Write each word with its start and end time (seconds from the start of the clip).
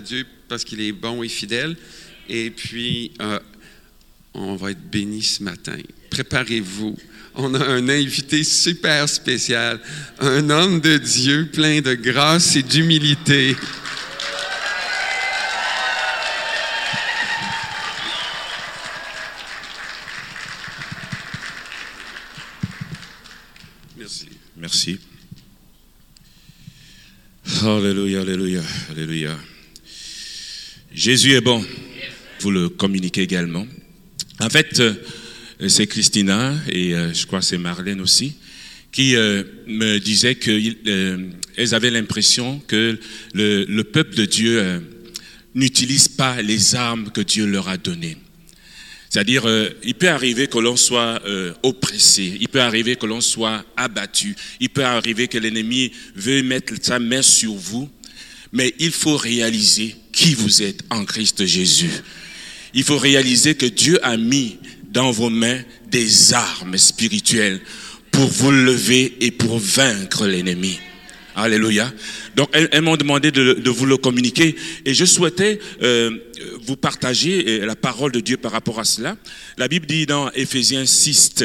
Dieu 0.00 0.26
parce 0.48 0.64
qu'il 0.64 0.80
est 0.80 0.92
bon 0.92 1.22
et 1.22 1.28
fidèle. 1.28 1.76
Et 2.28 2.50
puis, 2.50 3.12
euh, 3.20 3.38
on 4.34 4.56
va 4.56 4.70
être 4.70 4.90
bénis 4.90 5.22
ce 5.22 5.42
matin. 5.42 5.76
Préparez-vous. 6.10 6.96
On 7.34 7.54
a 7.54 7.64
un 7.64 7.88
invité 7.88 8.42
super 8.42 9.08
spécial, 9.08 9.80
un 10.18 10.50
homme 10.50 10.80
de 10.80 10.96
Dieu 10.98 11.48
plein 11.52 11.80
de 11.80 11.94
grâce 11.94 12.56
et 12.56 12.62
d'humilité. 12.62 13.56
Merci. 23.96 24.28
Merci. 24.56 25.00
Alléluia, 27.62 28.22
alléluia, 28.22 28.62
alléluia. 28.90 29.36
Jésus 30.98 31.34
est 31.34 31.40
bon. 31.40 31.64
Vous 32.40 32.50
le 32.50 32.68
communiquez 32.68 33.22
également. 33.22 33.68
En 34.40 34.50
fait, 34.50 34.80
euh, 34.80 34.94
c'est 35.68 35.86
Christina 35.86 36.56
et 36.68 36.92
euh, 36.92 37.14
je 37.14 37.24
crois 37.24 37.40
c'est 37.40 37.56
Marlène 37.56 38.00
aussi 38.00 38.34
qui 38.90 39.14
euh, 39.14 39.44
me 39.68 39.98
disaient 39.98 40.34
qu'elles 40.34 41.74
avaient 41.74 41.92
l'impression 41.92 42.60
que 42.66 42.98
le, 43.32 43.64
le, 43.66 43.84
peuple 43.84 44.16
de 44.16 44.24
Dieu 44.24 44.82
n'utilise 45.54 46.08
pas 46.08 46.42
les 46.42 46.74
armes 46.74 47.12
que 47.12 47.20
Dieu 47.20 47.46
leur 47.46 47.68
a 47.68 47.76
données. 47.76 48.16
C'est-à-dire, 49.08 49.48
il 49.84 49.94
peut 49.94 50.08
arriver 50.08 50.48
que 50.48 50.58
l'on 50.58 50.76
soit 50.76 51.22
oppressé, 51.62 52.38
il 52.40 52.48
peut 52.48 52.60
arriver 52.60 52.96
que 52.96 53.06
l'on 53.06 53.20
soit 53.20 53.64
abattu, 53.76 54.34
il 54.58 54.68
peut 54.68 54.84
arriver 54.84 55.28
que 55.28 55.38
l'ennemi 55.38 55.92
veut 56.16 56.42
mettre 56.42 56.74
sa 56.82 56.98
main 56.98 57.22
sur 57.22 57.54
vous, 57.54 57.88
mais 58.52 58.74
il 58.80 58.90
faut 58.90 59.16
réaliser 59.16 59.94
qui 60.18 60.34
vous 60.34 60.62
êtes 60.62 60.80
en 60.90 61.04
Christ 61.04 61.46
Jésus. 61.46 61.92
Il 62.74 62.82
faut 62.82 62.98
réaliser 62.98 63.54
que 63.54 63.66
Dieu 63.66 64.04
a 64.04 64.16
mis 64.16 64.58
dans 64.90 65.12
vos 65.12 65.30
mains 65.30 65.60
des 65.92 66.34
armes 66.34 66.76
spirituelles 66.76 67.60
pour 68.10 68.26
vous 68.26 68.50
lever 68.50 69.16
et 69.20 69.30
pour 69.30 69.60
vaincre 69.60 70.26
l'ennemi. 70.26 70.80
Alléluia. 71.36 71.92
Donc, 72.34 72.48
elles, 72.52 72.82
m'ont 72.82 72.96
demandé 72.96 73.30
de, 73.30 73.70
vous 73.70 73.86
le 73.86 73.96
communiquer 73.96 74.56
et 74.84 74.92
je 74.92 75.04
souhaitais 75.04 75.60
euh, 75.82 76.10
vous 76.66 76.76
partager 76.76 77.44
euh, 77.46 77.66
la 77.66 77.76
parole 77.76 78.10
de 78.10 78.18
Dieu 78.18 78.38
par 78.38 78.50
rapport 78.50 78.80
à 78.80 78.84
cela. 78.84 79.16
La 79.56 79.68
Bible 79.68 79.86
dit 79.86 80.04
dans 80.04 80.32
Éphésiens 80.32 80.84
6, 80.84 81.44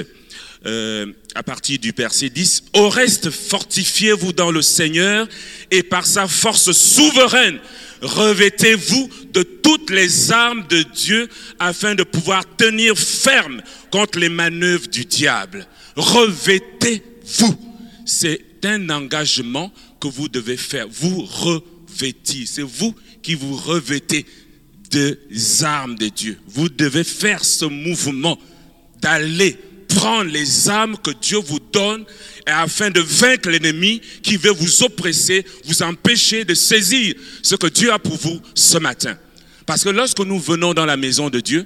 euh, 0.65 1.07
à 1.35 1.43
partir 1.43 1.77
du 1.77 1.93
verset 1.95 2.29
10, 2.29 2.63
Au 2.73 2.89
reste, 2.89 3.29
fortifiez-vous 3.29 4.33
dans 4.33 4.49
le 4.49 4.61
Seigneur 4.61 5.27
et 5.69 5.83
par 5.83 6.07
sa 6.07 6.27
force 6.27 6.71
souveraine, 6.71 7.59
revêtez-vous 8.03 9.09
de 9.31 9.43
toutes 9.43 9.89
les 9.89 10.31
armes 10.31 10.65
de 10.67 10.83
Dieu 10.83 11.29
afin 11.59 11.95
de 11.95 12.03
pouvoir 12.03 12.43
tenir 12.55 12.97
ferme 12.97 13.61
contre 13.91 14.19
les 14.19 14.29
manœuvres 14.29 14.87
du 14.87 15.05
diable. 15.05 15.67
Revêtez-vous. 15.95 17.55
C'est 18.05 18.41
un 18.65 18.89
engagement 18.89 19.71
que 19.99 20.07
vous 20.07 20.27
devez 20.27 20.57
faire. 20.57 20.87
Vous 20.89 21.23
revêtir. 21.23 22.47
C'est 22.47 22.61
vous 22.61 22.93
qui 23.21 23.35
vous 23.35 23.55
revêtez 23.55 24.25
des 24.91 25.63
armes 25.63 25.95
de 25.95 26.09
Dieu. 26.09 26.37
Vous 26.47 26.69
devez 26.69 27.03
faire 27.03 27.43
ce 27.43 27.65
mouvement 27.65 28.37
d'aller 29.01 29.57
prendre 29.95 30.31
les 30.31 30.69
armes 30.69 30.97
que 30.97 31.11
Dieu 31.11 31.37
vous 31.37 31.59
donne 31.59 32.05
afin 32.45 32.89
de 32.89 32.99
vaincre 32.99 33.49
l'ennemi 33.49 34.01
qui 34.21 34.37
veut 34.37 34.51
vous 34.51 34.83
oppresser, 34.83 35.45
vous 35.65 35.81
empêcher 35.83 36.45
de 36.45 36.53
saisir 36.53 37.15
ce 37.41 37.55
que 37.55 37.67
Dieu 37.67 37.91
a 37.91 37.99
pour 37.99 38.15
vous 38.15 38.39
ce 38.55 38.77
matin. 38.77 39.17
Parce 39.65 39.83
que 39.83 39.89
lorsque 39.89 40.19
nous 40.19 40.39
venons 40.39 40.73
dans 40.73 40.85
la 40.85 40.97
maison 40.97 41.29
de 41.29 41.39
Dieu, 41.39 41.65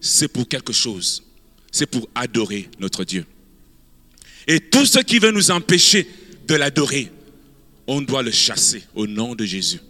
c'est 0.00 0.28
pour 0.28 0.48
quelque 0.48 0.72
chose. 0.72 1.22
C'est 1.70 1.86
pour 1.86 2.08
adorer 2.14 2.68
notre 2.80 3.04
Dieu. 3.04 3.24
Et 4.46 4.60
tout 4.60 4.86
ce 4.86 5.00
qui 5.00 5.18
veut 5.18 5.30
nous 5.30 5.50
empêcher 5.50 6.08
de 6.46 6.54
l'adorer, 6.54 7.10
on 7.86 8.00
doit 8.00 8.22
le 8.22 8.30
chasser 8.30 8.82
au 8.94 9.06
nom 9.06 9.34
de 9.34 9.44
Jésus 9.44 9.80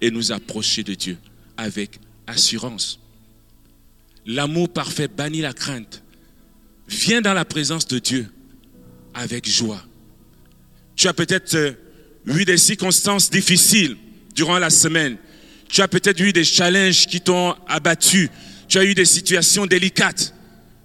et 0.00 0.10
nous 0.10 0.32
approcher 0.32 0.82
de 0.82 0.94
Dieu 0.94 1.16
avec 1.56 1.98
assurance. 2.26 2.98
L'amour 4.26 4.68
parfait 4.68 5.08
bannit 5.08 5.40
la 5.40 5.52
crainte. 5.52 6.02
Viens 6.90 7.20
dans 7.20 7.34
la 7.34 7.44
présence 7.44 7.86
de 7.86 8.00
Dieu 8.00 8.26
avec 9.14 9.48
joie. 9.48 9.80
Tu 10.96 11.06
as 11.06 11.14
peut-être 11.14 11.54
euh, 11.54 11.72
eu 12.26 12.44
des 12.44 12.58
circonstances 12.58 13.30
difficiles 13.30 13.96
durant 14.34 14.58
la 14.58 14.70
semaine. 14.70 15.16
Tu 15.68 15.82
as 15.82 15.88
peut-être 15.88 16.20
eu 16.20 16.32
des 16.32 16.42
challenges 16.42 17.06
qui 17.06 17.20
t'ont 17.20 17.54
abattu. 17.68 18.28
Tu 18.68 18.78
as 18.78 18.84
eu 18.84 18.94
des 18.94 19.04
situations 19.04 19.66
délicates. 19.66 20.34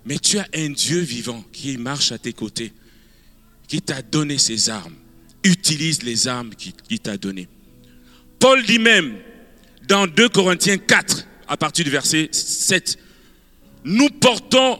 Mais 0.05 0.19
tu 0.19 0.37
as 0.37 0.47
un 0.53 0.69
Dieu 0.69 0.99
vivant 0.99 1.43
qui 1.51 1.75
marche 1.77 2.11
à 2.11 2.19
tes 2.19 2.33
côtés, 2.33 2.71
qui 3.67 3.81
t'a 3.81 4.03
donné 4.03 4.37
ses 4.37 4.69
armes. 4.69 4.93
Utilise 5.43 6.03
les 6.03 6.27
armes 6.27 6.51
qu'il 6.53 6.99
t'a 6.99 7.17
données. 7.17 7.47
Paul 8.37 8.63
dit 8.63 8.77
même 8.77 9.15
dans 9.87 10.05
2 10.05 10.29
Corinthiens 10.29 10.77
4, 10.77 11.27
à 11.47 11.57
partir 11.57 11.83
du 11.83 11.89
verset 11.89 12.29
7, 12.31 12.99
nous 13.83 14.09
portons 14.09 14.79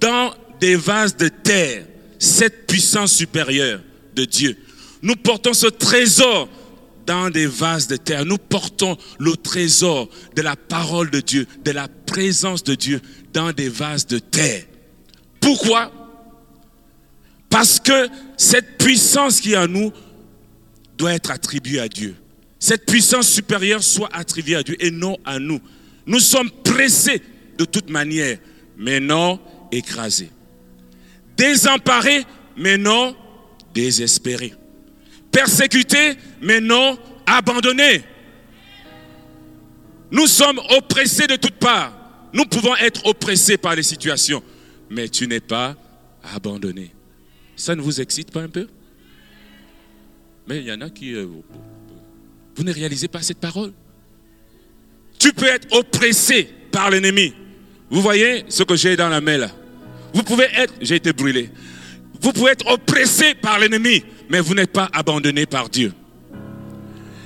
dans 0.00 0.34
des 0.60 0.76
vases 0.76 1.16
de 1.16 1.28
terre 1.28 1.84
cette 2.18 2.66
puissance 2.66 3.12
supérieure 3.12 3.80
de 4.14 4.24
Dieu. 4.24 4.56
Nous 5.02 5.16
portons 5.16 5.54
ce 5.54 5.66
trésor 5.66 6.48
dans 7.06 7.30
des 7.30 7.46
vases 7.46 7.86
de 7.86 7.96
terre. 7.96 8.24
Nous 8.24 8.38
portons 8.38 8.96
le 9.18 9.36
trésor 9.36 10.08
de 10.36 10.42
la 10.42 10.56
parole 10.56 11.10
de 11.10 11.20
Dieu, 11.20 11.46
de 11.64 11.70
la 11.70 11.88
présence 11.88 12.64
de 12.64 12.74
Dieu 12.74 13.00
dans 13.32 13.52
des 13.52 13.68
vases 13.68 14.06
de 14.06 14.18
terre. 14.18 14.64
Pourquoi? 15.40 15.92
Parce 17.48 17.80
que 17.80 18.08
cette 18.36 18.76
puissance 18.78 19.40
qui 19.40 19.52
est 19.52 19.56
en 19.56 19.68
nous 19.68 19.92
doit 20.98 21.14
être 21.14 21.30
attribuée 21.30 21.80
à 21.80 21.88
Dieu. 21.88 22.14
Cette 22.58 22.84
puissance 22.84 23.28
supérieure 23.28 23.82
soit 23.82 24.10
attribuée 24.12 24.56
à 24.56 24.62
Dieu 24.62 24.76
et 24.80 24.90
non 24.90 25.16
à 25.24 25.38
nous. 25.38 25.60
Nous 26.06 26.18
sommes 26.18 26.50
pressés 26.50 27.22
de 27.56 27.64
toute 27.64 27.88
manière, 27.88 28.38
mais 28.76 29.00
non 29.00 29.40
écrasés. 29.70 30.30
Désemparés, 31.38 32.26
mais 32.56 32.76
non 32.76 33.16
désespérés 33.72 34.52
persécutés, 35.30 36.16
mais 36.40 36.60
non 36.60 36.98
abandonnés. 37.26 38.02
Nous 40.10 40.26
sommes 40.26 40.60
oppressés 40.70 41.26
de 41.26 41.36
toutes 41.36 41.56
parts. 41.56 41.94
Nous 42.32 42.44
pouvons 42.44 42.74
être 42.76 43.06
oppressés 43.06 43.56
par 43.56 43.74
les 43.74 43.82
situations, 43.82 44.42
mais 44.90 45.08
tu 45.08 45.26
n'es 45.26 45.40
pas 45.40 45.76
abandonné. 46.34 46.90
Ça 47.56 47.74
ne 47.74 47.80
vous 47.80 48.00
excite 48.00 48.30
pas 48.30 48.42
un 48.42 48.48
peu? 48.48 48.68
Mais 50.46 50.58
il 50.58 50.64
y 50.64 50.72
en 50.72 50.80
a 50.80 50.90
qui... 50.90 51.14
Euh, 51.14 51.26
vous 52.56 52.64
ne 52.64 52.72
réalisez 52.72 53.08
pas 53.08 53.22
cette 53.22 53.38
parole. 53.38 53.72
Tu 55.18 55.32
peux 55.32 55.46
être 55.46 55.68
oppressé 55.76 56.48
par 56.72 56.90
l'ennemi. 56.90 57.32
Vous 57.90 58.02
voyez 58.02 58.44
ce 58.48 58.62
que 58.62 58.76
j'ai 58.76 58.96
dans 58.96 59.08
la 59.08 59.20
main 59.20 59.38
là? 59.38 59.50
Vous 60.14 60.22
pouvez 60.22 60.46
être... 60.56 60.74
J'ai 60.80 60.96
été 60.96 61.12
brûlé. 61.12 61.50
Vous 62.20 62.32
pouvez 62.32 62.52
être 62.52 62.66
oppressé 62.66 63.34
par 63.34 63.58
l'ennemi 63.58 64.02
mais 64.28 64.40
vous 64.40 64.54
n'êtes 64.54 64.72
pas 64.72 64.88
abandonné 64.92 65.46
par 65.46 65.68
Dieu. 65.68 65.92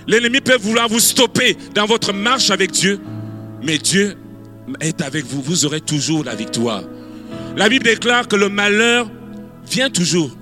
L'ennemi 0.07 0.41
peut 0.41 0.57
vouloir 0.57 0.89
vous 0.89 1.01
stopper 1.01 1.57
dans 1.75 1.87
votre 1.87 2.13
marche 2.13 2.51
avec 2.51 2.73
Dieu, 2.73 3.01
mais 3.63 3.79
Dieu 3.79 4.17
est 4.81 5.01
avec 5.01 5.25
vous. 5.25 5.43
Vous 5.43 5.65
aurez 5.65 5.81
toujours 5.81 6.25
la 6.25 6.35
victoire. 6.35 6.83
La 7.57 7.69
Bible 7.69 7.85
déclare 7.85 8.27
que 8.29 8.37
le 8.37 8.49
malheur 8.49 9.11
vient 9.69 9.91
toujours 9.91 10.37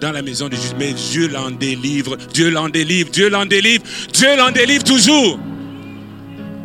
dans 0.00 0.12
la 0.12 0.22
maison 0.22 0.48
de 0.48 0.56
Dieu, 0.56 0.70
mais 0.78 0.92
Dieu 0.92 1.28
l'en 1.28 1.50
délivre, 1.50 2.16
Dieu 2.32 2.50
l'en 2.50 2.68
délivre, 2.68 3.10
Dieu 3.10 3.28
l'en 3.28 3.46
délivre, 3.46 3.84
Dieu 4.12 4.36
l'en 4.36 4.50
délivre 4.50 4.84
toujours. 4.84 5.38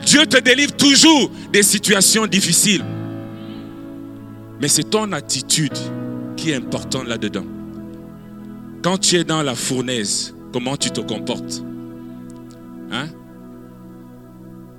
Dieu 0.06 0.26
te 0.26 0.38
délivre 0.38 0.76
toujours 0.76 1.32
des 1.52 1.64
situations 1.64 2.28
difficiles. 2.28 2.84
Mais 4.62 4.68
c'est 4.68 4.90
ton 4.90 5.12
attitude 5.12 5.78
qui 6.38 6.52
est 6.52 6.56
importante 6.56 7.08
là-dedans. 7.08 7.46
Quand 8.82 8.98
tu 8.98 9.16
es 9.16 9.24
dans 9.24 9.42
la 9.42 9.56
fournaise, 9.56 10.34
comment 10.54 10.78
tu 10.78 10.92
te 10.92 11.02
comportes? 11.02 11.64
Hein? 12.92 13.08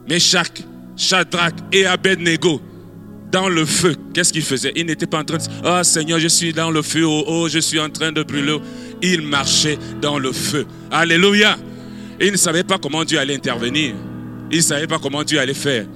Meshach, 0.08 0.62
Shadrach 0.96 1.55
et 1.73 1.87
Abednego, 1.87 2.61
dans 3.32 3.49
le 3.49 3.64
feu, 3.64 3.96
qu'est-ce 4.14 4.32
qu'ils 4.32 4.43
faisaient? 4.43 4.73
Ils 4.76 4.87
n'étaient 4.87 5.06
pas 5.06 5.20
en 5.20 5.25
train 5.25 5.37
de 5.37 5.43
dire, 5.43 5.52
oh 5.64 5.82
Seigneur, 5.82 6.20
je 6.20 6.29
suis 6.29 6.52
dans 6.52 6.70
le 6.70 6.82
feu, 6.82 7.05
oh, 7.05 7.25
oh, 7.26 7.49
je 7.49 7.58
suis 7.58 7.81
en 7.81 7.90
train 7.90 8.12
de 8.12 8.22
brûler. 8.22 8.58
Ils 9.02 9.20
marchaient 9.20 9.79
dans 10.00 10.19
le 10.19 10.32
feu. 10.32 10.64
Alléluia. 10.90 11.56
Ils 12.20 12.32
ne 12.32 12.37
savaient 12.37 12.64
pas 12.64 12.79
comment 12.79 13.05
Dieu 13.05 13.19
allait 13.19 13.34
intervenir. 13.34 13.94
Ils 14.50 14.58
ne 14.58 14.62
savaient 14.62 14.87
pas 14.87 14.99
comment 14.99 15.25
Dieu 15.25 15.38
allait 15.38 15.55
faire. 15.55 15.87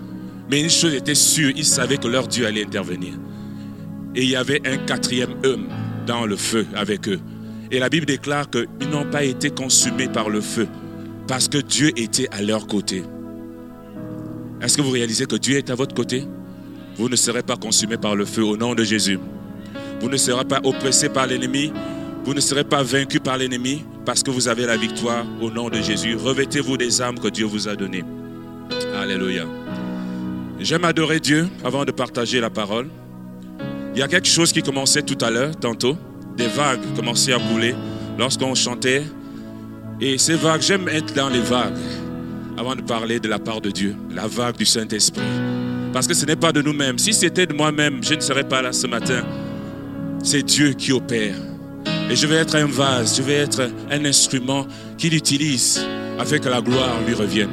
Mais 0.51 0.61
une 0.61 0.69
chose 0.71 0.93
était 0.93 1.15
sûre, 1.15 1.53
ils 1.57 1.65
savaient 1.65 1.97
que 1.97 2.09
leur 2.09 2.27
Dieu 2.27 2.45
allait 2.45 2.65
intervenir. 2.65 3.15
Et 4.15 4.23
il 4.23 4.31
y 4.31 4.37
avait 4.37 4.61
un 4.67 4.77
quatrième 4.77 5.35
homme 5.45 5.69
dans 6.07 6.27
le 6.27 6.37
feu 6.37 6.67
avec 6.75 7.09
eux. 7.09 7.21
Et 7.71 7.79
la 7.79 7.89
Bible 7.89 8.07
déclare 8.07 8.51
qu'ils 8.51 8.89
n'ont 8.91 9.09
pas 9.09 9.23
été 9.23 9.51
consumés 9.51 10.09
par 10.09 10.29
le 10.29 10.41
feu 10.41 10.67
parce 11.29 11.49
que 11.49 11.59
Dieu 11.59 11.93
était 11.97 12.29
à 12.33 12.43
leur 12.43 12.67
côté. 12.67 13.05
Est-ce 14.61 14.77
que 14.77 14.83
vous 14.83 14.91
réalisez 14.91 15.27
que 15.27 15.37
Dieu 15.37 15.57
est 15.57 15.71
à 15.71 15.77
votre 15.77 15.95
côté? 15.95 16.25
Vous 16.97 17.09
ne 17.09 17.17
serez 17.17 17.43
pas 17.43 17.57
consumé 17.57 17.97
par 17.97 18.17
le 18.17 18.25
feu 18.25 18.43
au 18.43 18.57
nom 18.57 18.75
de 18.75 18.83
Jésus. 18.83 19.21
Vous 20.01 20.09
ne 20.09 20.17
serez 20.17 20.45
pas 20.45 20.61
oppressé 20.65 21.09
par 21.09 21.29
l'ennemi. 21.29 21.73
Vous 22.25 22.35
ne 22.35 22.41
serez 22.41 22.65
pas 22.65 22.83
vaincu 22.83 23.21
par 23.21 23.39
l'ennemi 23.39 23.85
parce 24.05 24.23
que 24.23 24.31
vous 24.31 24.49
avez 24.49 24.67
la 24.67 24.77
victoire 24.77 25.25
au 25.41 25.51
nom 25.51 25.71
de 25.71 25.81
Jésus. 25.81 26.17
Revêtez-vous 26.17 26.77
des 26.77 27.01
armes 27.01 27.19
que 27.19 27.29
Dieu 27.29 27.47
vous 27.47 27.69
a 27.69 27.77
données. 27.77 28.05
Alléluia. 29.01 29.45
J'aime 30.59 30.85
adorer 30.85 31.21
Dieu 31.21 31.49
avant 31.65 31.85
de 31.85 31.93
partager 31.93 32.41
la 32.41 32.51
parole. 32.51 32.89
Il 33.95 33.99
y 33.99 34.03
a 34.03 34.09
quelque 34.09 34.29
chose 34.29 34.53
qui 34.53 34.63
commençait 34.63 35.03
tout 35.03 35.19
à 35.25 35.31
l'heure, 35.31 35.57
tantôt. 35.57 35.97
Des 36.37 36.47
vagues 36.47 36.81
commençaient 36.95 37.33
à 37.33 37.39
couler 37.39 37.75
lorsqu'on 38.19 38.55
chantait. 38.55 39.03
Et 40.01 40.17
ces 40.17 40.35
vagues, 40.35 40.63
j'aime 40.63 40.89
être 40.89 41.13
dans 41.15 41.29
les 41.29 41.41
vagues 41.41 41.77
avant 42.57 42.77
de 42.77 42.83
parler 42.83 43.19
de 43.19 43.29
la 43.29 43.39
part 43.39 43.61
de 43.61 43.71
Dieu, 43.71 43.97
la 44.11 44.27
vague 44.27 44.57
du 44.57 44.65
Saint-Esprit. 44.65 45.23
Parce 45.93 46.07
que 46.07 46.15
ce 46.15 46.25
n'est 46.25 46.37
pas 46.37 46.53
de 46.53 46.63
nous-mêmes. 46.63 46.99
Si 46.99 47.13
c'était 47.13 47.47
de 47.47 47.53
moi-même, 47.53 48.03
je 48.03 48.15
ne 48.15 48.21
serais 48.21 48.45
pas 48.45 48.63
là 48.63 48.73
ce 48.73 48.87
matin. 48.87 49.23
C'est 50.23 50.43
Dieu 50.43 50.73
qui 50.73 50.93
opère. 50.93 51.35
Et 52.11 52.17
je 52.17 52.27
vais 52.27 52.37
être 52.37 52.57
un 52.57 52.67
vase, 52.67 53.17
je 53.17 53.23
vais 53.23 53.35
être 53.35 53.71
un 53.91 54.05
instrument 54.05 54.67
qu'il 54.99 55.15
utilise 55.15 55.85
afin 56.19 56.39
que 56.39 56.49
la 56.49 56.61
gloire 56.61 57.01
lui 57.07 57.15
revienne. 57.15 57.51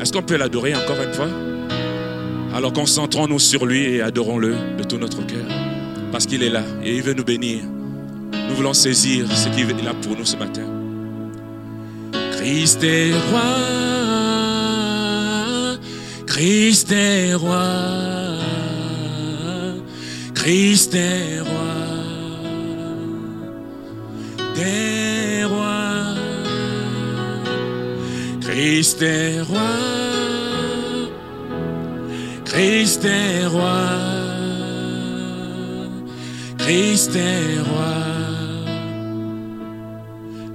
Est-ce 0.00 0.12
qu'on 0.12 0.22
peut 0.22 0.36
l'adorer 0.36 0.74
encore 0.74 1.00
une 1.00 1.12
fois? 1.12 1.28
Alors 2.54 2.72
concentrons-nous 2.72 3.38
sur 3.38 3.64
lui 3.64 3.84
et 3.84 4.02
adorons-le 4.02 4.54
de 4.76 4.82
tout 4.84 4.98
notre 4.98 5.24
cœur. 5.26 5.46
Parce 6.10 6.26
qu'il 6.26 6.42
est 6.42 6.50
là 6.50 6.62
et 6.84 6.96
il 6.96 7.02
veut 7.02 7.14
nous 7.14 7.24
bénir. 7.24 7.62
Nous 8.48 8.54
voulons 8.54 8.74
saisir 8.74 9.26
ce 9.34 9.48
qu'il 9.48 9.66
là 9.82 9.94
pour 10.02 10.16
nous 10.16 10.26
ce 10.26 10.36
matin. 10.36 10.62
Christ 12.32 12.82
est 12.82 13.12
roi, 13.30 13.40
Christ 16.26 16.92
est 16.92 17.34
roi, 17.34 17.62
Christ 20.34 20.94
est 20.94 21.40
roi, 21.40 21.74
des 24.56 25.44
rois, 25.44 26.16
Christ 28.40 29.02
est 29.02 29.40
roi, 29.42 30.21
Christ 32.52 33.04
est 33.04 33.46
roi, 33.46 33.82
Christ 36.58 37.16
est 37.16 37.60
roi, 37.70 37.94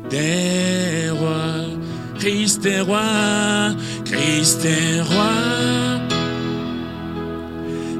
des 0.10 1.10
rois. 1.10 1.58
Christ 2.20 2.66
est 2.66 2.82
roi, 2.82 3.76
Christ 4.04 4.66
est 4.66 5.02
roi, 5.02 5.32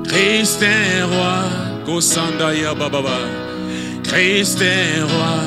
Christ 0.04 0.62
est 0.64 1.04
roi, 1.04 1.44
Kosandaya 1.86 2.74
Bababa, 2.74 3.20
Christ 4.04 4.62
est 4.62 5.02
roi, 5.02 5.38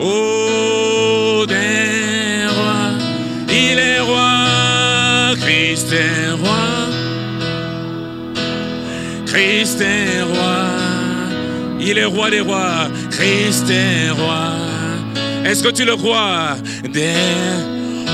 oh 0.00 1.46
des 1.46 2.46
rois, 2.56 2.90
il 3.48 3.78
est 3.78 4.00
roi, 4.00 5.34
Christ 5.40 5.92
est 5.92 6.30
roi, 6.32 6.33
Christ 9.34 9.80
est 9.80 10.22
roi, 10.22 10.58
il 11.80 11.98
est 11.98 12.04
roi 12.04 12.30
des 12.30 12.38
rois, 12.38 12.88
Christ 13.10 13.68
est 13.68 14.10
roi. 14.10 14.52
Est-ce 15.44 15.60
que 15.64 15.70
tu 15.70 15.84
le 15.84 15.96
crois? 15.96 16.54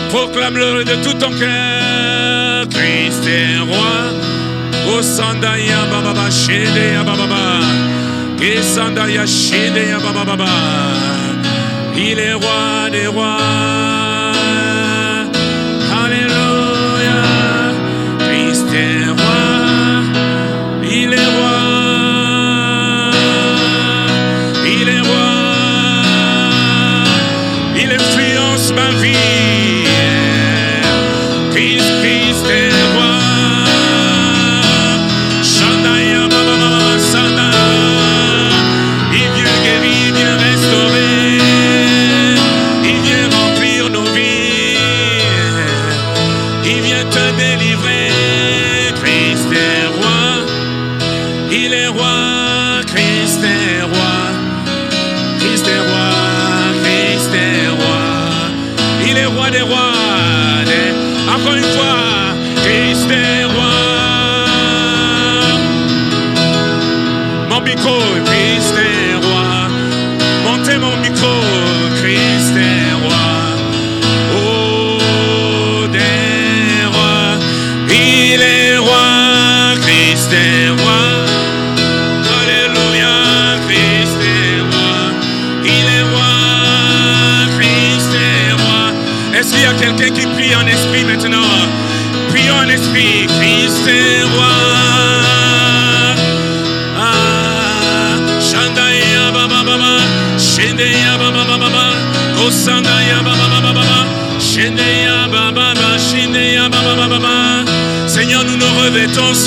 Proclame-le 0.09 0.83
de 0.83 0.95
tout 1.05 1.13
ton 1.19 1.31
cœur. 1.39 2.67
Christ 2.71 3.27
est 3.29 3.59
roi. 3.59 4.95
O 4.95 5.03
Sandaya 5.03 5.85
Baba 5.91 6.31
Shede 6.31 7.05
Baba. 7.05 7.61
Kesandaya 8.39 9.27
Shede 9.27 10.01
Baba. 10.03 10.47
Il 11.99 12.19
est 12.19 12.33
roi 12.33 12.89
des 12.91 13.09
rois. 13.09 13.90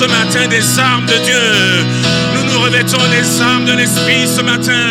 Ce 0.03 0.07
matin 0.09 0.47
des 0.49 0.79
armes 0.79 1.05
de 1.05 1.17
Dieu. 1.23 1.39
Nous 2.35 2.51
nous 2.51 2.59
revêtons 2.59 2.97
des 3.09 3.41
armes 3.41 3.63
de 3.63 3.71
l'Esprit 3.71 4.27
ce 4.27 4.41
matin. 4.41 4.83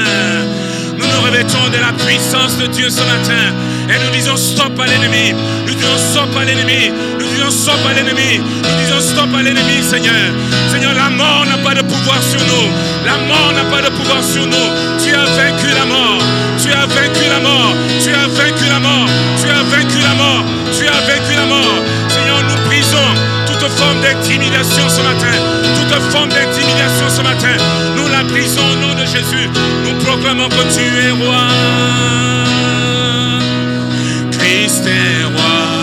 Nous 0.96 1.04
nous 1.04 1.22
revêtons 1.26 1.68
de 1.68 1.76
la 1.76 1.92
puissance 1.92 2.56
de 2.56 2.66
Dieu 2.66 2.88
ce 2.88 3.02
matin. 3.02 3.52
Et 3.90 3.98
nous 4.02 4.10
disons 4.10 4.36
stop 4.38 4.72
à 4.80 4.86
l'ennemi. 4.86 5.34
Nous 5.66 5.74
disons 5.74 5.98
stop 5.98 6.34
à 6.40 6.44
l'ennemi. 6.44 6.90
Nous 7.18 7.26
disons 7.28 7.50
stop 7.50 7.80
à 7.86 7.92
l'ennemi. 7.92 8.40
Nous 8.40 8.76
disons 8.80 9.00
stop 9.00 9.28
à 9.36 9.42
l'ennemi, 9.42 9.82
Seigneur. 9.82 10.32
Seigneur, 10.70 10.94
la 10.94 11.10
mort 11.10 11.44
n'a 11.44 11.58
pas 11.58 11.74
de 11.74 11.82
pouvoir 11.82 12.22
sur 12.22 12.40
nous. 12.40 12.68
La 13.04 13.18
mort 13.28 13.52
n'a 13.52 13.64
pas 13.68 13.82
de 13.82 13.92
pouvoir 13.94 14.22
sur 14.24 14.46
nous. 14.46 14.68
Tu 14.96 15.12
as 15.12 15.28
vaincu 15.36 15.68
la 15.76 15.84
mort. 15.84 16.22
Tu 16.56 16.72
as 16.72 16.86
vaincu 16.86 17.28
la 17.28 17.40
mort. 17.40 17.74
Tu 18.00 18.08
as 18.08 18.28
vaincu 18.28 18.64
la 18.70 18.80
mort. 18.80 19.08
Tu 19.36 19.50
as 19.50 19.62
vaincu 19.68 20.00
la 20.00 20.14
mort. 20.14 20.44
Tu 20.72 20.88
as 20.88 21.00
vaincu 21.04 21.36
la 21.36 21.44
mort. 21.44 21.78
Seigneur, 22.08 22.40
nous 22.48 22.66
brisons 22.66 23.31
toute 23.62 23.78
forme 23.78 24.00
d'intimidation 24.00 24.88
ce 24.88 25.00
matin. 25.02 25.36
Toute 25.76 26.02
forme 26.10 26.30
d'intimidation 26.30 27.08
ce 27.08 27.22
matin. 27.22 27.56
Nous 27.96 28.08
la 28.08 28.24
brisons 28.24 28.60
au 28.60 28.76
nom 28.76 28.94
de 28.94 29.06
Jésus. 29.06 29.48
Nous 29.84 29.94
proclamons 30.04 30.48
que 30.48 30.64
tu 30.74 30.80
es 30.80 31.12
roi. 31.12 31.46
Christ 34.32 34.84
est 34.86 35.24
roi. 35.24 35.82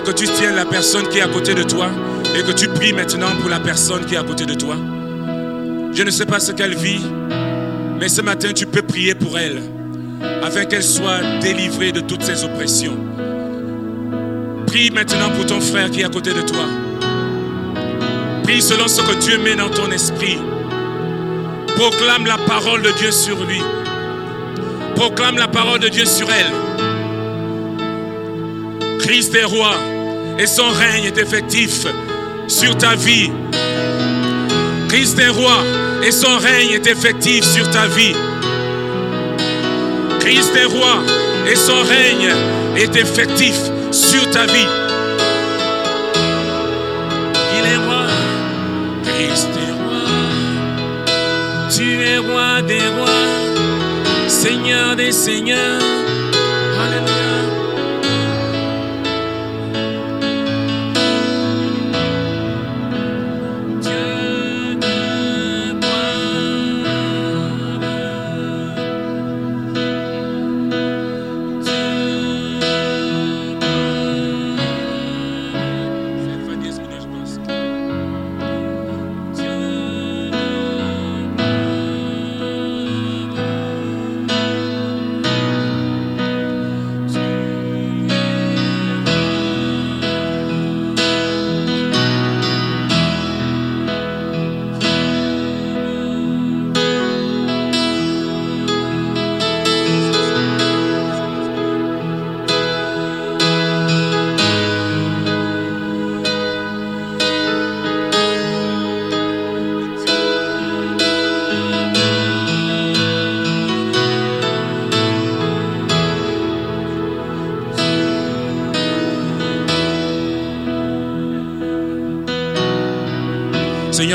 Que 0.00 0.10
tu 0.10 0.24
tiennes 0.24 0.56
la 0.56 0.64
personne 0.64 1.06
qui 1.08 1.18
est 1.18 1.22
à 1.22 1.28
côté 1.28 1.54
de 1.54 1.62
toi 1.62 1.86
et 2.34 2.42
que 2.42 2.50
tu 2.50 2.66
pries 2.66 2.92
maintenant 2.92 3.36
pour 3.40 3.48
la 3.48 3.60
personne 3.60 4.04
qui 4.04 4.14
est 4.14 4.18
à 4.18 4.24
côté 4.24 4.46
de 4.46 4.54
toi. 4.54 4.74
Je 5.92 6.02
ne 6.02 6.10
sais 6.10 6.26
pas 6.26 6.40
ce 6.40 6.50
qu'elle 6.50 6.74
vit, 6.74 7.02
mais 8.00 8.08
ce 8.08 8.20
matin 8.20 8.52
tu 8.52 8.66
peux 8.66 8.82
prier 8.82 9.14
pour 9.14 9.38
elle 9.38 9.62
afin 10.42 10.64
qu'elle 10.64 10.82
soit 10.82 11.20
délivrée 11.40 11.92
de 11.92 12.00
toutes 12.00 12.22
ses 12.22 12.42
oppressions. 12.42 12.96
Prie 14.66 14.90
maintenant 14.90 15.30
pour 15.36 15.46
ton 15.46 15.60
frère 15.60 15.88
qui 15.90 16.00
est 16.00 16.04
à 16.04 16.08
côté 16.08 16.32
de 16.32 16.42
toi. 16.42 16.64
Prie 18.42 18.60
selon 18.60 18.88
ce 18.88 19.02
que 19.02 19.14
Dieu 19.20 19.38
met 19.38 19.54
dans 19.54 19.70
ton 19.70 19.92
esprit. 19.92 20.38
Proclame 21.76 22.26
la 22.26 22.38
parole 22.38 22.82
de 22.82 22.90
Dieu 22.98 23.12
sur 23.12 23.44
lui. 23.44 23.60
Proclame 24.96 25.36
la 25.36 25.48
parole 25.48 25.78
de 25.78 25.88
Dieu 25.88 26.06
sur 26.06 26.28
elle. 26.32 26.71
Christ 29.02 29.34
est 29.34 29.44
roi 29.44 29.74
et 30.38 30.46
son 30.46 30.70
règne 30.70 31.04
est 31.06 31.18
effectif 31.18 31.84
sur 32.46 32.78
ta 32.78 32.94
vie. 32.94 33.32
Christ 34.88 35.18
est 35.18 35.28
roi 35.28 35.58
et 36.04 36.12
son 36.12 36.38
règne 36.38 36.70
est 36.74 36.86
effectif 36.86 37.44
sur 37.44 37.68
ta 37.70 37.88
vie. 37.88 38.14
Christ 40.20 40.54
est 40.54 40.66
roi 40.66 41.02
et 41.50 41.56
son 41.56 41.82
règne 41.82 42.32
est 42.76 42.94
effectif 42.94 43.56
sur 43.90 44.30
ta 44.30 44.46
vie. 44.46 44.68
Il 47.58 47.72
est 47.72 47.76
roi, 47.84 48.06
Christ 49.02 49.48
est 49.66 49.72
roi. 49.82 50.04
Tu 51.74 52.04
es 52.04 52.18
roi 52.18 52.62
des 52.62 52.86
rois, 52.98 54.28
Seigneur 54.28 54.94
des 54.94 55.10
seigneurs. 55.10 56.01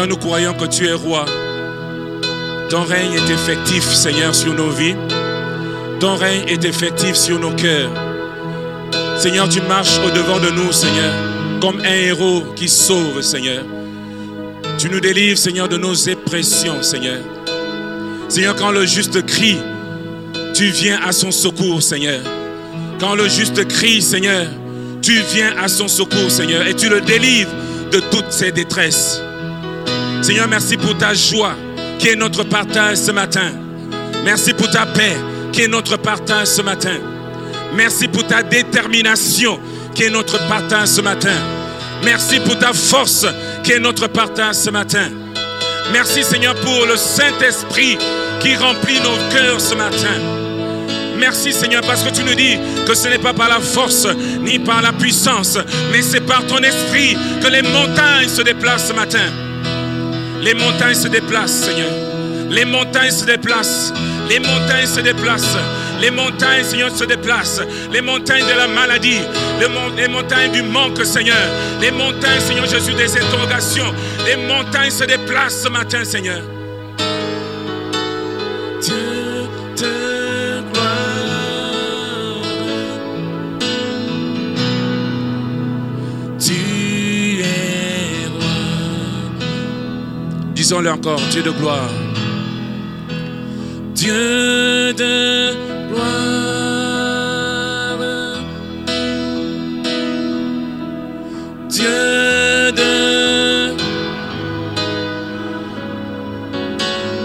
Nous 0.08 0.16
croyons 0.16 0.54
que 0.54 0.66
tu 0.66 0.88
es 0.88 0.94
roi. 0.94 1.26
Ton 2.70 2.84
règne 2.84 3.14
est 3.14 3.30
effectif, 3.30 3.84
Seigneur, 3.84 4.34
sur 4.34 4.54
nos 4.54 4.70
vies. 4.70 4.96
Ton 6.00 6.16
règne 6.16 6.44
est 6.48 6.64
effectif 6.64 7.16
sur 7.16 7.38
nos 7.38 7.52
cœurs. 7.52 7.92
Seigneur, 9.18 9.50
tu 9.50 9.60
marches 9.62 10.00
au-devant 10.06 10.40
de 10.40 10.50
nous, 10.50 10.72
Seigneur, 10.72 11.14
comme 11.60 11.82
un 11.82 11.94
héros 11.94 12.44
qui 12.56 12.70
sauve, 12.70 13.22
Seigneur. 13.22 13.66
Tu 14.78 14.90
nous 14.90 15.02
délivres, 15.02 15.38
Seigneur, 15.38 15.68
de 15.68 15.76
nos 15.76 16.08
oppressions, 16.08 16.82
Seigneur. 16.82 17.20
Seigneur, 18.30 18.56
quand 18.56 18.72
le 18.72 18.86
juste 18.86 19.26
crie, 19.26 19.58
tu 20.54 20.68
viens 20.68 21.02
à 21.06 21.12
son 21.12 21.32
secours, 21.32 21.84
Seigneur. 21.84 22.22
Quand 22.98 23.16
le 23.16 23.28
juste 23.28 23.68
crie, 23.68 24.02
Seigneur, 24.02 24.48
tu 25.02 25.20
viens 25.34 25.54
à 25.58 25.68
son 25.68 25.90
secours, 25.90 26.32
Seigneur, 26.32 26.66
et 26.66 26.76
tu 26.76 26.88
le 26.88 27.02
délivres 27.02 27.52
de 27.92 28.00
toutes 28.00 28.32
ses 28.32 28.54
détresses. 28.54 29.22
Seigneur, 30.22 30.48
merci 30.48 30.78
pour 30.78 30.98
ta 30.98 31.14
joie 31.14 31.54
qui 32.00 32.10
est 32.10 32.16
notre 32.16 32.44
partage 32.44 32.98
ce 32.98 33.12
matin. 33.12 33.52
Merci 34.24 34.54
pour 34.54 34.70
ta 34.70 34.86
paix 34.86 35.16
qui 35.54 35.62
est 35.62 35.68
notre 35.68 35.98
partage 35.98 36.48
ce 36.48 36.62
matin. 36.62 36.98
Merci 37.76 38.08
pour 38.08 38.26
ta 38.26 38.44
détermination 38.44 39.60
qui 39.96 40.04
est 40.04 40.10
notre 40.10 40.38
partage 40.48 40.90
ce 40.90 41.02
matin. 41.02 41.36
Merci 42.04 42.40
pour 42.40 42.58
ta 42.60 42.74
force 42.74 43.26
qui 43.64 43.72
est 43.72 43.80
notre 43.80 44.08
partage 44.08 44.56
ce 44.56 44.70
matin. 44.70 45.10
Merci 45.92 46.24
Seigneur 46.24 46.56
pour 46.56 46.86
le 46.86 46.98
Saint-Esprit 46.98 47.98
qui 48.42 48.56
remplit 48.56 49.00
nos 49.00 49.18
cœurs 49.34 49.62
ce 49.62 49.76
matin. 49.76 50.20
Merci 51.18 51.54
Seigneur 51.54 51.82
parce 51.82 52.04
que 52.04 52.10
tu 52.10 52.24
nous 52.24 52.36
dis 52.36 52.58
que 52.86 52.94
ce 52.94 53.08
n'est 53.08 53.18
pas 53.18 53.34
par 53.34 53.50
la 53.50 53.60
force 53.60 54.08
ni 54.42 54.60
par 54.60 54.82
la 54.82 54.94
puissance, 54.94 55.58
mais 55.92 56.02
c'est 56.02 56.22
par 56.22 56.46
ton 56.46 56.60
esprit 56.60 57.18
que 57.42 57.48
les 57.48 57.64
montagnes 57.64 58.30
se 58.30 58.42
déplacent 58.42 58.90
ce 58.90 58.94
matin. 58.94 59.47
Les 60.42 60.54
montagnes 60.54 60.96
se 60.96 61.08
déplacent, 61.08 61.64
Seigneur. 61.66 61.90
Les 62.50 62.66
montagnes 62.66 63.12
se 63.12 63.26
déplacent. 63.26 63.94
Les 64.30 64.40
montagnes 64.40 64.86
se 64.88 65.00
déplacent. 65.02 65.58
Les 66.00 66.12
montagnes, 66.12 66.64
Seigneur, 66.64 66.92
se 66.96 67.04
déplacent. 67.06 67.62
Les 67.92 68.02
montagnes 68.02 68.46
de 68.46 68.54
la 68.58 68.68
maladie. 68.68 69.20
Les, 69.60 69.68
mon- 69.68 69.90
les 69.96 70.08
montagnes 70.08 70.52
du 70.52 70.62
manque, 70.62 71.04
Seigneur. 71.06 71.36
Les 71.82 71.92
montagnes, 71.92 72.40
Seigneur 72.40 72.66
Jésus, 72.68 72.94
des 72.94 73.18
interrogations. 73.18 73.94
Les 74.26 74.36
montagnes 74.38 74.92
se 74.92 75.04
déplacent 75.06 75.64
ce 75.64 75.70
matin, 75.70 76.04
Seigneur. 76.06 76.42
Disons-le 90.68 90.92
encore, 90.92 91.22
Dieu 91.32 91.42
de 91.42 91.52
gloire. 91.52 91.90
Dieu 93.94 94.94
de 94.94 95.54
gloire. 95.88 96.18
Dieu 101.70 101.88
de... 102.76 103.78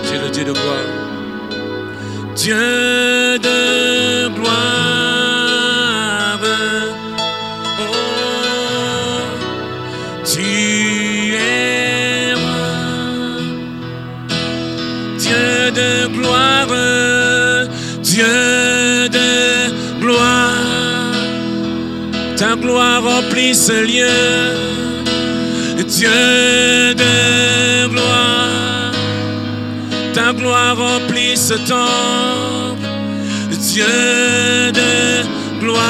Tu 0.05 0.15
le 0.23 0.31
Dieu 0.31 0.45
de 0.45 0.53
gloire. 0.53 0.87
Dieu 2.37 2.92
remplit 23.33 23.55
lieu, 23.71 24.07
Dieu 25.87 26.95
de 26.95 27.89
gloire, 27.89 28.93
ta 30.13 30.33
gloire 30.35 30.77
remplit 30.77 31.37
ce 31.37 31.55
temple, 31.55 32.87
Dieu 33.51 33.85
de 34.73 35.25
gloire. 35.61 35.81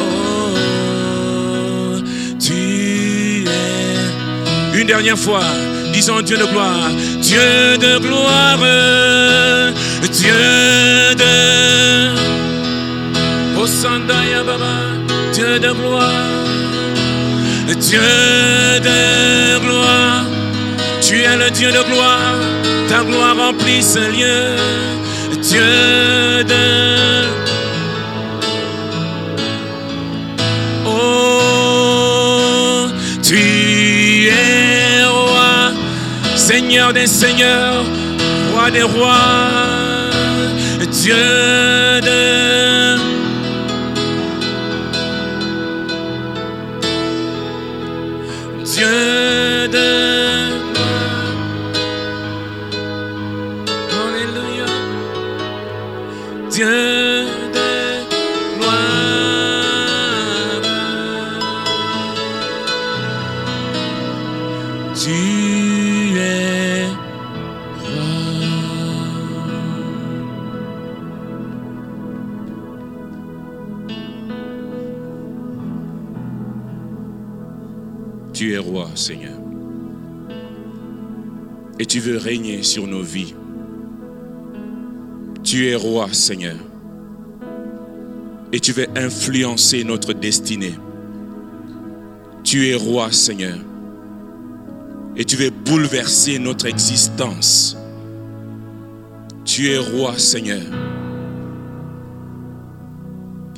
Oh, 0.00 0.54
tu 2.38 3.44
es 3.46 4.80
une 4.80 4.86
dernière 4.86 5.18
fois, 5.18 5.44
disons 5.94 6.20
Dieu 6.20 6.36
de 6.36 6.44
gloire, 6.44 6.90
Dieu 7.22 7.78
de 7.78 7.98
gloire, 7.98 8.58
Dieu 10.12 11.14
de 11.16 12.29
Osandaya 13.60 14.42
Baba, 14.42 14.96
Dieu 15.34 15.58
de 15.58 15.70
gloire, 15.72 16.46
Dieu 17.78 18.00
de 18.80 19.58
gloire, 19.58 20.24
tu 21.02 21.22
es 21.22 21.36
le 21.36 21.50
Dieu 21.50 21.70
de 21.70 21.82
gloire, 21.90 22.36
ta 22.88 23.04
gloire 23.04 23.36
remplit 23.36 23.82
ce 23.82 23.98
lieu, 23.98 24.56
Dieu 25.42 26.42
de... 26.44 27.26
Oh, 30.86 32.88
tu 33.22 34.28
es 34.28 35.04
roi, 35.04 35.72
Seigneur 36.34 36.94
des 36.94 37.06
seigneurs, 37.06 37.84
roi 38.54 38.70
des 38.70 38.84
rois, 38.84 39.18
Dieu 40.90 41.99
Seigneur. 78.94 79.38
Et 81.78 81.86
tu 81.86 82.00
veux 82.00 82.18
régner 82.18 82.62
sur 82.62 82.86
nos 82.86 83.02
vies. 83.02 83.34
Tu 85.42 85.68
es 85.68 85.74
roi, 85.74 86.08
Seigneur. 86.12 86.56
Et 88.52 88.60
tu 88.60 88.72
veux 88.72 88.86
influencer 88.96 89.84
notre 89.84 90.12
destinée. 90.12 90.74
Tu 92.44 92.68
es 92.68 92.74
roi, 92.74 93.10
Seigneur. 93.12 93.58
Et 95.16 95.24
tu 95.24 95.36
veux 95.36 95.50
bouleverser 95.50 96.38
notre 96.38 96.66
existence. 96.66 97.76
Tu 99.44 99.70
es 99.70 99.78
roi, 99.78 100.18
Seigneur. 100.18 100.62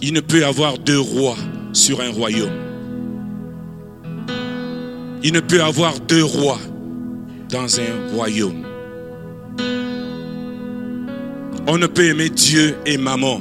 Il 0.00 0.12
ne 0.12 0.20
peut 0.20 0.40
y 0.40 0.44
avoir 0.44 0.78
deux 0.78 1.00
rois 1.00 1.36
sur 1.72 2.00
un 2.00 2.10
royaume. 2.10 2.71
Il 5.24 5.32
ne 5.32 5.40
peut 5.40 5.62
avoir 5.62 5.98
deux 6.00 6.24
rois 6.24 6.58
dans 7.48 7.78
un 7.78 8.10
royaume. 8.14 8.64
On 11.68 11.78
ne 11.78 11.86
peut 11.86 12.06
aimer 12.06 12.28
Dieu 12.28 12.76
et 12.84 12.96
maman. 12.96 13.40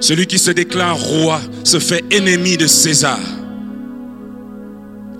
Celui 0.00 0.26
qui 0.26 0.38
se 0.38 0.50
déclare 0.50 0.98
roi 0.98 1.40
se 1.62 1.78
fait 1.78 2.02
ennemi 2.10 2.56
de 2.56 2.66
César. 2.66 3.20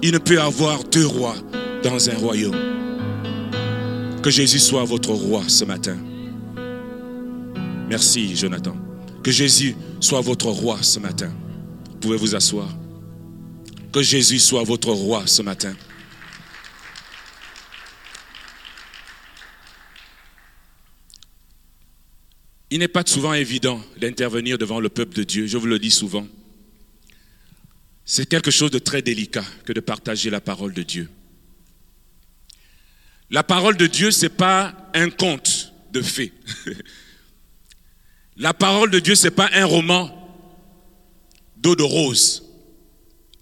Il 0.03 0.13
ne 0.13 0.19
peut 0.19 0.41
avoir 0.41 0.83
deux 0.85 1.07
rois 1.07 1.37
dans 1.85 2.11
un 2.11 2.17
royaume. 2.17 2.57
Que 4.23 4.31
Jésus 4.31 4.59
soit 4.59 4.85
votre 4.85 5.11
roi 5.11 5.43
ce 5.47 5.65
matin. 5.65 5.97
Merci 7.89 8.35
Jonathan. 8.35 8.75
Que 9.23 9.31
Jésus 9.31 9.77
soit 10.01 10.21
votre 10.21 10.47
roi 10.47 10.79
ce 10.81 10.99
matin. 10.99 11.31
Vous 11.91 11.97
pouvez 12.01 12.17
vous 12.17 12.35
asseoir? 12.35 12.69
Que 13.93 14.03
Jésus 14.03 14.39
soit 14.39 14.63
votre 14.63 14.91
roi 14.91 15.27
ce 15.27 15.43
matin. 15.43 15.75
Il 22.71 22.79
n'est 22.79 22.89
pas 22.89 23.03
souvent 23.05 23.35
évident 23.35 23.83
d'intervenir 23.97 24.57
devant 24.59 24.79
le 24.79 24.89
peuple 24.89 25.17
de 25.17 25.25
Dieu, 25.25 25.47
je 25.49 25.59
vous 25.59 25.67
le 25.67 25.81
dis 25.81 25.91
souvent. 25.91 26.27
C'est 28.05 28.27
quelque 28.27 28.53
chose 28.53 28.71
de 28.71 28.79
très 28.79 29.03
délicat 29.03 29.45
que 29.65 29.73
de 29.73 29.81
partager 29.81 30.31
la 30.31 30.41
parole 30.41 30.73
de 30.73 30.83
Dieu. 30.83 31.11
La 33.31 33.43
parole 33.43 33.77
de 33.77 33.87
Dieu, 33.87 34.11
ce 34.13 34.23
n'est 34.23 34.29
pas 34.29 34.75
un 34.95 35.11
conte 35.11 35.73
de 35.93 36.01
fées. 36.01 36.33
La 38.37 38.55
parole 38.55 38.91
de 38.91 39.01
Dieu, 39.01 39.15
ce 39.15 39.27
n'est 39.27 39.33
pas 39.33 39.51
un 39.53 39.67
roman 39.67 40.17
d'eau 41.57 41.77
de 41.77 41.83
rose, 41.83 42.50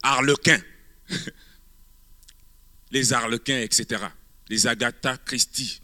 harlequin, 0.02 0.60
les 2.90 3.12
harlequins, 3.12 3.60
etc., 3.60 4.02
les 4.48 4.66
Agatha 4.66 5.16
Christie. 5.18 5.80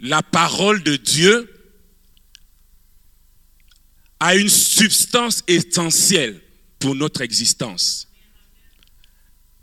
La 0.00 0.22
parole 0.22 0.82
de 0.82 0.96
Dieu 0.96 1.52
a 4.18 4.34
une 4.34 4.48
substance 4.48 5.42
essentielle 5.46 6.40
pour 6.78 6.94
notre 6.94 7.20
existence. 7.20 8.08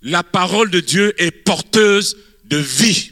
La 0.01 0.23
parole 0.23 0.69
de 0.71 0.79
Dieu 0.79 1.13
est 1.21 1.31
porteuse 1.31 2.17
de 2.45 2.57
vie. 2.57 3.11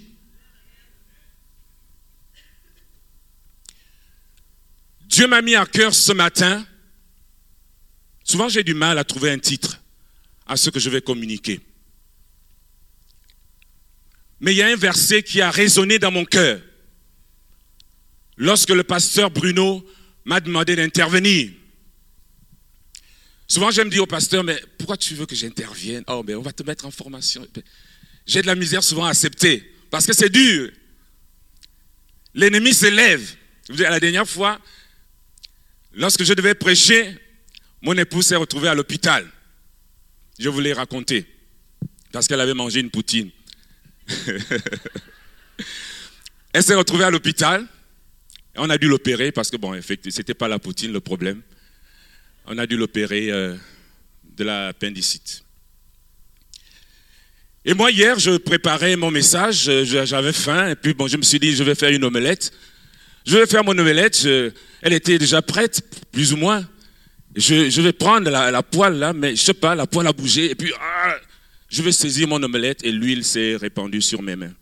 Dieu 5.02 5.28
m'a 5.28 5.42
mis 5.42 5.56
à 5.56 5.66
cœur 5.66 5.94
ce 5.94 6.12
matin. 6.12 6.66
Souvent 8.24 8.50
j'ai 8.50 8.64
du 8.64 8.74
mal 8.74 8.98
à 8.98 9.04
trouver 9.04 9.32
un 9.32 9.40
titre 9.40 9.82
à 10.46 10.58
ce 10.58 10.70
que 10.70 10.80
je 10.80 10.90
vais 10.90 11.02
communiquer. 11.02 11.60
Mais 14.40 14.54
il 14.54 14.58
y 14.58 14.62
a 14.62 14.68
un 14.68 14.76
verset 14.76 15.24
qui 15.24 15.42
a 15.42 15.50
résonné 15.50 15.98
dans 15.98 16.12
mon 16.12 16.26
cœur. 16.26 16.62
Lorsque 18.38 18.70
le 18.70 18.84
pasteur 18.84 19.32
Bruno 19.32 19.86
m'a 20.26 20.40
demandé 20.40 20.76
d'intervenir. 20.76 21.52
Souvent, 23.48 23.72
j'aime 23.72 23.90
dire 23.90 24.04
au 24.04 24.08
pasteur, 24.08 24.44
mais 24.44 24.62
pourquoi 24.78 24.98
tu 24.98 25.14
veux 25.14 25.26
que 25.26 25.36
j'intervienne? 25.36 26.04
Oh, 26.08 26.24
mais 26.26 26.36
on 26.36 26.42
va 26.42 26.52
te 26.52 26.64
mettre 26.64 26.86
en 26.86 26.92
formation. 26.92 27.48
J'ai 28.26 28.42
de 28.42 28.48
la 28.48 28.56
misère 28.56 28.84
souvent 28.84 29.06
à 29.06 29.12
accepter, 29.12 29.72
parce 29.92 30.06
que 30.06 30.14
c'est 30.14 30.30
dur. 30.30 30.72
L'ennemi 32.34 32.74
s'élève. 32.74 33.36
La 33.70 34.00
dernière 34.00 34.28
fois, 34.28 34.60
lorsque 35.94 36.24
je 36.24 36.34
devais 36.34 36.56
prêcher, 36.56 37.18
mon 37.82 37.94
épouse 37.98 38.28
s'est 38.28 38.36
retrouvée 38.36 38.68
à 38.68 38.76
l'hôpital. 38.76 39.32
Je 40.38 40.50
voulais 40.50 40.74
raconter, 40.74 41.26
parce 42.12 42.28
qu'elle 42.28 42.42
avait 42.42 42.54
mangé 42.54 42.82
une 42.82 42.90
poutine. 42.90 43.32
Elle 46.54 46.64
s'est 46.64 46.76
retrouvée 46.76 47.06
à 47.06 47.10
l'hôpital. 47.10 47.66
On 48.58 48.70
a 48.70 48.78
dû 48.78 48.88
l'opérer 48.88 49.32
parce 49.32 49.50
que, 49.50 49.58
bon, 49.58 49.74
effectivement, 49.74 50.16
ce 50.16 50.22
n'était 50.22 50.34
pas 50.34 50.48
la 50.48 50.60
poutine 50.60 50.94
le 50.94 51.02
problème. 51.02 51.42
On 52.46 52.58
a 52.58 52.68
dû 52.68 52.78
l'opérer 52.78 53.32
euh, 53.32 53.56
de 54.38 54.44
l'appendicite. 54.44 55.44
Et 57.66 57.74
moi, 57.74 57.92
hier, 57.92 58.20
je 58.20 58.38
préparais 58.38 58.96
mon 58.96 59.10
message, 59.10 59.70
j'avais 59.84 60.34
faim, 60.34 60.70
et 60.70 60.76
puis 60.76 60.94
bon, 60.94 61.08
je 61.08 61.18
me 61.18 61.24
suis 61.24 61.40
dit, 61.40 61.56
je 61.56 61.64
vais 61.64 61.74
faire 61.74 61.90
une 61.90 62.04
omelette. 62.04 62.54
Je 63.26 63.38
vais 63.38 63.48
faire 63.48 63.64
mon 63.64 63.76
omelette, 63.78 64.28
elle 64.82 64.94
était 64.94 65.18
déjà 65.18 65.42
prête, 65.42 65.82
plus 66.12 66.32
ou 66.32 66.38
moins. 66.38 66.64
Je, 67.36 67.82
vais 67.82 67.92
prendre 67.92 68.30
la, 68.30 68.64
poêle 68.64 68.94
là, 68.94 69.12
mais 69.12 69.36
je 69.36 69.42
sais 69.42 69.54
pas, 69.54 69.76
la 69.76 69.86
poêle 69.86 70.08
a 70.08 70.14
bougé, 70.14 70.52
et 70.52 70.56
puis 70.56 70.72
ah, 70.80 71.18
je 71.68 71.82
vais 71.82 71.92
saisir 71.92 72.28
mon 72.30 72.42
omelette, 72.42 72.84
et 72.84 72.92
l'huile 72.92 73.26
s'est 73.26 73.58
répandue 73.58 74.02
sur 74.02 74.22
mes 74.22 74.38
mains. 74.38 74.54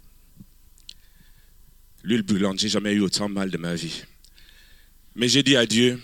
L'huile 2.04 2.24
brûlante, 2.24 2.60
j'ai 2.60 2.70
jamais 2.70 2.94
eu 2.94 3.02
autant 3.02 3.30
mal 3.30 3.52
de 3.52 3.58
ma 3.58 3.76
vie. 3.76 4.04
Mais 5.16 5.28
j'ai 5.28 5.44
dit 5.44 5.56
à 5.56 5.68
Dieu, 5.68 6.02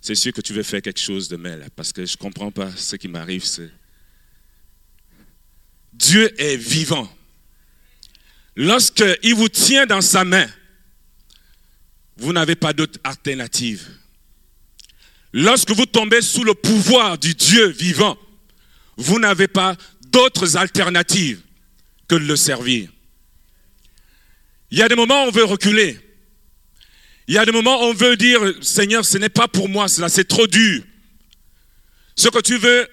c'est 0.00 0.16
sûr 0.16 0.32
que 0.32 0.40
tu 0.40 0.52
veux 0.52 0.64
faire 0.64 0.82
quelque 0.82 1.00
chose 1.00 1.28
de 1.28 1.36
mal, 1.36 1.68
parce 1.76 1.92
que 1.92 2.04
je 2.04 2.14
ne 2.14 2.18
comprends 2.18 2.50
pas 2.50 2.70
ce 2.74 2.96
qui 2.96 3.06
m'arrive. 3.06 3.44
Dieu 5.92 6.40
est 6.40 6.56
vivant. 6.56 7.08
Lorsqu'il 8.56 9.34
vous 9.36 9.48
tient 9.48 9.86
dans 9.86 10.00
sa 10.00 10.24
main, 10.24 10.48
vous 12.16 12.32
n'avez 12.32 12.56
pas 12.56 12.72
d'autre 12.72 12.98
alternative. 13.04 13.86
Lorsque 15.32 15.70
vous 15.70 15.86
tombez 15.86 16.22
sous 16.22 16.44
le 16.44 16.54
pouvoir 16.54 17.18
du 17.18 17.34
Dieu 17.34 17.68
vivant, 17.68 18.16
vous 18.96 19.18
n'avez 19.18 19.48
pas 19.48 19.76
d'autres 20.10 20.56
alternatives 20.56 21.40
que 22.08 22.14
de 22.14 22.24
le 22.24 22.36
servir. 22.36 22.88
Il 24.70 24.78
y 24.78 24.82
a 24.82 24.88
des 24.88 24.94
moments 24.94 25.24
où 25.24 25.28
on 25.28 25.30
veut 25.30 25.44
reculer. 25.44 25.98
Il 27.26 27.34
y 27.34 27.38
a 27.38 27.44
des 27.44 27.52
moments 27.52 27.80
où 27.82 27.90
on 27.90 27.94
veut 27.94 28.16
dire, 28.16 28.40
Seigneur, 28.62 29.04
ce 29.04 29.18
n'est 29.18 29.28
pas 29.28 29.48
pour 29.48 29.68
moi 29.68 29.88
cela, 29.88 30.08
c'est 30.08 30.26
trop 30.26 30.46
dur. 30.46 30.82
Ce 32.16 32.28
que 32.28 32.40
tu 32.40 32.56
veux, 32.56 32.88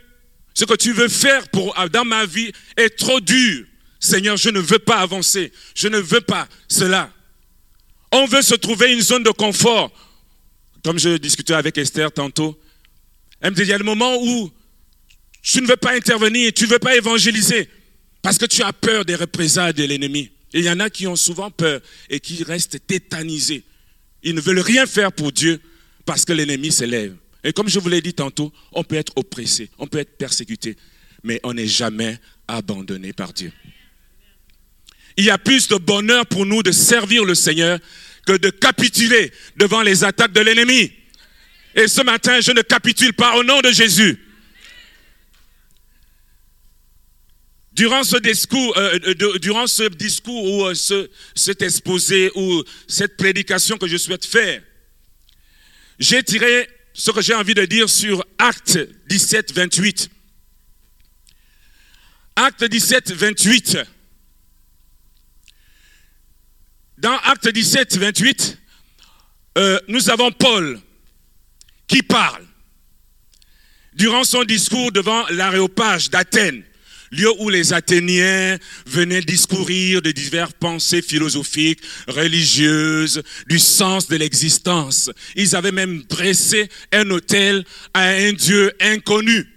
ce 0.53 0.65
que 0.65 0.75
tu 0.75 0.91
veux 0.91 1.07
faire 1.07 1.47
pour, 1.49 1.73
dans 1.91 2.05
ma 2.05 2.25
vie 2.25 2.51
est 2.77 2.97
trop 2.97 3.19
dur. 3.19 3.65
Seigneur, 3.99 4.37
je 4.37 4.49
ne 4.49 4.59
veux 4.59 4.79
pas 4.79 4.97
avancer. 4.97 5.51
Je 5.73 5.87
ne 5.87 5.97
veux 5.97 6.21
pas 6.21 6.47
cela. 6.67 7.11
On 8.11 8.25
veut 8.25 8.41
se 8.41 8.55
trouver 8.55 8.93
une 8.93 9.01
zone 9.01 9.23
de 9.23 9.31
confort. 9.31 9.91
Comme 10.85 10.99
je 10.99 11.17
discutais 11.17 11.55
avec 11.55 11.79
Esther 11.79 12.11
tantôt. 12.11 12.55
Elle 13.41 13.49
me 13.49 13.55
dit, 13.55 13.63
il 13.63 13.69
y 13.69 13.73
a 13.73 13.77
des 13.79 13.83
moments 13.83 14.21
où 14.21 14.51
tu 15.41 15.59
ne 15.59 15.65
veux 15.65 15.77
pas 15.77 15.95
intervenir, 15.95 16.53
tu 16.53 16.65
ne 16.65 16.69
veux 16.69 16.77
pas 16.77 16.95
évangéliser 16.95 17.67
parce 18.21 18.37
que 18.37 18.45
tu 18.45 18.61
as 18.61 18.71
peur 18.71 19.03
des 19.03 19.15
représailles 19.15 19.73
de 19.73 19.83
l'ennemi. 19.83 20.29
il 20.53 20.63
y 20.63 20.69
en 20.69 20.79
a 20.79 20.91
qui 20.91 21.07
ont 21.07 21.15
souvent 21.15 21.49
peur 21.49 21.81
et 22.07 22.19
qui 22.19 22.43
restent 22.43 22.85
tétanisés. 22.85 23.63
Ils 24.21 24.35
ne 24.35 24.41
veulent 24.41 24.59
rien 24.59 24.85
faire 24.85 25.11
pour 25.11 25.31
Dieu 25.31 25.59
parce 26.05 26.23
que 26.23 26.33
l'ennemi 26.33 26.71
s'élève. 26.71 27.15
Et 27.43 27.51
comme 27.51 27.67
je 27.67 27.79
vous 27.79 27.89
l'ai 27.89 28.01
dit 28.01 28.13
tantôt, 28.13 28.53
on 28.71 28.83
peut 28.83 28.95
être 28.95 29.13
oppressé, 29.15 29.71
on 29.79 29.87
peut 29.87 29.97
être 29.97 30.19
persécuté, 30.19 30.77
mais 31.23 31.39
on 31.41 31.55
n'est 31.55 31.65
jamais 31.65 32.19
abandonné 32.47 33.11
par 33.11 33.33
Dieu. 33.33 33.51
Il 35.17 35.25
y 35.25 35.31
a 35.31 35.39
plus 35.39 35.67
de 35.67 35.77
bonheur 35.77 36.27
pour 36.27 36.45
nous 36.45 36.61
de 36.61 36.71
servir 36.71 37.25
le 37.25 37.33
Seigneur 37.33 37.79
que 38.25 38.33
de 38.33 38.49
capituler 38.49 39.31
devant 39.55 39.81
les 39.81 40.03
attaques 40.03 40.33
de 40.33 40.41
l'ennemi. 40.41 40.91
Et 41.75 41.87
ce 41.87 42.01
matin, 42.01 42.39
je 42.41 42.51
ne 42.51 42.61
capitule 42.61 43.13
pas 43.13 43.35
au 43.35 43.43
nom 43.43 43.61
de 43.61 43.71
Jésus. 43.71 44.19
Durant 47.73 48.05
ce 48.05 48.15
discours, 48.17 48.77
euh, 48.77 49.13
durant 49.39 49.67
ce 49.67 49.83
discours 49.89 50.43
ou 50.45 50.65
euh, 50.65 50.73
ce, 50.73 51.09
cet 51.35 51.61
exposé 51.61 52.31
ou 52.35 52.63
cette 52.87 53.17
prédication 53.17 53.77
que 53.77 53.87
je 53.87 53.97
souhaite 53.97 54.25
faire, 54.25 54.61
j'ai 55.99 56.23
tiré 56.23 56.69
ce 56.93 57.11
que 57.11 57.21
j'ai 57.21 57.33
envie 57.33 57.53
de 57.53 57.65
dire 57.65 57.89
sur 57.89 58.25
Acte 58.37 58.79
17, 59.09 59.51
28. 59.51 60.09
Acte 62.37 62.63
17, 62.63 63.11
28. 63.11 63.77
Dans 67.05 67.17
Acte 67.17 67.49
17, 67.49 67.97
28, 67.99 68.57
nous 69.89 70.09
avons 70.09 70.31
Paul 70.31 70.79
qui 71.85 72.01
parle 72.01 72.43
durant 73.93 74.23
son 74.23 74.43
discours 74.43 74.91
devant 74.91 75.23
l'aréopage 75.29 76.09
d'Athènes, 76.09 76.63
lieu 77.11 77.29
où 77.37 77.49
les 77.49 77.73
Athéniens 77.73 78.57
venaient 78.87 79.21
discourir 79.21 80.01
de 80.01 80.09
diverses 80.09 80.53
pensées 80.59 81.03
philosophiques, 81.03 81.81
religieuses, 82.07 83.21
du 83.47 83.59
sens 83.59 84.07
de 84.07 84.15
l'existence. 84.15 85.11
Ils 85.35 85.55
avaient 85.55 85.71
même 85.71 86.01
dressé 86.09 86.69
un 86.91 87.07
hôtel 87.11 87.65
à 87.93 88.07
un 88.07 88.33
Dieu 88.33 88.73
inconnu. 88.81 89.47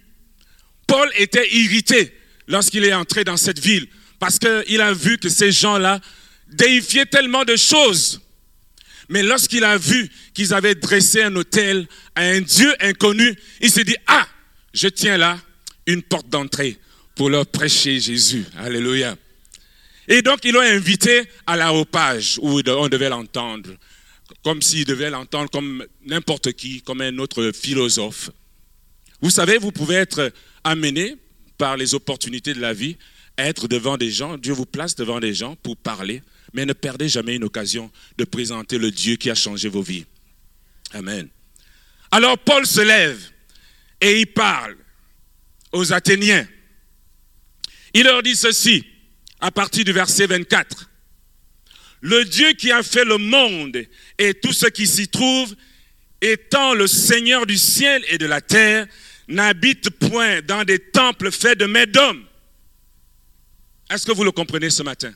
Paul 0.87 1.11
était 1.17 1.49
irrité 1.51 2.13
lorsqu'il 2.47 2.85
est 2.85 2.93
entré 2.93 3.25
dans 3.25 3.39
cette 3.39 3.59
ville 3.59 3.89
parce 4.19 4.39
qu'il 4.39 4.83
a 4.83 4.93
vu 4.93 5.17
que 5.17 5.31
ces 5.31 5.51
gens-là 5.51 5.99
déifiaient 6.49 7.07
tellement 7.07 7.45
de 7.45 7.57
choses. 7.57 8.21
Mais 9.09 9.23
lorsqu'il 9.23 9.65
a 9.65 9.79
vu 9.79 10.11
qu'ils 10.35 10.53
avaient 10.53 10.75
dressé 10.75 11.23
un 11.23 11.35
hôtel 11.37 11.87
à 12.15 12.23
un 12.23 12.41
Dieu 12.41 12.75
inconnu, 12.81 13.35
il 13.61 13.71
s'est 13.71 13.85
dit, 13.85 13.97
ah, 14.07 14.27
je 14.75 14.89
tiens 14.89 15.17
là 15.17 15.41
une 15.87 16.03
porte 16.03 16.29
d'entrée 16.29 16.79
pour 17.15 17.31
leur 17.31 17.47
prêcher 17.47 17.99
Jésus. 17.99 18.45
Alléluia. 18.59 19.17
Et 20.07 20.23
donc, 20.23 20.45
ils 20.45 20.53
l'ont 20.53 20.61
invité 20.61 21.25
à 21.47 21.57
l'aéropage 21.57 22.39
où 22.43 22.61
on 22.67 22.89
devait 22.89 23.09
l'entendre, 23.09 23.71
comme 24.43 24.63
s'il 24.63 24.85
devait 24.85 25.11
l'entendre 25.11 25.51
comme 25.51 25.85
n'importe 26.07 26.53
qui, 26.53 26.83
comme 26.83 27.01
un 27.01 27.19
autre 27.19 27.51
philosophe. 27.53 28.31
Vous 29.21 29.31
savez, 29.31 29.59
vous 29.59 29.73
pouvez 29.73 29.97
être 29.97 30.33
amené 30.65 31.17
par 31.59 31.77
les 31.77 31.95
opportunités 31.95 32.55
de 32.55 32.61
la 32.61 32.73
vie 32.73 32.97
à 33.37 33.47
être 33.47 33.69
devant 33.69 33.97
des 33.97 34.11
gens. 34.11 34.39
Dieu 34.39 34.53
vous 34.53 34.67
place 34.67 34.95
devant 34.95 35.21
des 35.21 35.35
gens 35.35 35.57
pour 35.57 35.77
parler, 35.77 36.23
mais 36.53 36.67
ne 36.67 36.73
perdez 36.73 37.09
jamais 37.09 37.37
une 37.37 37.45
occasion 37.45 37.91
de 38.17 38.25
présenter 38.25 38.79
le 38.79 38.91
Dieu 38.91 39.17
qui 39.17 39.31
a 39.31 39.35
changé 39.35 39.69
vos 39.69 39.83
vies. 39.83 40.07
Amen. 40.93 41.29
Alors 42.11 42.39
Paul 42.39 42.67
se 42.67 42.81
lève 42.81 43.21
et 44.01 44.21
il 44.21 44.27
parle 44.27 44.77
aux 45.73 45.93
Athéniens. 45.93 46.47
Il 47.95 48.05
leur 48.05 48.23
dit 48.23 48.37
ceci 48.37 48.85
à 49.41 49.51
partir 49.51 49.85
du 49.85 49.93
verset 49.93 50.27
24. 50.27 50.89
Le 52.01 52.25
Dieu 52.25 52.53
qui 52.53 52.71
a 52.71 52.83
fait 52.83 53.05
le 53.05 53.19
monde 53.19 53.85
et 54.19 54.35
tout 54.35 54.53
ce 54.53 54.67
qui 54.67 54.87
s'y 54.87 55.09
trouve, 55.09 55.55
étant 56.21 56.75
le 56.75 56.87
Seigneur 56.87 57.47
du 57.47 57.57
ciel 57.57 58.05
et 58.09 58.19
de 58.19 58.27
la 58.27 58.41
terre, 58.41 58.87
n'habite 59.27 59.91
point 59.91 60.41
dans 60.43 60.65
des 60.65 60.79
temples 60.79 61.31
faits 61.31 61.59
de 61.59 61.67
mains 61.67 61.87
d'hommes. 61.87 62.25
Est-ce 63.91 64.07
que 64.07 64.13
vous 64.13 64.25
le 64.25 64.33
comprenez 64.33 64.71
ce 64.71 64.83
matin? 64.83 65.13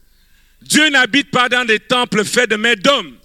Dieu 0.62 0.88
n'habite 0.90 1.30
pas 1.30 1.48
dans 1.48 1.64
des 1.64 1.80
temples 1.80 2.24
faits 2.24 2.50
de 2.50 2.56
mains 2.56 2.74
d'hommes. 2.74 3.16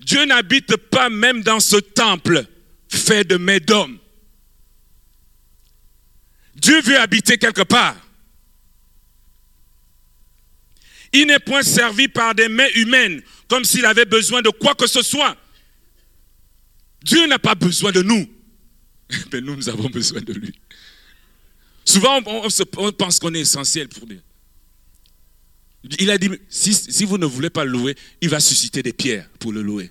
Dieu 0.00 0.24
n'habite 0.24 0.76
pas 0.76 1.08
même 1.08 1.42
dans 1.42 1.60
ce 1.60 1.76
temple 1.76 2.44
fait 2.88 3.24
de 3.24 3.36
mains 3.36 3.58
d'hommes. 3.58 3.98
Dieu 6.54 6.80
veut 6.80 6.98
habiter 6.98 7.38
quelque 7.38 7.62
part. 7.62 7.96
Il 11.12 11.26
n'est 11.26 11.38
point 11.38 11.62
servi 11.62 12.08
par 12.08 12.34
des 12.34 12.48
mains 12.48 12.68
humaines, 12.74 13.22
comme 13.48 13.64
s'il 13.64 13.84
avait 13.84 14.04
besoin 14.04 14.42
de 14.42 14.50
quoi 14.50 14.74
que 14.74 14.86
ce 14.86 15.02
soit. 15.02 15.36
Dieu 17.02 17.26
n'a 17.26 17.38
pas 17.38 17.54
besoin 17.54 17.92
de 17.92 18.02
nous, 18.02 18.28
mais 19.32 19.40
nous, 19.40 19.56
nous 19.56 19.68
avons 19.68 19.88
besoin 19.88 20.20
de 20.20 20.32
lui. 20.32 20.52
Souvent, 21.84 22.20
on, 22.26 22.92
pense 22.92 23.18
qu'on 23.18 23.32
est 23.34 23.40
essentiel 23.40 23.88
pour 23.88 24.06
lui. 24.06 24.20
Il 25.98 26.10
a 26.10 26.18
dit, 26.18 26.30
si, 26.48 27.04
vous 27.04 27.18
ne 27.18 27.26
voulez 27.26 27.50
pas 27.50 27.64
le 27.64 27.70
louer, 27.70 27.96
il 28.20 28.28
va 28.28 28.40
susciter 28.40 28.82
des 28.82 28.92
pierres 28.92 29.28
pour 29.38 29.52
le 29.52 29.62
louer. 29.62 29.90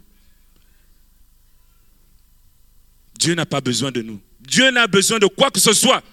Dieu 3.18 3.34
n'a 3.34 3.46
pas 3.46 3.62
besoin 3.62 3.92
de 3.92 4.02
nous. 4.02 4.22
Dieu 4.40 4.70
n'a 4.72 4.88
besoin 4.88 5.20
de 5.20 5.28
quoi 5.28 5.52
que 5.52 5.60
ce 5.60 5.74
soit. 5.74 6.04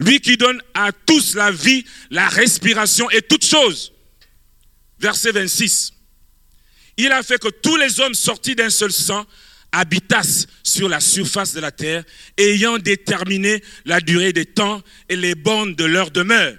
Lui 0.00 0.20
qui 0.20 0.36
donne 0.36 0.60
à 0.74 0.90
tous 0.92 1.34
la 1.34 1.50
vie, 1.50 1.84
la 2.10 2.28
respiration 2.28 3.10
et 3.10 3.22
toutes 3.22 3.44
choses. 3.44 3.92
Verset 4.98 5.32
26. 5.32 5.92
Il 6.96 7.12
a 7.12 7.22
fait 7.22 7.38
que 7.38 7.48
tous 7.48 7.76
les 7.76 8.00
hommes 8.00 8.14
sortis 8.14 8.54
d'un 8.54 8.70
seul 8.70 8.92
sang 8.92 9.26
habitassent 9.72 10.46
sur 10.62 10.88
la 10.88 11.00
surface 11.00 11.52
de 11.52 11.60
la 11.60 11.70
terre, 11.70 12.04
ayant 12.38 12.78
déterminé 12.78 13.62
la 13.84 14.00
durée 14.00 14.32
des 14.32 14.46
temps 14.46 14.82
et 15.08 15.16
les 15.16 15.34
bornes 15.34 15.74
de 15.74 15.84
leur 15.84 16.10
demeure. 16.10 16.56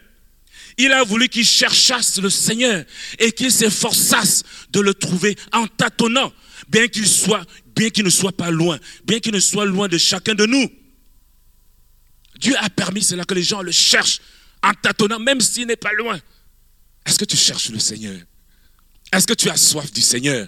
Il 0.78 0.92
a 0.92 1.04
voulu 1.04 1.28
qu'ils 1.28 1.46
cherchassent 1.46 2.20
le 2.20 2.30
Seigneur 2.30 2.86
et 3.18 3.32
qu'ils 3.32 3.52
s'efforçassent 3.52 4.44
de 4.70 4.80
le 4.80 4.94
trouver 4.94 5.36
en 5.52 5.68
tâtonnant, 5.68 6.32
bien 6.70 6.88
qu'il 6.88 7.08
soit, 7.08 7.46
bien 7.76 7.90
qu'il 7.90 8.06
ne 8.06 8.10
soit 8.12 8.36
pas 8.36 8.52
loin, 8.52 8.80
bien 9.04 9.20
qu'il 9.20 9.34
ne 9.34 9.40
soit 9.40 9.66
loin 9.66 9.88
de 9.88 9.98
chacun 9.98 10.36
de 10.36 10.46
nous. 10.46 10.70
Dieu 12.40 12.56
a 12.60 12.70
permis 12.70 13.02
cela 13.02 13.26
que 13.26 13.34
les 13.34 13.42
gens 13.44 13.64
le 13.64 13.72
cherchent 13.72 14.22
en 14.62 14.74
tâtonnant, 14.74 15.20
même 15.20 15.42
s'il 15.42 15.66
n'est 15.66 15.76
pas 15.76 15.94
loin. 15.94 16.20
Est-ce 17.06 17.18
que 17.18 17.26
tu 17.26 17.38
cherches 17.38 17.70
le 17.70 17.80
Seigneur? 17.80 18.20
Est-ce 19.12 19.26
que 19.26 19.34
tu 19.34 19.50
as 19.50 19.58
soif 19.58 19.92
du 19.92 20.02
Seigneur? 20.02 20.48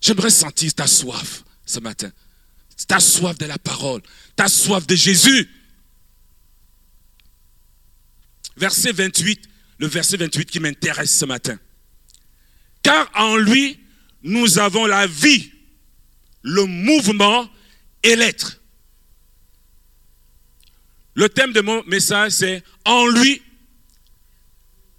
J'aimerais 0.00 0.30
sentir 0.30 0.74
ta 0.74 0.86
soif 0.86 1.44
ce 1.64 1.80
matin. 1.80 2.10
Ta 2.86 3.00
soif 3.00 3.36
de 3.38 3.46
la 3.46 3.58
parole, 3.58 4.02
ta 4.36 4.48
soif 4.48 4.86
de 4.86 4.94
Jésus. 4.94 5.48
Verset 8.58 8.92
28, 8.92 9.48
le 9.78 9.86
verset 9.86 10.16
28 10.16 10.50
qui 10.50 10.58
m'intéresse 10.58 11.16
ce 11.16 11.24
matin. 11.24 11.58
Car 12.82 13.08
en 13.14 13.36
lui, 13.36 13.78
nous 14.22 14.58
avons 14.58 14.84
la 14.86 15.06
vie, 15.06 15.52
le 16.42 16.64
mouvement 16.64 17.48
et 18.02 18.16
l'être. 18.16 18.60
Le 21.14 21.28
thème 21.28 21.52
de 21.52 21.60
mon 21.60 21.84
message, 21.84 22.32
c'est 22.32 22.64
En 22.84 23.06
lui, 23.06 23.40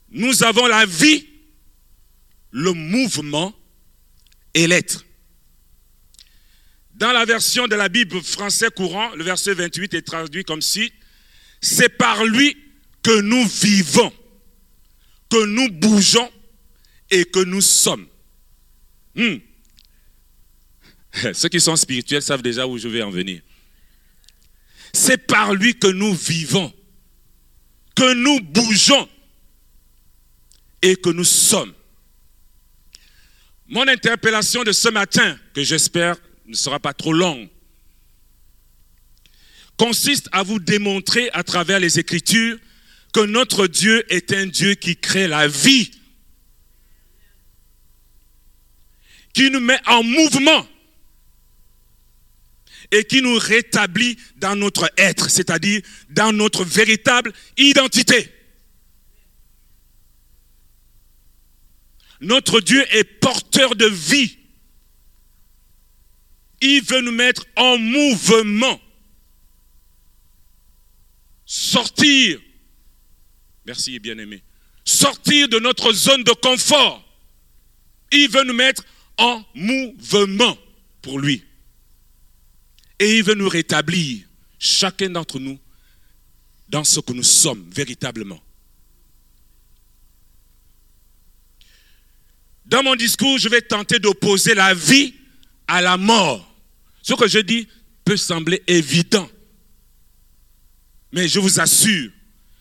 nous 0.10 0.43
avons 0.43 0.67
la 0.67 0.86
vie, 0.86 1.28
le 2.52 2.72
mouvement 2.72 3.54
et 4.54 4.67
l'être. 4.67 5.06
Dans 6.93 7.12
la 7.12 7.26
version 7.26 7.67
de 7.67 7.76
la 7.76 7.89
Bible 7.89 8.22
français 8.22 8.69
courant, 8.69 9.13
le 9.15 9.24
verset 9.26 9.54
28 9.54 9.93
est 9.95 10.02
traduit 10.02 10.45
comme 10.45 10.62
si 10.62 10.93
c'est 11.62 11.89
par 11.89 12.24
lui 12.24 12.68
que 13.04 13.22
nous 13.22 13.46
vivons, 13.48 14.14
que 15.30 15.46
nous 15.46 15.70
bougeons 15.70 16.32
et 17.10 17.26
que 17.26 17.40
nous 17.40 17.62
sommes. 17.62 18.08
Hmm. 19.16 19.38
Ceux 21.34 21.50
qui 21.50 21.60
sont 21.60 21.76
spirituels 21.76 22.22
savent 22.22 22.42
déjà 22.42 22.68
où 22.68 22.78
je 22.78 22.88
vais 22.88 23.02
en 23.02 23.10
venir. 23.10 23.42
C'est 24.94 25.28
par 25.28 25.54
lui 25.54 25.76
que 25.76 25.88
nous 25.88 26.14
vivons, 26.14 26.74
que 27.96 28.14
nous 28.14 28.40
bougeons 28.42 29.08
et 30.82 30.96
que 30.96 31.10
nous 31.10 31.24
sommes. 31.24 31.74
Mon 33.68 33.88
interpellation 33.88 34.64
de 34.64 34.72
ce 34.72 34.90
matin, 34.90 35.38
que 35.54 35.64
j'espère 35.64 36.16
ne 36.48 36.56
sera 36.56 36.80
pas 36.80 36.94
trop 36.94 37.14
longue, 37.14 37.50
consiste 39.78 40.28
à 40.32 40.42
vous 40.42 40.60
démontrer 40.60 41.30
à 41.34 41.44
travers 41.44 41.80
les 41.80 42.00
Écritures 42.00 42.58
que 43.13 43.22
notre 43.22 43.67
Dieu 43.67 44.06
est 44.13 44.34
un 44.34 44.45
Dieu 44.45 44.76
qui 44.76 44.95
crée 44.95 45.28
la 45.28 45.48
vie, 45.48 45.91
qui 49.34 49.50
nous 49.50 49.60
met 49.60 49.80
en 49.88 50.04
mouvement 50.04 50.67
et 52.91 53.04
qui 53.04 53.22
nous 53.22 53.38
rétablit 53.38 54.17
dans 54.38 54.56
notre 54.56 54.91
être, 54.98 55.30
c'est-à-dire 55.30 55.82
dans 56.10 56.34
notre 56.34 56.63
véritable 56.63 57.34
identité. 57.58 58.32
Notre 62.22 62.60
Dieu 62.60 62.84
est 62.95 63.04
porteur 63.04 63.76
de 63.76 63.86
vie. 63.86 64.38
Il 66.62 66.84
veut 66.84 67.02
nous 67.02 67.13
mettre 67.13 67.45
en 67.56 67.78
mouvement. 67.78 68.80
Sortir. 71.45 72.41
Merci, 73.69 73.99
bien-aimé. 73.99 74.41
Sortir 74.84 75.47
de 75.47 75.60
notre 75.60 75.93
zone 75.93 76.23
de 76.23 76.32
confort. 76.32 77.08
Il 78.12 78.27
veut 78.27 78.43
nous 78.43 78.55
mettre 78.55 78.84
en 79.19 79.45
mouvement 79.53 80.58
pour 81.03 81.19
lui. 81.19 81.43
Et 82.97 83.19
il 83.19 83.23
veut 83.23 83.36
nous 83.36 83.47
rétablir, 83.47 84.25
chacun 84.58 85.12
d'entre 85.12 85.38
nous, 85.38 85.60
dans 86.67 86.84
ce 86.84 86.99
que 86.99 87.13
nous 87.13 87.21
sommes 87.21 87.63
véritablement. 87.69 88.41
Dans 92.65 92.82
mon 92.82 92.95
discours, 92.95 93.38
je 93.38 93.49
vais 93.49 93.62
tenter 93.62 93.99
d'opposer 93.99 94.55
la 94.55 94.73
vie 94.73 95.13
à 95.67 95.79
la 95.84 95.95
mort. 95.95 96.51
Ce 97.03 97.13
que 97.13 97.27
je 97.27 97.38
dis 97.38 97.67
peut 98.03 98.17
sembler 98.17 98.63
évident. 98.65 99.29
Mais 101.12 101.27
je 101.27 101.39
vous 101.39 101.60
assure, 101.60 102.10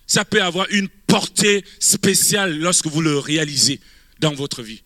ça 0.09 0.25
peut 0.25 0.43
avoir 0.43 0.67
une 0.71 0.89
portée 0.89 1.65
spéciale 1.79 2.59
lorsque 2.59 2.87
vous 2.87 3.03
le 3.03 3.19
réalisez 3.19 3.79
dans 4.19 4.33
votre 4.35 4.63
vie. 4.63 4.83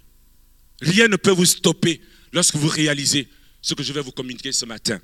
Rien 0.82 1.08
ne 1.08 1.16
peut 1.16 1.30
vous 1.30 1.46
stopper 1.46 2.02
lorsque 2.32 2.56
vous 2.56 2.68
réalisez 2.68 3.28
ce 3.62 3.74
que 3.74 3.84
je 3.84 3.92
vais 3.92 4.02
vous 4.02 4.10
communiquer 4.10 4.50
ce 4.50 4.66
matin. 4.66 5.00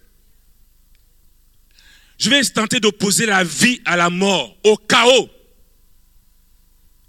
Je 2.18 2.28
vais 2.28 2.42
tenter 2.42 2.80
d'opposer 2.80 3.26
la 3.26 3.44
vie 3.44 3.80
à 3.84 3.96
la 3.96 4.10
mort, 4.10 4.58
au 4.64 4.76
chaos, 4.76 5.30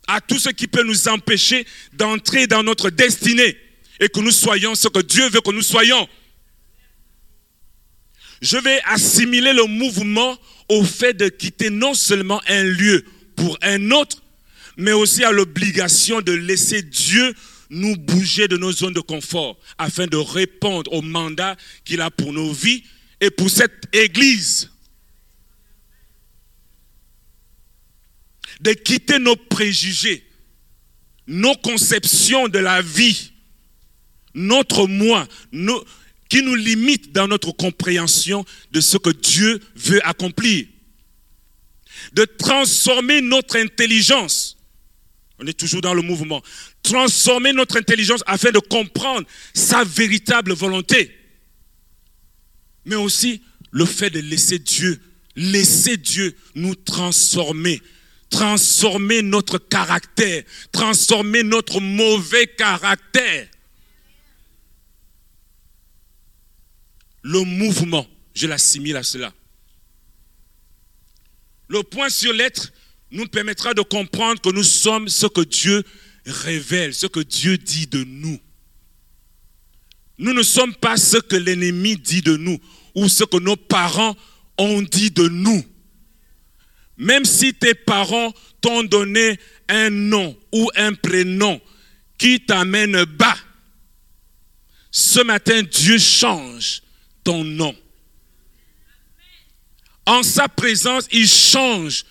à 0.07 0.21
tout 0.21 0.37
ce 0.37 0.49
qui 0.49 0.67
peut 0.67 0.83
nous 0.83 1.07
empêcher 1.07 1.65
d'entrer 1.93 2.45
dans 2.45 2.61
notre 2.61 2.91
destinée 2.91 3.57
et 3.99 4.07
que 4.07 4.19
nous 4.19 4.31
soyons 4.31 4.75
ce 4.75 4.87
que 4.87 4.99
Dieu 4.99 5.27
veut 5.29 5.41
que 5.41 5.51
nous 5.51 5.63
soyons. 5.63 6.07
Je 8.41 8.57
vais 8.57 8.79
assimiler 8.85 9.53
le 9.53 9.65
mouvement 9.65 10.37
au 10.69 10.83
fait 10.83 11.13
de 11.13 11.27
quitter 11.27 11.69
non 11.69 11.93
seulement 11.93 12.41
un 12.47 12.63
lieu 12.63 13.03
pour 13.35 13.57
un 13.61 13.91
autre, 13.91 14.21
mais 14.77 14.93
aussi 14.93 15.23
à 15.23 15.31
l'obligation 15.31 16.21
de 16.21 16.31
laisser 16.31 16.81
Dieu 16.81 17.33
nous 17.69 17.95
bouger 17.97 18.47
de 18.47 18.57
nos 18.57 18.71
zones 18.71 18.93
de 18.93 18.99
confort 18.99 19.57
afin 19.77 20.07
de 20.07 20.17
répondre 20.17 20.91
au 20.93 21.01
mandat 21.01 21.55
qu'il 21.85 22.01
a 22.01 22.09
pour 22.09 22.33
nos 22.33 22.51
vies 22.51 22.83
et 23.21 23.29
pour 23.29 23.49
cette 23.49 23.83
Église. 23.93 24.69
De 28.61 28.73
quitter 28.73 29.19
nos 29.19 29.35
préjugés, 29.35 30.23
nos 31.27 31.55
conceptions 31.55 32.47
de 32.47 32.59
la 32.59 32.81
vie, 32.81 33.31
notre 34.33 34.87
moi, 34.87 35.27
qui 36.29 36.41
nous 36.41 36.55
limitent 36.55 37.11
dans 37.11 37.27
notre 37.27 37.51
compréhension 37.51 38.45
de 38.71 38.79
ce 38.79 38.97
que 38.97 39.09
Dieu 39.09 39.59
veut 39.75 40.05
accomplir. 40.07 40.65
De 42.13 42.23
transformer 42.23 43.21
notre 43.21 43.57
intelligence. 43.57 44.55
On 45.39 45.47
est 45.47 45.57
toujours 45.57 45.81
dans 45.81 45.93
le 45.93 46.01
mouvement 46.01 46.41
transformer 46.83 47.53
notre 47.53 47.77
intelligence 47.77 48.23
afin 48.25 48.51
de 48.51 48.59
comprendre 48.59 49.27
sa 49.53 49.83
véritable 49.83 50.53
volonté. 50.53 51.15
Mais 52.85 52.95
aussi 52.95 53.41
le 53.71 53.85
fait 53.85 54.09
de 54.09 54.19
laisser 54.19 54.59
Dieu, 54.59 54.99
laisser 55.35 55.97
Dieu 55.97 56.35
nous 56.55 56.75
transformer, 56.75 57.81
transformer 58.29 59.21
notre 59.21 59.57
caractère, 59.57 60.43
transformer 60.71 61.43
notre 61.43 61.79
mauvais 61.79 62.47
caractère. 62.47 63.47
Le 67.21 67.41
mouvement, 67.43 68.07
je 68.33 68.47
l'assimile 68.47 68.97
à 68.97 69.03
cela. 69.03 69.33
Le 71.67 71.83
point 71.83 72.09
sur 72.09 72.33
l'être 72.33 72.71
nous 73.11 73.27
permettra 73.27 73.73
de 73.73 73.81
comprendre 73.81 74.41
que 74.41 74.49
nous 74.49 74.63
sommes 74.63 75.09
ce 75.09 75.27
que 75.27 75.41
Dieu 75.41 75.83
révèle 76.25 76.93
ce 76.93 77.07
que 77.07 77.19
Dieu 77.19 77.57
dit 77.57 77.87
de 77.87 78.03
nous. 78.03 78.39
Nous 80.17 80.33
ne 80.33 80.43
sommes 80.43 80.75
pas 80.75 80.97
ce 80.97 81.17
que 81.17 81.35
l'ennemi 81.35 81.97
dit 81.97 82.21
de 82.21 82.35
nous 82.35 82.59
ou 82.95 83.07
ce 83.07 83.23
que 83.23 83.37
nos 83.37 83.55
parents 83.55 84.15
ont 84.57 84.81
dit 84.81 85.11
de 85.11 85.27
nous. 85.27 85.63
Même 86.97 87.23
si 87.23 87.53
tes 87.53 87.73
parents 87.73 88.33
t'ont 88.59 88.83
donné 88.83 89.39
un 89.69 89.89
nom 89.89 90.37
ou 90.51 90.69
un 90.75 90.93
prénom 90.93 91.61
qui 92.17 92.41
t'amène 92.41 93.05
bas, 93.05 93.37
ce 94.91 95.21
matin 95.21 95.61
Dieu 95.63 95.97
change 95.97 96.81
ton 97.29 97.43
nom. 97.43 97.75
En 100.07 100.23
sa 100.23 100.49
présence, 100.49 101.05
il 101.11 101.27
change 101.27 102.03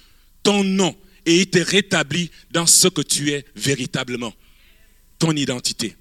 ton 0.44 0.62
nom 0.62 0.96
et 1.26 1.40
il 1.40 1.50
te 1.50 1.59
rétablit 1.59 2.31
dans 2.52 2.66
ce 2.66 2.87
que 2.87 3.00
tu 3.00 3.33
es 3.33 3.44
véritablement, 3.57 4.33
ton 5.18 5.33
identité. 5.33 5.96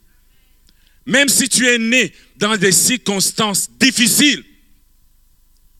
Même 1.07 1.29
si 1.29 1.49
tu 1.49 1.67
es 1.67 1.79
né 1.79 2.13
dans 2.35 2.57
des 2.57 2.71
circonstances 2.71 3.71
difficiles, 3.79 4.45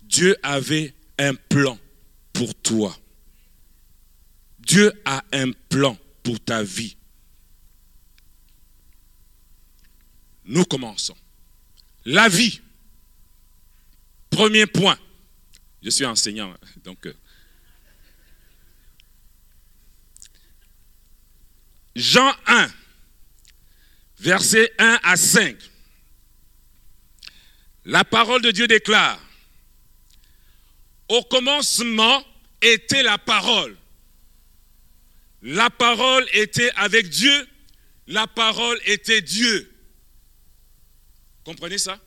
Dieu 0.01 0.35
avait 0.41 0.95
un 1.19 1.35
plan 1.35 1.77
pour 2.33 2.55
toi. 2.55 2.97
Dieu 4.57 4.91
a 5.05 5.23
un 5.31 5.51
plan 5.69 5.95
pour 6.23 6.39
ta 6.39 6.63
vie. 6.63 6.97
Nous 10.43 10.65
commençons. 10.65 11.15
La 12.03 12.29
vie. 12.29 12.61
Premier 14.37 14.67
point. 14.67 14.99
Je 15.81 15.89
suis 15.89 16.05
enseignant, 16.05 16.53
donc 16.83 17.07
euh, 17.07 17.13
Jean 21.95 22.31
1, 22.45 22.69
versets 24.19 24.71
1 24.77 24.99
à 25.01 25.15
5. 25.17 25.57
La 27.85 28.03
parole 28.03 28.43
de 28.43 28.51
Dieu 28.51 28.67
déclare, 28.67 29.19
au 31.07 31.23
commencement 31.23 32.23
était 32.61 33.01
la 33.01 33.17
parole. 33.17 33.75
La 35.41 35.71
parole 35.71 36.27
était 36.33 36.69
avec 36.75 37.09
Dieu, 37.09 37.49
la 38.05 38.27
parole 38.27 38.79
était 38.85 39.21
Dieu. 39.21 39.75
Comprenez 41.43 41.79
ça? 41.79 41.99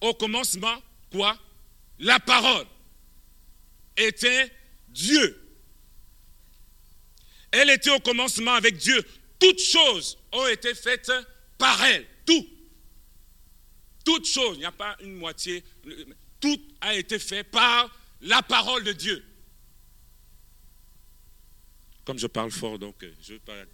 Au 0.00 0.12
commencement, 0.12 0.82
La 1.98 2.20
parole 2.20 2.66
était 3.96 4.50
Dieu. 4.88 5.42
Elle 7.50 7.70
était 7.70 7.90
au 7.90 8.00
commencement 8.00 8.54
avec 8.54 8.76
Dieu. 8.76 9.02
Toutes 9.38 9.60
choses 9.60 10.18
ont 10.32 10.46
été 10.46 10.74
faites 10.74 11.10
par 11.58 11.82
elle. 11.84 12.06
Tout. 12.24 12.46
Toutes 14.04 14.26
choses. 14.26 14.56
Il 14.56 14.60
n'y 14.60 14.66
a 14.66 14.72
pas 14.72 14.96
une 15.00 15.14
moitié. 15.14 15.64
Tout 16.40 16.60
a 16.80 16.94
été 16.94 17.18
fait 17.18 17.44
par 17.44 17.90
la 18.20 18.42
parole 18.42 18.84
de 18.84 18.92
Dieu. 18.92 19.24
Comme 22.04 22.18
je 22.18 22.26
parle 22.26 22.50
fort, 22.50 22.78
donc 22.78 23.02
euh, 23.02 23.12
je 23.20 23.34
parle. 23.34 23.66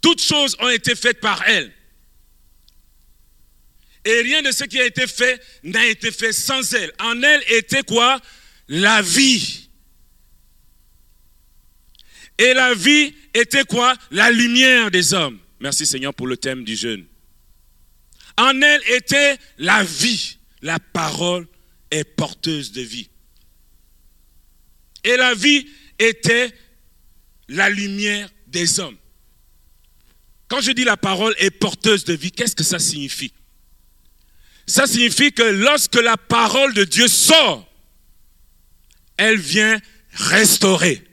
Toutes 0.00 0.20
choses 0.20 0.56
ont 0.60 0.68
été 0.68 0.94
faites 0.96 1.20
par 1.20 1.46
elle. 1.48 1.72
Et 4.04 4.20
rien 4.20 4.42
de 4.42 4.50
ce 4.50 4.64
qui 4.64 4.80
a 4.80 4.86
été 4.86 5.06
fait 5.06 5.40
n'a 5.62 5.86
été 5.86 6.10
fait 6.10 6.32
sans 6.32 6.74
elle. 6.74 6.92
En 6.98 7.22
elle 7.22 7.42
était 7.48 7.82
quoi? 7.82 8.20
La 8.68 9.00
vie. 9.00 9.70
Et 12.38 12.52
la 12.52 12.74
vie 12.74 13.14
était 13.32 13.64
quoi? 13.64 13.94
La 14.10 14.30
lumière 14.30 14.90
des 14.90 15.14
hommes. 15.14 15.38
Merci 15.60 15.86
Seigneur 15.86 16.12
pour 16.12 16.26
le 16.26 16.36
thème 16.36 16.64
du 16.64 16.76
jeûne. 16.76 17.06
En 18.36 18.60
elle 18.60 18.82
était 18.88 19.38
la 19.58 19.82
vie. 19.84 20.38
La 20.60 20.78
parole 20.78 21.46
est 21.90 22.04
porteuse 22.04 22.72
de 22.72 22.82
vie. 22.82 23.08
Et 25.04 25.16
la 25.16 25.34
vie 25.34 25.68
était 25.98 26.52
la 27.48 27.70
lumière 27.70 28.28
des 28.46 28.80
hommes. 28.80 28.96
Quand 30.48 30.60
je 30.60 30.72
dis 30.72 30.84
la 30.84 30.96
parole 30.96 31.34
est 31.38 31.50
porteuse 31.50 32.04
de 32.04 32.14
vie, 32.14 32.32
qu'est-ce 32.32 32.56
que 32.56 32.64
ça 32.64 32.78
signifie? 32.78 33.32
Ça 34.66 34.86
signifie 34.86 35.32
que 35.32 35.42
lorsque 35.42 35.96
la 35.96 36.16
parole 36.16 36.74
de 36.74 36.84
Dieu 36.84 37.08
sort, 37.08 37.68
elle 39.16 39.38
vient 39.38 39.78
restaurer 40.12 41.04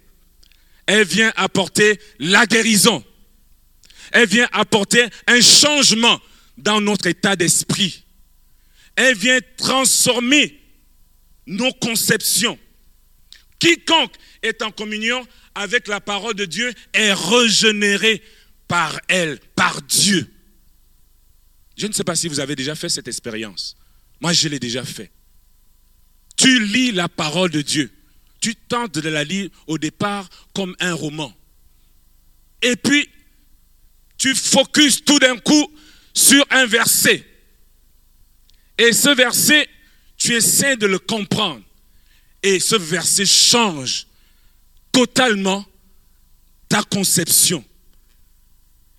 elle 0.92 1.06
vient 1.06 1.32
apporter 1.38 2.02
la 2.20 2.46
guérison. 2.46 3.02
Elle 4.12 4.28
vient 4.28 4.50
apporter 4.52 5.08
un 5.26 5.40
changement 5.40 6.20
dans 6.58 6.82
notre 6.82 7.08
état 7.08 7.38
d'esprit. 7.38 8.04
Elle 8.98 9.16
vient 9.16 9.40
transformer 9.56 10.60
nos 11.48 11.72
conceptions. 11.74 12.60
Quiconque 13.58 14.16
est 14.42 14.62
en 14.62 14.72
communion 14.72 15.26
avec 15.56 15.88
la 15.88 16.02
parole 16.02 16.34
de 16.34 16.44
Dieu 16.44 16.74
est 16.94 17.14
régénéré 17.14 18.22
par 18.68 19.00
elle, 19.08 19.40
par 19.56 19.82
Dieu. 19.84 20.30
Je 21.82 21.88
ne 21.88 21.94
sais 21.94 22.04
pas 22.04 22.16
si 22.16 22.28
vous 22.28 22.40
avez 22.40 22.56
déjà 22.56 22.76
fait 22.76 22.90
cette 22.90 23.08
expérience. 23.08 23.76
Moi, 24.20 24.34
je 24.34 24.48
l'ai 24.48 24.60
déjà 24.60 24.84
fait. 24.84 25.12
Tu 26.38 26.64
lis 26.64 26.92
la 26.92 27.10
parole 27.10 27.50
de 27.50 27.64
Dieu. 27.64 27.92
Tu 28.40 28.54
tentes 28.54 29.00
de 29.00 29.10
la 29.10 29.24
lire 29.24 29.50
au 29.66 29.80
départ 29.80 30.30
comme 30.54 30.76
un 30.80 30.94
roman. 30.94 31.36
Et 32.62 32.76
puis, 32.76 33.10
tu 34.16 34.36
focuses 34.36 35.04
tout 35.04 35.18
d'un 35.18 35.40
coup 35.40 35.74
sur 36.14 36.46
un 36.52 36.68
verset. 36.68 37.26
Et 38.78 38.94
ce 38.94 39.10
verset, 39.10 39.68
tu 40.18 40.36
essaies 40.36 40.78
de 40.78 40.86
le 40.86 41.00
comprendre. 41.00 41.64
Et 42.44 42.60
ce 42.60 42.76
verset 42.76 43.26
change 43.26 44.06
totalement 44.92 45.66
ta 46.70 46.84
conception. 46.84 47.66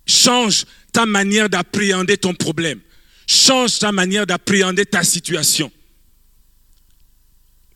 Change 0.05 0.65
ta 0.93 1.05
manière 1.05 1.49
d'appréhender 1.49 2.17
ton 2.17 2.33
problème. 2.33 2.79
Change 3.27 3.79
ta 3.79 3.91
manière 3.91 4.25
d'appréhender 4.25 4.85
ta 4.85 5.03
situation. 5.03 5.71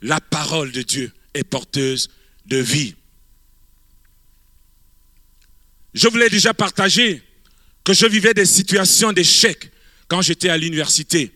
La 0.01 0.21
parole 0.21 0.71
de 0.71 0.84
Dieu 0.84 1.12
est 1.34 1.43
porteuse 1.43 2.10
de 2.45 2.58
vie. 2.58 2.95
Je 5.93 6.08
vous 6.08 6.17
l'ai 6.17 6.30
déjà 6.30 6.53
partagé 6.53 7.23
que 7.84 7.93
je 7.93 8.06
vivais 8.06 8.34
des 8.34 8.45
situations 8.45 9.12
d'échec 9.12 9.71
quand 10.08 10.21
j'étais 10.21 10.49
à 10.49 10.58
l'université. 10.58 11.32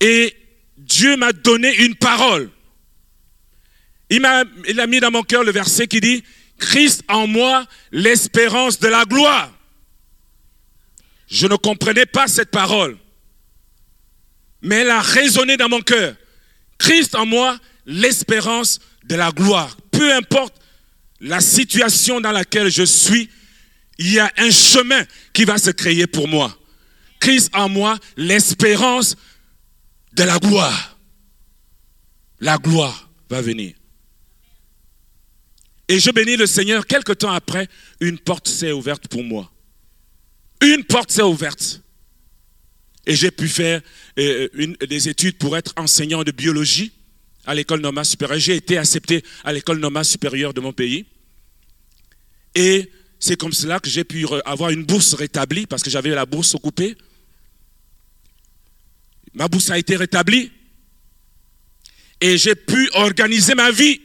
Et 0.00 0.36
Dieu 0.76 1.16
m'a 1.16 1.32
donné 1.32 1.74
une 1.84 1.94
parole. 1.94 2.50
Il 4.10 4.24
a, 4.24 4.44
il 4.68 4.80
a 4.80 4.86
mis 4.86 5.00
dans 5.00 5.10
mon 5.10 5.22
cœur 5.22 5.44
le 5.44 5.52
verset 5.52 5.86
qui 5.86 6.00
dit, 6.00 6.24
Christ 6.60 7.02
en 7.08 7.26
moi, 7.26 7.66
l'espérance 7.90 8.78
de 8.78 8.86
la 8.86 9.04
gloire. 9.04 9.50
Je 11.26 11.46
ne 11.46 11.56
comprenais 11.56 12.06
pas 12.06 12.28
cette 12.28 12.50
parole, 12.50 12.96
mais 14.62 14.76
elle 14.76 14.90
a 14.90 15.00
résonné 15.00 15.56
dans 15.56 15.68
mon 15.68 15.80
cœur. 15.80 16.14
Christ 16.78 17.14
en 17.14 17.26
moi, 17.26 17.58
l'espérance 17.86 18.78
de 19.04 19.14
la 19.16 19.30
gloire. 19.30 19.76
Peu 19.90 20.12
importe 20.14 20.54
la 21.20 21.40
situation 21.40 22.20
dans 22.20 22.32
laquelle 22.32 22.70
je 22.70 22.82
suis, 22.82 23.30
il 23.98 24.12
y 24.12 24.18
a 24.18 24.30
un 24.38 24.50
chemin 24.50 25.04
qui 25.32 25.44
va 25.44 25.58
se 25.58 25.70
créer 25.70 26.06
pour 26.06 26.28
moi. 26.28 26.56
Christ 27.20 27.50
en 27.54 27.68
moi, 27.68 27.98
l'espérance 28.16 29.16
de 30.12 30.24
la 30.24 30.38
gloire. 30.38 30.98
La 32.40 32.56
gloire 32.56 33.10
va 33.28 33.40
venir. 33.40 33.74
Et 35.90 35.98
je 35.98 36.12
bénis 36.12 36.36
le 36.36 36.46
Seigneur, 36.46 36.86
quelque 36.86 37.10
temps 37.10 37.32
après, 37.32 37.66
une 37.98 38.16
porte 38.16 38.46
s'est 38.46 38.70
ouverte 38.70 39.08
pour 39.08 39.24
moi. 39.24 39.50
Une 40.62 40.84
porte 40.84 41.10
s'est 41.10 41.20
ouverte. 41.20 41.82
Et 43.06 43.16
j'ai 43.16 43.32
pu 43.32 43.48
faire 43.48 43.82
euh, 44.16 44.48
des 44.88 45.08
études 45.08 45.36
pour 45.36 45.56
être 45.56 45.74
enseignant 45.76 46.22
de 46.22 46.30
biologie 46.30 46.92
à 47.44 47.56
l'école 47.56 47.80
normale 47.80 48.04
supérieure. 48.04 48.38
J'ai 48.38 48.54
été 48.54 48.78
accepté 48.78 49.24
à 49.42 49.52
l'école 49.52 49.80
normale 49.80 50.04
supérieure 50.04 50.54
de 50.54 50.60
mon 50.60 50.72
pays. 50.72 51.06
Et 52.54 52.88
c'est 53.18 53.34
comme 53.34 53.52
cela 53.52 53.80
que 53.80 53.90
j'ai 53.90 54.04
pu 54.04 54.24
avoir 54.44 54.70
une 54.70 54.84
bourse 54.84 55.14
rétablie 55.14 55.66
parce 55.66 55.82
que 55.82 55.90
j'avais 55.90 56.10
la 56.10 56.24
bourse 56.24 56.54
coupée. 56.62 56.96
Ma 59.34 59.48
bourse 59.48 59.70
a 59.70 59.78
été 59.78 59.96
rétablie. 59.96 60.52
Et 62.20 62.38
j'ai 62.38 62.54
pu 62.54 62.88
organiser 62.92 63.56
ma 63.56 63.72
vie. 63.72 64.00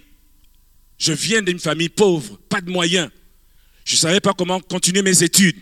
Je 0.98 1.14
viens 1.14 1.42
d'une 1.42 1.60
famille 1.60 1.90
pauvre, 1.90 2.40
pas 2.50 2.62
de 2.62 2.70
moyens. 2.70 3.10
Je 3.84 3.96
ne 3.96 4.00
savais 4.00 4.20
pas 4.20 4.34
comment 4.34 4.60
continuer 4.60 5.02
mes 5.02 5.24
études. 5.24 5.58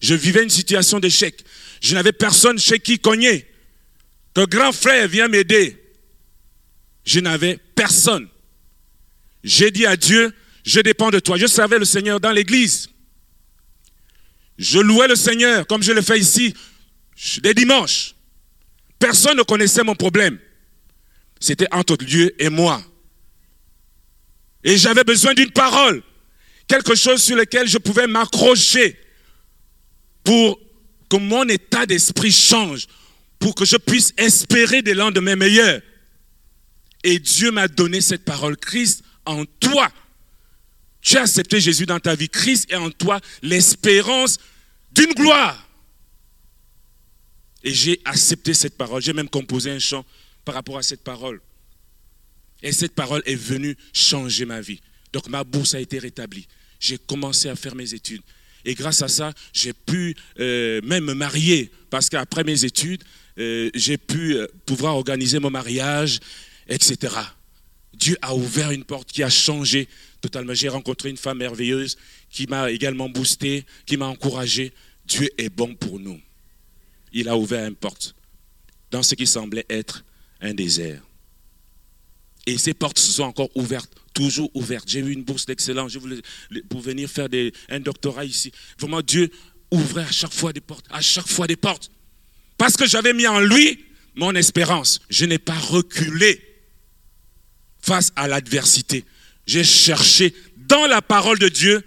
Je 0.00 0.14
vivais 0.14 0.42
une 0.42 0.50
situation 0.50 0.98
d'échec. 0.98 1.44
Je 1.80 1.94
n'avais 1.94 2.12
personne 2.12 2.58
chez 2.58 2.80
qui 2.80 2.98
cogner. 2.98 3.46
Que 4.34 4.44
grand 4.46 4.72
frère 4.72 5.08
vient 5.08 5.28
m'aider. 5.28 5.76
Je 7.04 7.20
n'avais 7.20 7.58
personne. 7.74 8.28
J'ai 9.44 9.70
dit 9.70 9.86
à 9.86 9.96
Dieu, 9.96 10.34
je 10.64 10.80
dépends 10.80 11.10
de 11.10 11.18
toi. 11.18 11.36
Je 11.36 11.46
servais 11.46 11.78
le 11.78 11.84
Seigneur 11.84 12.20
dans 12.20 12.32
l'église. 12.32 12.90
Je 14.58 14.78
louais 14.78 15.08
le 15.08 15.16
Seigneur 15.16 15.66
comme 15.66 15.82
je 15.82 15.92
le 15.92 16.02
fais 16.02 16.18
ici 16.18 16.54
des 17.42 17.54
dimanches. 17.54 18.14
Personne 18.98 19.36
ne 19.36 19.42
connaissait 19.42 19.82
mon 19.82 19.94
problème. 19.94 20.38
C'était 21.40 21.68
entre 21.72 21.96
Dieu 21.96 22.34
et 22.38 22.50
moi. 22.50 22.82
Et 24.64 24.76
j'avais 24.76 25.04
besoin 25.04 25.34
d'une 25.34 25.50
parole, 25.50 26.02
quelque 26.66 26.94
chose 26.94 27.22
sur 27.22 27.36
lequel 27.36 27.66
je 27.66 27.78
pouvais 27.78 28.06
m'accrocher 28.06 28.98
pour 30.22 30.60
que 31.08 31.16
mon 31.16 31.44
état 31.48 31.86
d'esprit 31.86 32.32
change, 32.32 32.86
pour 33.38 33.54
que 33.54 33.64
je 33.64 33.76
puisse 33.76 34.12
espérer 34.16 34.82
des 34.82 34.94
lendemains 34.94 35.36
meilleurs. 35.36 35.80
Et 37.02 37.18
Dieu 37.18 37.50
m'a 37.50 37.68
donné 37.68 38.00
cette 38.00 38.24
parole, 38.24 38.56
Christ 38.56 39.02
en 39.24 39.44
toi. 39.58 39.90
Tu 41.00 41.16
as 41.16 41.22
accepté 41.22 41.60
Jésus 41.60 41.86
dans 41.86 41.98
ta 41.98 42.14
vie. 42.14 42.28
Christ 42.28 42.70
est 42.70 42.76
en 42.76 42.90
toi 42.90 43.20
l'espérance 43.42 44.38
d'une 44.92 45.12
gloire. 45.14 45.66
Et 47.62 47.72
j'ai 47.72 48.00
accepté 48.04 48.54
cette 48.54 48.76
parole. 48.76 49.00
J'ai 49.02 49.12
même 49.12 49.28
composé 49.28 49.70
un 49.70 49.78
chant 49.78 50.04
par 50.44 50.54
rapport 50.54 50.78
à 50.78 50.82
cette 50.82 51.02
parole. 51.02 51.40
Et 52.62 52.72
cette 52.72 52.94
parole 52.94 53.22
est 53.26 53.34
venue 53.34 53.76
changer 53.92 54.44
ma 54.44 54.60
vie. 54.60 54.80
Donc 55.12 55.28
ma 55.28 55.44
bourse 55.44 55.74
a 55.74 55.80
été 55.80 55.98
rétablie. 55.98 56.46
J'ai 56.78 56.98
commencé 56.98 57.48
à 57.48 57.56
faire 57.56 57.74
mes 57.74 57.94
études. 57.94 58.22
Et 58.64 58.74
grâce 58.74 59.02
à 59.02 59.08
ça, 59.08 59.32
j'ai 59.52 59.72
pu 59.72 60.14
euh, 60.38 60.80
même 60.82 61.04
me 61.04 61.14
marier. 61.14 61.70
Parce 61.88 62.08
qu'après 62.08 62.44
mes 62.44 62.64
études, 62.64 63.02
euh, 63.38 63.70
j'ai 63.74 63.96
pu 63.96 64.34
euh, 64.34 64.46
pouvoir 64.66 64.96
organiser 64.96 65.38
mon 65.38 65.50
mariage, 65.50 66.20
etc. 66.68 67.14
Dieu 67.94 68.16
a 68.22 68.34
ouvert 68.34 68.70
une 68.70 68.84
porte 68.84 69.10
qui 69.10 69.22
a 69.22 69.30
changé 69.30 69.88
totalement. 70.20 70.54
J'ai 70.54 70.68
rencontré 70.68 71.10
une 71.10 71.16
femme 71.16 71.38
merveilleuse 71.38 71.96
qui 72.30 72.46
m'a 72.46 72.70
également 72.70 73.08
boosté, 73.08 73.64
qui 73.86 73.96
m'a 73.96 74.06
encouragé. 74.06 74.72
Dieu 75.06 75.28
est 75.38 75.48
bon 75.48 75.74
pour 75.74 75.98
nous. 75.98 76.20
Il 77.12 77.28
a 77.28 77.36
ouvert 77.36 77.66
une 77.66 77.74
porte 77.74 78.14
dans 78.90 79.02
ce 79.02 79.14
qui 79.14 79.26
semblait 79.26 79.66
être 79.68 80.04
un 80.40 80.54
désert. 80.54 81.02
Et 82.46 82.58
ces 82.58 82.74
portes 82.74 82.98
se 82.98 83.12
sont 83.12 83.24
encore 83.24 83.50
ouvertes, 83.54 83.90
toujours 84.14 84.50
ouvertes. 84.54 84.88
J'ai 84.88 85.00
eu 85.00 85.12
une 85.12 85.24
bourse 85.24 85.46
d'excellence 85.46 85.96
pour 86.68 86.80
venir 86.80 87.08
faire 87.08 87.28
un 87.68 87.80
doctorat 87.80 88.24
ici. 88.24 88.52
Vraiment, 88.78 89.02
Dieu 89.02 89.30
ouvrait 89.70 90.04
à 90.04 90.10
chaque 90.10 90.32
fois 90.32 90.52
des 90.52 90.60
portes, 90.60 90.86
à 90.90 91.00
chaque 91.00 91.28
fois 91.28 91.46
des 91.46 91.56
portes. 91.56 91.90
Parce 92.56 92.76
que 92.76 92.86
j'avais 92.86 93.12
mis 93.12 93.26
en 93.26 93.40
lui 93.40 93.84
mon 94.14 94.34
espérance. 94.34 95.00
Je 95.08 95.24
n'ai 95.24 95.38
pas 95.38 95.58
reculé 95.58 96.40
face 97.80 98.12
à 98.16 98.28
l'adversité. 98.28 99.04
J'ai 99.46 99.64
cherché 99.64 100.34
dans 100.56 100.86
la 100.86 101.02
parole 101.02 101.38
de 101.38 101.48
Dieu 101.48 101.82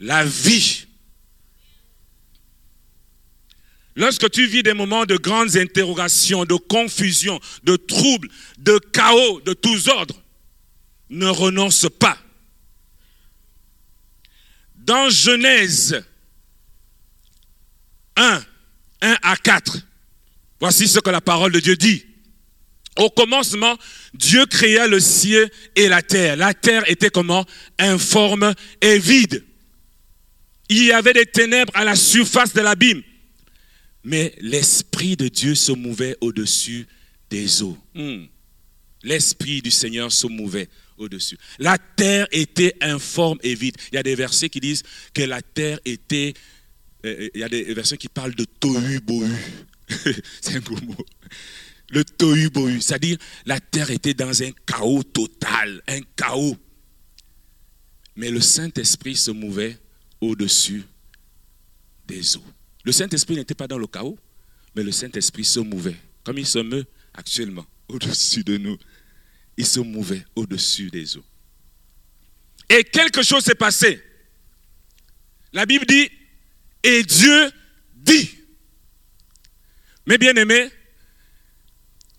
la 0.00 0.24
vie. 0.24 0.86
Lorsque 3.98 4.30
tu 4.30 4.46
vis 4.46 4.62
des 4.62 4.74
moments 4.74 5.06
de 5.06 5.16
grandes 5.16 5.56
interrogations, 5.56 6.44
de 6.44 6.54
confusion, 6.54 7.40
de 7.64 7.74
troubles, 7.74 8.28
de 8.56 8.78
chaos 8.92 9.40
de 9.40 9.54
tous 9.54 9.88
ordres, 9.88 10.22
ne 11.10 11.26
renonce 11.26 11.88
pas. 11.98 12.16
Dans 14.76 15.10
Genèse 15.10 16.00
1, 18.14 18.40
1 19.02 19.16
à 19.20 19.36
4, 19.36 19.78
voici 20.60 20.86
ce 20.86 21.00
que 21.00 21.10
la 21.10 21.20
parole 21.20 21.50
de 21.50 21.58
Dieu 21.58 21.74
dit. 21.74 22.06
Au 22.98 23.10
commencement, 23.10 23.76
Dieu 24.14 24.46
créa 24.46 24.86
le 24.86 25.00
ciel 25.00 25.50
et 25.74 25.88
la 25.88 26.02
terre. 26.02 26.36
La 26.36 26.54
terre 26.54 26.88
était 26.88 27.10
comment? 27.10 27.44
Informe 27.80 28.54
et 28.80 29.00
vide. 29.00 29.44
Il 30.68 30.84
y 30.84 30.92
avait 30.92 31.14
des 31.14 31.26
ténèbres 31.26 31.72
à 31.74 31.84
la 31.84 31.96
surface 31.96 32.52
de 32.52 32.60
l'abîme 32.60 33.02
mais 34.08 34.34
l'Esprit 34.40 35.16
de 35.16 35.28
Dieu 35.28 35.54
se 35.54 35.70
mouvait 35.70 36.16
au-dessus 36.22 36.86
des 37.28 37.62
eaux. 37.62 37.76
Hmm. 37.94 38.24
L'Esprit 39.02 39.60
du 39.60 39.70
Seigneur 39.70 40.10
se 40.10 40.26
mouvait 40.26 40.70
au-dessus. 40.96 41.36
La 41.58 41.76
terre 41.76 42.26
était 42.32 42.74
informe 42.80 43.38
et 43.42 43.54
vide. 43.54 43.76
Il 43.92 43.96
y 43.96 43.98
a 43.98 44.02
des 44.02 44.14
versets 44.14 44.48
qui 44.48 44.60
disent 44.60 44.82
que 45.12 45.22
la 45.22 45.42
terre 45.42 45.78
était... 45.84 46.32
Euh, 47.04 47.24
euh, 47.24 47.28
il 47.34 47.40
y 47.40 47.44
a 47.44 47.50
des 47.50 47.74
versets 47.74 47.98
qui 47.98 48.08
parlent 48.08 48.34
de 48.34 48.44
tohu 48.44 48.98
bohu. 49.00 49.28
C'est 50.40 50.56
un 50.56 50.60
gros 50.60 50.80
mot. 50.80 51.06
Le 51.90 52.02
tohu 52.02 52.48
bohu, 52.48 52.80
c'est-à-dire 52.80 53.18
la 53.44 53.60
terre 53.60 53.90
était 53.90 54.14
dans 54.14 54.42
un 54.42 54.52
chaos 54.64 55.02
total, 55.02 55.82
un 55.86 56.00
chaos. 56.16 56.56
Mais 58.16 58.30
le 58.30 58.40
Saint-Esprit 58.40 59.16
se 59.16 59.32
mouvait 59.32 59.78
au-dessus 60.22 60.82
des 62.06 62.38
eaux. 62.38 62.52
Le 62.84 62.92
Saint-Esprit 62.92 63.36
n'était 63.36 63.54
pas 63.54 63.66
dans 63.66 63.78
le 63.78 63.86
chaos, 63.86 64.18
mais 64.74 64.82
le 64.82 64.92
Saint-Esprit 64.92 65.44
se 65.44 65.60
mouvait, 65.60 65.96
comme 66.24 66.38
il 66.38 66.46
se 66.46 66.58
meut 66.58 66.86
actuellement 67.14 67.66
au-dessus 67.88 68.44
de 68.44 68.56
nous. 68.56 68.78
Il 69.56 69.66
se 69.66 69.80
mouvait 69.80 70.24
au-dessus 70.36 70.90
des 70.90 71.16
eaux. 71.16 71.24
Et 72.68 72.84
quelque 72.84 73.22
chose 73.22 73.44
s'est 73.44 73.54
passé. 73.54 74.02
La 75.52 75.66
Bible 75.66 75.86
dit, 75.86 76.08
et 76.82 77.02
Dieu 77.02 77.50
dit. 77.94 78.30
Mais 80.06 80.18
bien 80.18 80.34
aimé, 80.36 80.70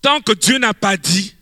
tant 0.02 0.20
que 0.20 0.32
Dieu 0.32 0.58
n'a 0.58 0.74
pas 0.74 0.96
dit, 0.96 1.34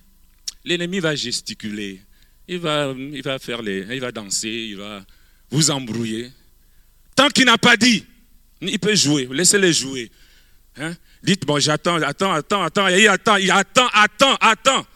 l'ennemi 0.64 1.00
va 1.00 1.14
gesticuler, 1.14 2.00
il 2.46 2.58
va, 2.58 2.94
il 2.96 3.22
va 3.22 3.38
faire 3.38 3.60
les, 3.60 3.80
il 3.90 4.00
va 4.00 4.12
danser, 4.12 4.48
il 4.48 4.76
va 4.76 5.04
vous 5.50 5.70
embrouiller. 5.70 6.30
Tant 7.14 7.28
qu'il 7.28 7.46
n'a 7.46 7.58
pas 7.58 7.76
dit, 7.76 8.06
il 8.60 8.78
peut 8.78 8.94
jouer, 8.94 9.28
laissez-les 9.30 9.72
jouer. 9.72 10.10
Hein? 10.76 10.94
Dites, 11.22 11.44
bon, 11.46 11.58
j'attends, 11.58 11.96
attends, 11.96 12.32
attends, 12.32 12.62
attends, 12.62 12.88
il 12.88 13.08
attend, 13.08 13.36
il 13.36 13.50
attend, 13.50 13.88
attends, 13.92 14.36
attends. 14.40 14.86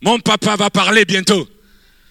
Mon 0.00 0.18
papa 0.18 0.56
va 0.56 0.70
parler 0.70 1.04
bientôt. 1.04 1.48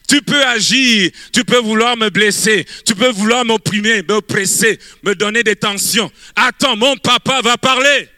Tu 0.08 0.22
peux 0.22 0.44
agir, 0.46 1.12
tu 1.34 1.44
peux 1.44 1.58
vouloir 1.58 1.98
me 1.98 2.10
blesser, 2.10 2.66
tu 2.86 2.94
peux 2.94 3.10
vouloir 3.10 3.44
m'opprimer, 3.44 4.04
m'oppresser, 4.04 4.80
me 5.04 5.16
donner 5.16 5.44
des 5.44 5.56
tensions. 5.56 6.12
Attends, 6.36 6.76
mon 6.76 6.96
papa 6.98 7.42
va 7.42 7.58
parler. 7.58 8.10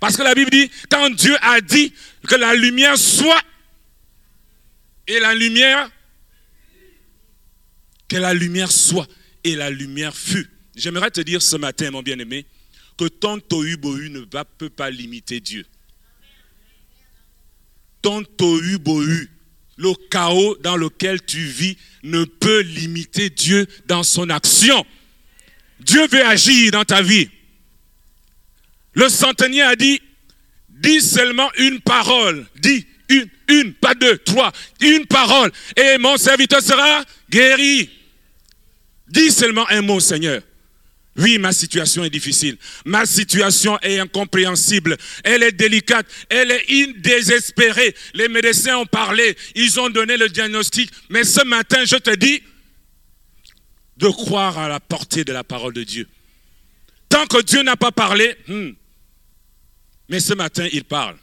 Parce 0.00 0.16
que 0.16 0.22
la 0.22 0.34
Bible 0.34 0.50
dit, 0.50 0.70
quand 0.90 1.10
Dieu 1.10 1.36
a 1.42 1.60
dit 1.60 1.92
que 2.26 2.36
la 2.36 2.54
lumière 2.54 2.96
soit, 2.96 3.40
et 5.06 5.20
la 5.20 5.34
lumière, 5.34 5.90
que 8.08 8.16
la 8.16 8.34
lumière 8.34 8.72
soit, 8.72 9.06
et 9.44 9.56
la 9.56 9.70
lumière 9.70 10.16
fut. 10.16 10.48
J'aimerais 10.76 11.10
te 11.10 11.22
dire 11.22 11.40
ce 11.40 11.56
matin, 11.56 11.90
mon 11.90 12.02
bien-aimé, 12.02 12.44
que 12.98 13.06
ton 13.06 13.38
tohu-bohu 13.38 14.10
ne 14.10 14.20
va, 14.30 14.44
peut 14.44 14.68
pas 14.68 14.90
limiter 14.90 15.40
Dieu. 15.40 15.64
Ton 18.02 18.22
tohu-bohu, 18.22 19.30
le 19.78 19.92
chaos 20.10 20.56
dans 20.62 20.76
lequel 20.76 21.24
tu 21.24 21.38
vis, 21.38 21.78
ne 22.02 22.24
peut 22.24 22.60
limiter 22.60 23.30
Dieu 23.30 23.66
dans 23.86 24.02
son 24.02 24.28
action. 24.28 24.86
Dieu 25.80 26.06
veut 26.08 26.24
agir 26.24 26.72
dans 26.72 26.84
ta 26.84 27.00
vie. 27.00 27.30
Le 28.92 29.08
centenier 29.08 29.62
a 29.62 29.76
dit, 29.76 30.00
dis 30.68 31.00
seulement 31.00 31.50
une 31.58 31.80
parole. 31.80 32.46
Dis 32.56 32.86
une, 33.08 33.28
une, 33.48 33.74
pas 33.74 33.94
deux, 33.94 34.18
trois, 34.18 34.52
une 34.80 35.06
parole. 35.06 35.50
Et 35.76 35.96
mon 35.98 36.18
serviteur 36.18 36.60
sera 36.60 37.02
guéri. 37.30 37.90
Dis 39.08 39.30
seulement 39.30 39.68
un 39.70 39.80
mot, 39.80 40.00
Seigneur. 40.00 40.42
Oui, 41.18 41.38
ma 41.38 41.52
situation 41.52 42.04
est 42.04 42.10
difficile. 42.10 42.58
Ma 42.84 43.06
situation 43.06 43.78
est 43.80 43.98
incompréhensible. 43.98 44.96
Elle 45.24 45.42
est 45.42 45.52
délicate. 45.52 46.06
Elle 46.28 46.50
est 46.50 46.92
désespérée. 46.98 47.94
Les 48.12 48.28
médecins 48.28 48.76
ont 48.76 48.86
parlé. 48.86 49.36
Ils 49.54 49.80
ont 49.80 49.88
donné 49.88 50.16
le 50.16 50.28
diagnostic. 50.28 50.90
Mais 51.08 51.24
ce 51.24 51.42
matin, 51.44 51.84
je 51.84 51.96
te 51.96 52.14
dis 52.14 52.42
de 53.96 54.08
croire 54.08 54.58
à 54.58 54.68
la 54.68 54.78
portée 54.78 55.24
de 55.24 55.32
la 55.32 55.42
parole 55.42 55.72
de 55.72 55.84
Dieu. 55.84 56.06
Tant 57.08 57.26
que 57.26 57.42
Dieu 57.42 57.62
n'a 57.62 57.76
pas 57.76 57.92
parlé, 57.92 58.36
hmm, 58.46 58.72
mais 60.08 60.20
ce 60.20 60.34
matin, 60.34 60.68
il 60.72 60.84
parle. 60.84 61.16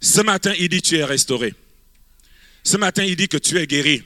Ce 0.00 0.20
matin, 0.20 0.52
il 0.58 0.68
dit 0.68 0.80
tu 0.80 0.96
es 0.96 1.04
restauré. 1.04 1.54
Ce 2.62 2.76
matin, 2.76 3.02
il 3.04 3.16
dit 3.16 3.28
que 3.28 3.36
tu 3.36 3.58
es 3.58 3.66
guéri. 3.66 4.02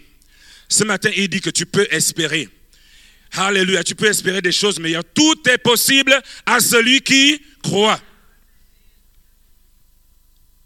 Ce 0.68 0.84
matin, 0.84 1.10
il 1.16 1.28
dit 1.28 1.40
que 1.40 1.50
tu 1.50 1.66
peux 1.66 1.86
espérer. 1.90 2.48
Alléluia, 3.32 3.84
tu 3.84 3.94
peux 3.94 4.06
espérer 4.06 4.42
des 4.42 4.52
choses 4.52 4.78
meilleures. 4.78 5.04
Tout 5.14 5.36
est 5.48 5.58
possible 5.58 6.20
à 6.46 6.60
celui 6.60 7.00
qui 7.00 7.40
croit. 7.62 8.00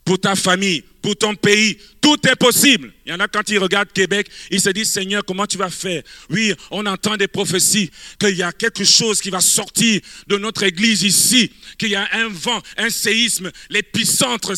Pour 0.04 0.18
ta 0.18 0.34
famille, 0.34 0.82
pour 1.00 1.16
ton 1.16 1.34
pays, 1.34 1.78
tout 2.00 2.18
est 2.26 2.36
possible. 2.36 2.92
Il 3.06 3.12
y 3.12 3.14
en 3.14 3.20
a 3.20 3.28
quand 3.28 3.48
ils 3.48 3.58
regardent 3.58 3.92
Québec, 3.92 4.28
ils 4.50 4.60
se 4.60 4.70
disent 4.70 4.90
Seigneur, 4.90 5.24
comment 5.24 5.46
tu 5.46 5.56
vas 5.56 5.70
faire? 5.70 6.02
Oui, 6.28 6.52
on 6.72 6.84
entend 6.86 7.16
des 7.16 7.28
prophéties 7.28 7.90
qu'il 8.18 8.36
y 8.36 8.42
a 8.42 8.52
quelque 8.52 8.84
chose 8.84 9.20
qui 9.20 9.30
va 9.30 9.40
sortir 9.40 10.00
de 10.26 10.38
notre 10.38 10.64
église 10.64 11.04
ici, 11.04 11.52
qu'il 11.78 11.90
y 11.90 11.94
a 11.94 12.08
un 12.12 12.28
vent, 12.28 12.60
un 12.76 12.90
séisme, 12.90 13.50
l'épicentre 13.70 14.54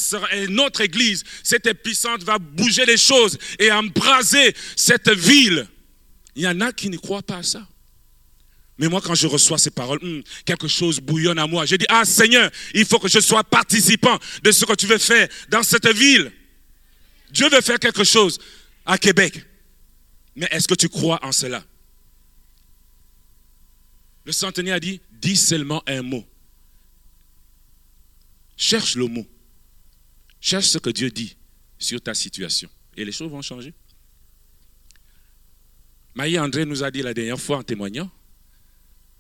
notre 0.49 0.81
église. 0.81 1.25
Cet 1.43 1.67
épicentre 1.67 2.25
va 2.25 2.39
bouger 2.39 2.87
les 2.87 2.97
choses 2.97 3.39
et 3.59 3.71
embraser 3.71 4.55
cette 4.77 5.11
ville. 5.11 5.67
Il 6.37 6.43
y 6.43 6.49
en 6.49 6.61
a 6.63 6.73
qui 6.73 6.89
ne 6.89 6.97
croient 6.97 7.23
pas 7.23 7.37
à 7.37 7.43
ça. 7.43 7.67
Mais 8.79 8.89
moi, 8.89 9.01
quand 9.01 9.15
je 9.15 9.27
reçois 9.27 9.59
ces 9.59 9.71
paroles, 9.71 10.01
hmm, 10.03 10.23
quelque 10.45 10.67
chose 10.67 11.01
bouillonne 11.01 11.39
à 11.39 11.47
moi. 11.47 11.65
Je 11.65 11.77
dis, 11.77 11.87
ah 11.89 12.05
Seigneur, 12.05 12.51
il 12.75 12.85
faut 12.85 12.99
que 12.99 13.09
je 13.09 13.21
sois 13.21 13.45
participant 13.45 14.19
de 14.43 14.51
ce 14.51 14.65
que 14.65 14.75
tu 14.75 14.87
veux 14.87 14.99
faire 14.99 15.29
dans 15.49 15.63
cette 15.63 15.87
ville. 15.89 16.33
Dieu 17.31 17.49
veut 17.49 17.61
faire 17.61 17.79
quelque 17.79 18.05
chose 18.05 18.39
à 18.85 18.99
Québec. 18.99 19.45
Mais 20.35 20.49
est-ce 20.51 20.67
que 20.67 20.75
tu 20.75 20.89
crois 20.89 21.25
en 21.25 21.31
cela? 21.31 21.65
Le 24.25 24.33
centenier 24.33 24.73
a 24.73 24.81
dit, 24.81 25.01
dis 25.13 25.37
seulement 25.37 25.83
un 25.87 26.03
mot. 26.03 26.25
Cherche 28.57 28.97
le 28.97 29.07
mot. 29.07 29.27
Cherche 30.41 30.67
ce 30.67 30.79
que 30.79 30.91
Dieu 30.91 31.11
dit 31.11 31.37
sur 31.79 32.01
ta 32.01 32.15
situation. 32.15 32.69
Et 32.97 33.05
les 33.05 33.13
choses 33.13 33.31
vont 33.31 33.43
changer. 33.43 33.73
Maïa 36.15 36.43
André 36.43 36.65
nous 36.65 36.83
a 36.83 36.91
dit 36.91 37.03
la 37.03 37.13
dernière 37.13 37.41
fois 37.41 37.59
en 37.59 37.63
témoignant, 37.63 38.11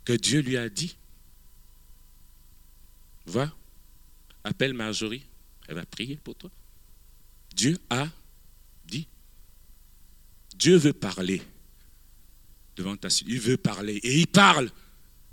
que 0.04 0.12
Dieu 0.12 0.40
lui 0.40 0.56
a 0.56 0.68
dit, 0.68 0.96
va, 3.26 3.50
appelle 4.44 4.74
Marjorie, 4.74 5.22
elle 5.66 5.76
va 5.76 5.86
prier 5.86 6.16
pour 6.16 6.34
toi. 6.34 6.50
Dieu 7.54 7.78
a 7.88 8.06
dit. 8.84 9.06
Dieu 10.56 10.76
veut 10.76 10.92
parler 10.92 11.42
devant 12.76 12.96
ta 12.96 13.08
Il 13.26 13.40
veut 13.40 13.56
parler 13.56 13.96
et 14.02 14.20
il 14.20 14.26
parle. 14.26 14.70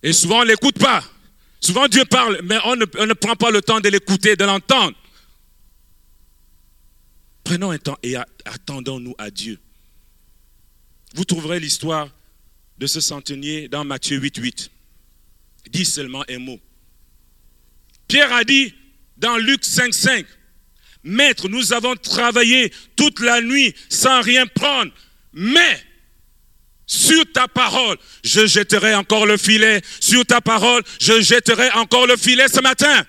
Et 0.03 0.13
souvent 0.13 0.39
on 0.39 0.43
ne 0.43 0.49
l'écoute 0.49 0.79
pas. 0.79 1.03
Souvent 1.59 1.87
Dieu 1.87 2.05
parle, 2.05 2.39
mais 2.43 2.57
on 2.65 2.75
ne, 2.75 2.85
on 2.97 3.05
ne 3.05 3.13
prend 3.13 3.35
pas 3.35 3.51
le 3.51 3.61
temps 3.61 3.79
de 3.79 3.89
l'écouter, 3.89 4.35
de 4.35 4.45
l'entendre. 4.45 4.97
Prenons 7.43 7.71
un 7.71 7.77
temps 7.77 7.97
et 8.01 8.15
attendons-nous 8.45 9.15
à 9.17 9.29
Dieu. 9.29 9.59
Vous 11.13 11.25
trouverez 11.25 11.59
l'histoire 11.59 12.09
de 12.77 12.87
ce 12.87 12.99
centenier 12.99 13.67
dans 13.67 13.85
Matthieu 13.85 14.17
8, 14.17 14.37
8. 14.37 14.71
Dis 15.69 15.85
seulement 15.85 16.23
un 16.29 16.39
mot. 16.39 16.59
Pierre 18.07 18.33
a 18.33 18.43
dit 18.43 18.73
dans 19.17 19.37
Luc 19.37 19.63
5, 19.63 19.93
5, 19.93 20.25
Maître, 21.03 21.47
nous 21.47 21.73
avons 21.73 21.95
travaillé 21.95 22.71
toute 22.95 23.19
la 23.19 23.41
nuit 23.41 23.73
sans 23.89 24.21
rien 24.21 24.45
prendre, 24.47 24.91
mais 25.33 25.83
sur 26.85 27.23
ta 27.31 27.47
parole, 27.47 27.97
je 28.23 28.45
jetterai 28.45 28.93
encore 28.95 29.25
le 29.25 29.37
filet. 29.37 29.81
Sur 30.01 30.25
ta 30.25 30.41
parole, 30.41 30.83
je 30.99 31.21
jetterai 31.21 31.71
encore 31.71 32.05
le 32.05 32.17
filet 32.17 32.49
ce 32.49 32.59
matin. 32.59 33.05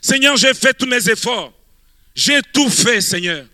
Seigneur, 0.00 0.36
j'ai 0.36 0.54
fait 0.54 0.72
tous 0.72 0.86
mes 0.86 1.10
efforts. 1.10 1.52
J'ai 2.14 2.40
tout 2.52 2.70
fait, 2.70 3.00
Seigneur. 3.00 3.44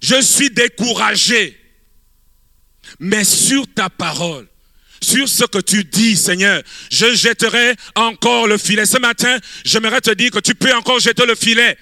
Je 0.00 0.22
suis 0.22 0.50
découragé 0.50 1.59
mais 3.00 3.24
sur 3.24 3.66
ta 3.74 3.88
parole, 3.88 4.46
sur 5.02 5.26
ce 5.28 5.44
que 5.44 5.58
tu 5.58 5.84
dis, 5.84 6.16
Seigneur, 6.16 6.62
je 6.92 7.14
jetterai 7.14 7.74
encore 7.94 8.46
le 8.46 8.58
filet. 8.58 8.84
Ce 8.84 8.98
matin, 8.98 9.38
j'aimerais 9.64 10.02
te 10.02 10.10
dire 10.10 10.30
que 10.30 10.38
tu 10.38 10.54
peux 10.54 10.72
encore 10.74 11.00
jeter 11.00 11.24
le 11.24 11.34
filet. 11.34 11.76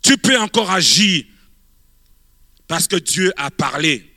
Tu 0.00 0.16
peux 0.16 0.38
encore 0.38 0.70
agir 0.70 1.24
parce 2.68 2.86
que 2.86 2.96
Dieu 2.96 3.32
a 3.36 3.50
parlé. 3.50 4.11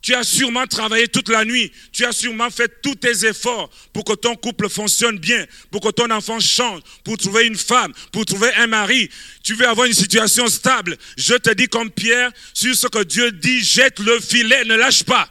Tu 0.00 0.14
as 0.14 0.22
sûrement 0.22 0.66
travaillé 0.66 1.08
toute 1.08 1.28
la 1.28 1.44
nuit. 1.44 1.72
Tu 1.92 2.04
as 2.04 2.12
sûrement 2.12 2.50
fait 2.50 2.80
tous 2.82 2.94
tes 2.94 3.26
efforts 3.26 3.68
pour 3.92 4.04
que 4.04 4.12
ton 4.12 4.36
couple 4.36 4.68
fonctionne 4.68 5.18
bien, 5.18 5.44
pour 5.70 5.80
que 5.80 5.88
ton 5.90 6.10
enfant 6.10 6.38
change, 6.38 6.82
pour 7.02 7.16
trouver 7.16 7.46
une 7.46 7.56
femme, 7.56 7.92
pour 8.12 8.24
trouver 8.24 8.52
un 8.54 8.68
mari. 8.68 9.10
Tu 9.42 9.54
veux 9.54 9.66
avoir 9.66 9.86
une 9.86 9.94
situation 9.94 10.46
stable. 10.46 10.96
Je 11.16 11.34
te 11.34 11.52
dis 11.52 11.66
comme 11.66 11.90
Pierre, 11.90 12.30
sur 12.54 12.76
ce 12.76 12.86
que 12.86 13.02
Dieu 13.02 13.32
dit, 13.32 13.60
jette 13.60 13.98
le 13.98 14.20
filet, 14.20 14.64
ne 14.64 14.76
lâche 14.76 15.02
pas. 15.02 15.28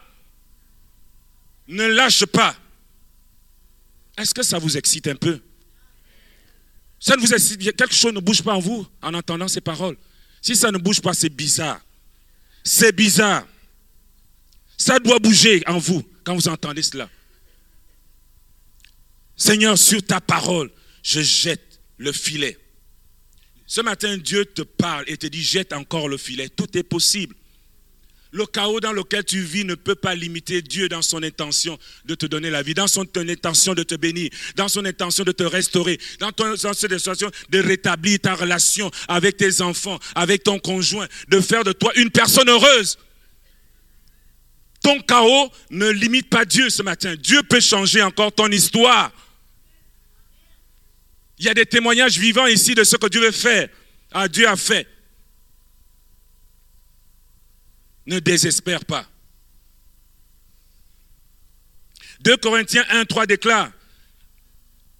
Ne 1.67 1.87
lâche 1.87 2.25
pas. 2.25 2.55
Est-ce 4.17 4.33
que 4.33 4.43
ça 4.43 4.59
vous 4.59 4.75
excite 4.77 5.07
un 5.07 5.15
peu? 5.15 5.39
Ça 6.99 7.15
ne 7.15 7.21
vous 7.21 7.33
excite 7.33 7.61
Quelque 7.75 7.93
chose 7.93 8.13
ne 8.13 8.19
bouge 8.19 8.41
pas 8.41 8.53
en 8.53 8.59
vous? 8.59 8.85
En 9.01 9.13
entendant 9.13 9.47
ces 9.47 9.61
paroles. 9.61 9.95
Si 10.41 10.55
ça 10.55 10.71
ne 10.71 10.77
bouge 10.77 11.01
pas, 11.01 11.13
c'est 11.13 11.29
bizarre. 11.29 11.79
C'est 12.63 12.91
bizarre. 12.91 13.45
Ça 14.77 14.99
doit 14.99 15.19
bouger 15.19 15.63
en 15.67 15.79
vous 15.79 16.07
quand 16.23 16.35
vous 16.35 16.47
entendez 16.47 16.83
cela. 16.83 17.09
Seigneur, 19.35 19.77
sur 19.77 20.03
ta 20.03 20.21
parole, 20.21 20.71
je 21.03 21.21
jette 21.21 21.79
le 21.97 22.11
filet. 22.11 22.57
Ce 23.65 23.81
matin, 23.81 24.17
Dieu 24.17 24.45
te 24.45 24.61
parle 24.61 25.03
et 25.07 25.17
te 25.17 25.27
dit, 25.27 25.43
jette 25.43 25.73
encore 25.73 26.07
le 26.07 26.17
filet. 26.17 26.47
Tout 26.49 26.77
est 26.77 26.83
possible. 26.83 27.35
le 28.31 28.45
chaos 28.45 28.79
dans 28.79 28.91
lequel 28.91 29.23
tu 29.23 29.41
vis 29.41 29.63
ne 29.63 29.75
peut 29.75 29.95
pas 29.95 30.13
limiter 30.13 30.61
Dieu 30.61 30.89
dans 30.89 31.01
son 31.01 31.23
intention 31.23 31.77
de 32.05 32.13
te 32.13 32.25
donner 32.25 32.49
la 32.49 32.61
vie, 32.61 32.73
dans 32.73 32.87
son 32.87 33.05
intention 33.15 33.73
de 33.73 33.83
te 33.83 33.95
bénir, 33.95 34.29
dans 34.55 34.67
son 34.67 34.85
intention 34.85 35.23
de 35.23 35.31
te 35.31 35.43
restaurer, 35.43 35.99
dans, 36.19 36.31
ton, 36.31 36.55
cette 36.55 36.91
intention 36.91 37.31
de 37.49 37.59
rétablir 37.59 38.19
ta 38.19 38.35
relation 38.35 38.91
avec 39.07 39.37
tes 39.37 39.61
enfants, 39.61 39.99
avec 40.13 40.43
ton 40.43 40.59
conjoint, 40.59 41.07
de 41.29 41.39
faire 41.39 41.63
de 41.63 41.71
toi 41.71 41.91
une 41.95 42.11
personne 42.11 42.49
heureuse. 42.49 42.97
Ton 44.87 45.01
chaos 45.01 45.51
ne 45.69 45.89
limite 45.89 46.29
pas 46.29 46.45
Dieu 46.45 46.69
ce 46.69 46.81
matin. 46.81 47.13
Dieu 47.17 47.43
peut 47.43 47.59
changer 47.59 48.01
encore 48.01 48.31
ton 48.31 48.47
histoire. 48.47 49.11
Il 51.37 51.43
y 51.43 51.49
a 51.49 51.53
des 51.53 51.65
témoignages 51.65 52.17
vivants 52.17 52.45
ici 52.45 52.73
de 52.73 52.85
ce 52.85 52.95
que 52.95 53.07
Dieu 53.07 53.19
veut 53.19 53.33
faire. 53.33 53.67
Ah, 54.13 54.29
Dieu 54.29 54.47
a 54.47 54.55
fait. 54.55 54.87
Ne 58.05 58.19
désespère 58.19 58.85
pas. 58.85 59.05
2 62.21 62.37
Corinthiens 62.37 62.85
1, 62.89 63.03
3 63.03 63.25
déclare, 63.25 63.69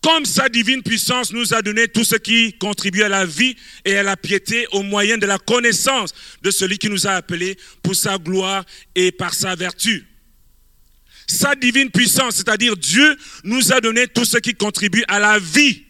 comme 0.08 0.24
sa 0.24 0.48
divine 0.48 0.82
puissance 0.82 1.34
nous 1.34 1.54
a 1.54 1.62
donné 1.62 1.90
tout 1.90 2.06
ce 2.06 2.16
qui 2.16 2.54
contribue 2.54 3.04
à 3.04 3.10
la 3.10 3.26
vie 3.26 3.58
et 3.84 3.98
à 3.98 4.04
la 4.04 4.16
piété 4.16 4.66
au 4.72 4.82
moyen 4.82 5.18
de 5.18 5.26
la 5.26 5.38
connaissance 5.38 6.14
de 6.42 6.50
celui 6.50 6.78
qui 6.78 6.90
nous 6.90 7.08
a 7.08 7.12
appelés 7.12 7.58
pour 7.84 7.94
sa 7.94 8.18
gloire 8.18 8.64
et 8.96 9.12
par 9.12 9.34
sa 9.34 9.54
vertu. 9.56 10.08
Sa 11.28 11.56
divine 11.56 11.92
puissance, 11.92 12.36
c'est-à-dire 12.36 12.78
Dieu 12.78 13.18
nous 13.44 13.74
a 13.74 13.82
donné 13.82 14.08
tout 14.08 14.24
ce 14.24 14.38
qui 14.38 14.54
contribue 14.54 15.04
à 15.10 15.20
la 15.20 15.40
vie. 15.40 15.84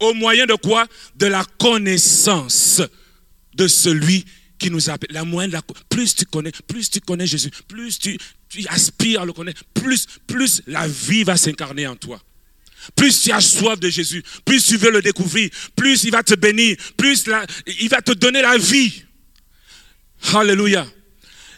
Au 0.00 0.14
moyen 0.14 0.46
de 0.46 0.54
quoi? 0.54 0.86
De 1.16 1.26
la 1.26 1.44
connaissance 1.58 2.80
de 3.52 3.68
celui 3.68 4.24
qui 4.58 4.70
nous 4.70 4.88
appelle. 4.88 5.10
La 5.12 5.24
la, 5.46 5.60
plus 5.90 6.14
tu 6.14 6.24
connais, 6.24 6.52
plus 6.66 6.88
tu 6.88 7.00
connais 7.00 7.26
Jésus, 7.26 7.50
plus 7.68 7.98
tu, 7.98 8.16
tu 8.48 8.66
aspires 8.68 9.20
à 9.20 9.26
le 9.26 9.34
connaître, 9.34 9.62
plus, 9.74 10.06
plus 10.26 10.62
la 10.66 10.88
vie 10.88 11.22
va 11.22 11.36
s'incarner 11.36 11.86
en 11.86 11.96
toi. 11.96 12.18
Plus 12.94 13.22
tu 13.22 13.32
as 13.32 13.40
soif 13.40 13.78
de 13.80 13.88
Jésus, 13.88 14.22
plus 14.44 14.64
tu 14.64 14.76
veux 14.76 14.90
le 14.90 15.02
découvrir, 15.02 15.50
plus 15.74 16.04
il 16.04 16.10
va 16.10 16.22
te 16.22 16.34
bénir, 16.34 16.76
plus 16.96 17.24
il 17.80 17.88
va 17.88 18.02
te 18.02 18.12
donner 18.12 18.42
la 18.42 18.58
vie. 18.58 19.02
Alléluia. 20.34 20.86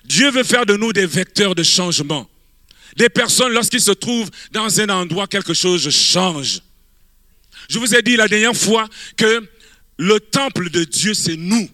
Dieu 0.05 0.31
veut 0.31 0.45
faire 0.45 0.65
de 0.65 0.77
nous 0.77 0.93
des 0.93 1.07
vecteurs 1.07 1.55
de 1.55 1.63
changement. 1.63 2.29
Des 2.97 3.09
personnes, 3.09 3.53
lorsqu'ils 3.53 3.81
se 3.81 3.91
trouvent 3.91 4.31
dans 4.53 4.81
un 4.81 4.89
endroit, 4.89 5.27
quelque 5.27 5.55
chose 5.55 5.89
change. 5.91 6.61
Je 7.69 7.79
vous 7.79 7.95
ai 7.95 8.03
dit 8.03 8.17
la 8.17 8.27
dernière 8.27 8.57
fois 8.57 8.89
que 9.17 9.47
le 9.99 10.21
temple 10.21 10.71
de 10.71 10.85
Dieu, 10.85 11.15
c'est 11.15 11.37
nous. 11.37 11.69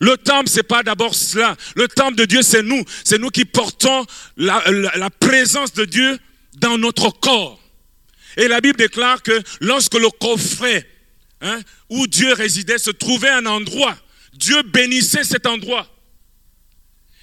Le 0.00 0.16
temple, 0.16 0.48
c'est 0.48 0.62
pas 0.62 0.82
d'abord 0.82 1.14
cela. 1.14 1.56
Le 1.74 1.88
temple 1.88 2.16
de 2.16 2.24
Dieu, 2.24 2.42
c'est 2.42 2.62
nous. 2.62 2.84
C'est 3.04 3.18
nous 3.18 3.30
qui 3.30 3.44
portons 3.44 4.06
la, 4.36 5.10
présence 5.18 5.72
de 5.72 5.84
Dieu 5.84 6.18
dans 6.58 6.78
notre 6.78 7.10
corps. 7.10 7.57
Et 8.38 8.46
la 8.46 8.60
Bible 8.60 8.78
déclare 8.78 9.22
que 9.22 9.42
lorsque 9.60 9.94
le 9.94 10.08
coffret 10.10 10.88
hein, 11.40 11.60
où 11.90 12.06
Dieu 12.06 12.32
résidait 12.32 12.78
se 12.78 12.90
trouvait 12.90 13.28
un 13.28 13.44
endroit, 13.46 13.98
Dieu 14.32 14.62
bénissait 14.62 15.24
cet 15.24 15.44
endroit. 15.44 15.92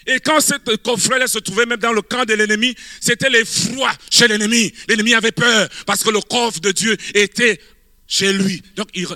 Et 0.05 0.20
quand 0.20 0.39
ce 0.41 0.76
coffret-là 0.76 1.28
se 1.28 1.39
trouvait 1.39 1.66
même 1.66 1.80
dans 1.80 1.93
le 1.93 2.01
camp 2.01 2.26
de 2.26 2.34
l'ennemi, 2.34 2.76
c'était 2.99 3.30
l'effroi 3.30 3.91
chez 4.11 4.28
l'ennemi. 4.28 4.74
L'ennemi 4.89 5.13
avait 5.16 5.32
peur 5.32 5.68
parce 5.86 6.03
que 6.03 6.09
le 6.09 6.20
coffre 6.20 6.59
de 6.59 6.72
Dieu 6.72 6.95
était 7.13 7.59
chez 8.05 8.34
lui. 8.34 8.61
Donc 8.76 8.89
il, 8.93 9.07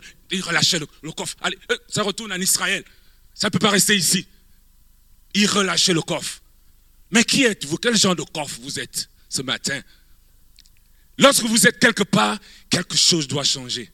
relâchait 0.41 0.79
le, 0.79 1.11
coffre. 1.11 1.35
Allez, 1.41 1.59
euh, 1.69 1.77
ça 1.89 2.01
retourne 2.01 2.31
en 2.31 2.39
Israël. 2.39 2.83
Ça 3.35 3.47
ne 3.47 3.51
peut 3.51 3.59
pas 3.59 3.69
rester 3.71 3.95
ici. 3.95 4.25
Il 5.35 5.47
relâchait 5.47 5.93
le 5.93 6.01
coffre. 6.01 6.41
Mais 7.11 7.25
qui 7.25 7.43
êtes-vous? 7.43 7.77
Quel 7.77 7.97
genre 7.97 8.15
de 8.15 8.23
coffre 8.23 8.57
vous 8.61 8.79
êtes 8.79 9.09
ce 9.27 9.41
matin? 9.41 9.79
Lorsque 11.19 11.43
vous 11.43 11.67
êtes 11.67 11.77
quelque 11.79 12.03
part, 12.03 12.39
quelque 12.69 12.95
chose 12.95 13.27
doit 13.27 13.43
changer. 13.43 13.91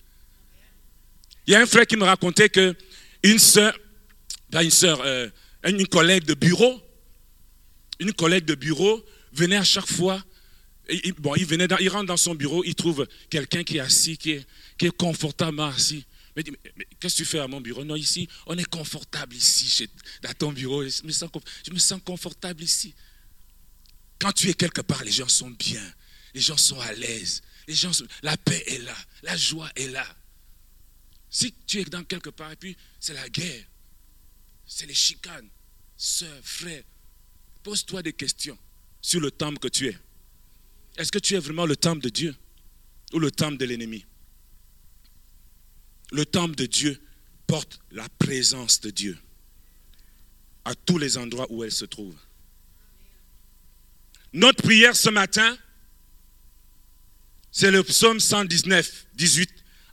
Il 1.47 1.53
y 1.53 1.55
a 1.55 1.61
un 1.61 1.65
frère 1.65 1.85
qui 1.87 1.97
me 1.97 2.03
racontait 2.03 2.49
que 2.49 2.75
une 3.23 3.39
soeur, 3.39 3.77
une 4.53 4.69
soeur, 4.69 5.01
euh, 5.01 5.27
une 5.65 5.87
collègue 5.87 6.23
de 6.25 6.35
bureau, 6.35 6.81
une 7.99 8.13
collègue 8.13 8.45
de 8.45 8.53
bureau 8.53 9.03
venait 9.33 9.57
à 9.57 9.63
chaque 9.63 9.87
fois, 9.87 10.23
bon, 11.17 11.33
il, 11.35 11.45
venait 11.45 11.67
il 11.79 11.89
rentre 11.89 12.05
dans 12.05 12.17
son 12.17 12.35
bureau, 12.35 12.63
il 12.63 12.75
trouve 12.75 13.07
quelqu'un 13.29 13.63
qui 13.63 13.77
est 13.77 13.81
assis, 13.81 14.17
qui 14.17 14.31
est, 14.31 14.45
qui 14.77 14.87
confortablement 14.91 15.65
assis. 15.65 16.05
Mais, 16.35 16.43
dit, 16.43 16.51
mais, 16.75 16.85
qu'est-ce 16.99 17.15
que 17.15 17.23
tu 17.23 17.25
fais 17.25 17.39
à 17.39 17.47
mon 17.47 17.59
bureau? 17.59 17.83
Non, 17.83 17.95
ici, 17.95 18.27
on 18.45 18.55
est 18.57 18.69
confortable 18.69 19.35
ici, 19.35 19.67
chez, 19.67 19.89
dans 20.21 20.33
ton 20.33 20.51
bureau. 20.51 20.83
Je 20.83 21.03
me 21.73 21.79
sens 21.79 22.01
confortable 22.03 22.61
ici. 22.61 22.93
Quand 24.19 24.31
tu 24.31 24.49
es 24.49 24.53
quelque 24.53 24.81
part, 24.81 25.03
les 25.03 25.11
gens 25.11 25.27
sont 25.27 25.49
bien, 25.49 25.83
les 26.35 26.41
gens 26.41 26.57
sont 26.57 26.79
à 26.81 26.93
l'aise, 26.93 27.41
la 28.21 28.37
paix 28.37 28.63
est 28.67 28.79
là, 28.79 28.95
la 29.23 29.35
joie 29.35 29.71
est 29.75 29.87
là. 29.87 30.05
Si 31.29 31.53
tu 31.65 31.79
es 31.79 31.85
dans 31.85 32.03
quelque 32.03 32.29
part 32.29 32.51
et 32.51 32.55
puis 32.55 32.77
c'est 32.99 33.13
la 33.13 33.27
guerre, 33.29 33.65
c'est 34.67 34.85
les 34.85 34.93
chicanes, 34.93 35.49
sœurs, 35.97 36.41
frères, 36.43 36.83
Pose-toi 37.65 38.03
des 38.03 38.13
questions 38.13 38.55
sur 39.01 39.19
le 39.19 39.31
temple 39.31 39.57
que 39.57 39.67
tu 39.67 39.87
es. 39.87 39.97
Est-ce 40.97 41.11
que 41.11 41.17
tu 41.17 41.33
es 41.33 41.39
vraiment 41.39 41.65
le 41.65 41.75
temple 41.75 42.03
de 42.03 42.09
Dieu 42.09 42.35
ou 43.11 43.17
le 43.17 43.31
temple 43.31 43.57
de 43.57 43.65
l'ennemi? 43.65 44.05
Le 46.11 46.27
temple 46.27 46.53
de 46.53 46.67
Dieu 46.67 47.01
porte 47.47 47.79
la 47.89 48.07
présence 48.19 48.81
de 48.81 48.91
Dieu 48.91 49.17
à 50.63 50.75
tous 50.75 50.99
les 50.99 51.17
endroits 51.17 51.47
où 51.49 51.63
elle 51.63 51.71
se 51.71 51.85
trouve. 51.85 52.15
Notre 54.31 54.61
prière 54.61 54.95
ce 54.95 55.09
matin, 55.09 55.57
c'est 57.57 57.71
le 57.71 57.83
psaume 57.83 58.19
119, 58.19 59.05
18 59.15 59.49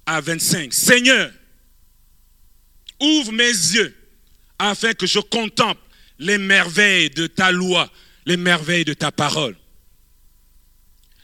à 0.06 0.20
25. 0.20 0.74
Seigneur, 0.74 1.32
ouvre 2.98 3.30
mes 3.30 3.44
yeux 3.44 3.96
afin 4.58 4.94
que 4.94 5.06
je 5.06 5.20
contemple 5.20 5.80
les 6.18 6.38
merveilles 6.38 7.10
de 7.10 7.28
ta 7.28 7.52
loi, 7.52 7.88
les 8.26 8.36
merveilles 8.36 8.84
de 8.84 8.94
ta 8.94 9.12
parole. 9.12 9.56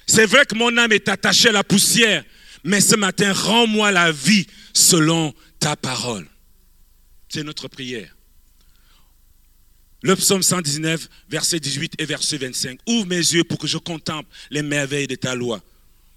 C'est 0.06 0.26
vrai 0.26 0.46
que 0.46 0.54
mon 0.54 0.76
âme 0.78 0.92
est 0.92 1.08
attachée 1.08 1.48
à 1.48 1.52
la 1.52 1.64
poussière, 1.64 2.24
mais 2.62 2.80
ce 2.80 2.94
matin, 2.94 3.32
rends-moi 3.32 3.90
la 3.90 4.12
vie 4.12 4.46
selon 4.72 5.34
ta 5.58 5.74
parole. 5.74 6.28
C'est 7.28 7.42
notre 7.42 7.66
prière. 7.66 8.14
Le 10.02 10.14
psaume 10.14 10.44
119, 10.44 11.08
verset 11.28 11.58
18 11.58 11.94
et 11.98 12.04
verset 12.04 12.38
25. 12.38 12.78
Ouvre 12.86 13.06
mes 13.06 13.16
yeux 13.16 13.42
pour 13.42 13.58
que 13.58 13.66
je 13.66 13.78
contemple 13.78 14.30
les 14.50 14.62
merveilles 14.62 15.08
de 15.08 15.16
ta 15.16 15.34
loi. 15.34 15.60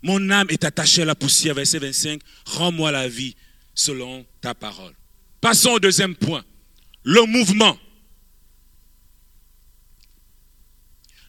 Mon 0.04 0.30
âme 0.30 0.48
est 0.50 0.64
attachée 0.64 1.04
à 1.04 1.06
la 1.06 1.16
poussière, 1.16 1.54
verset 1.54 1.80
25. 1.80 2.22
Rends-moi 2.46 2.92
la 2.92 3.08
vie 3.08 3.36
selon 3.74 4.26
ta 4.42 4.54
parole. 4.54 4.94
Passons 5.40 5.72
au 5.72 5.80
deuxième 5.80 6.16
point. 6.16 6.44
Le 7.04 7.26
mouvement. 7.26 7.78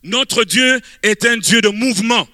Notre 0.03 0.45
Dieu 0.45 0.81
est 1.03 1.25
un 1.25 1.37
Dieu 1.37 1.61
de 1.61 1.68
mouvement. 1.68 2.29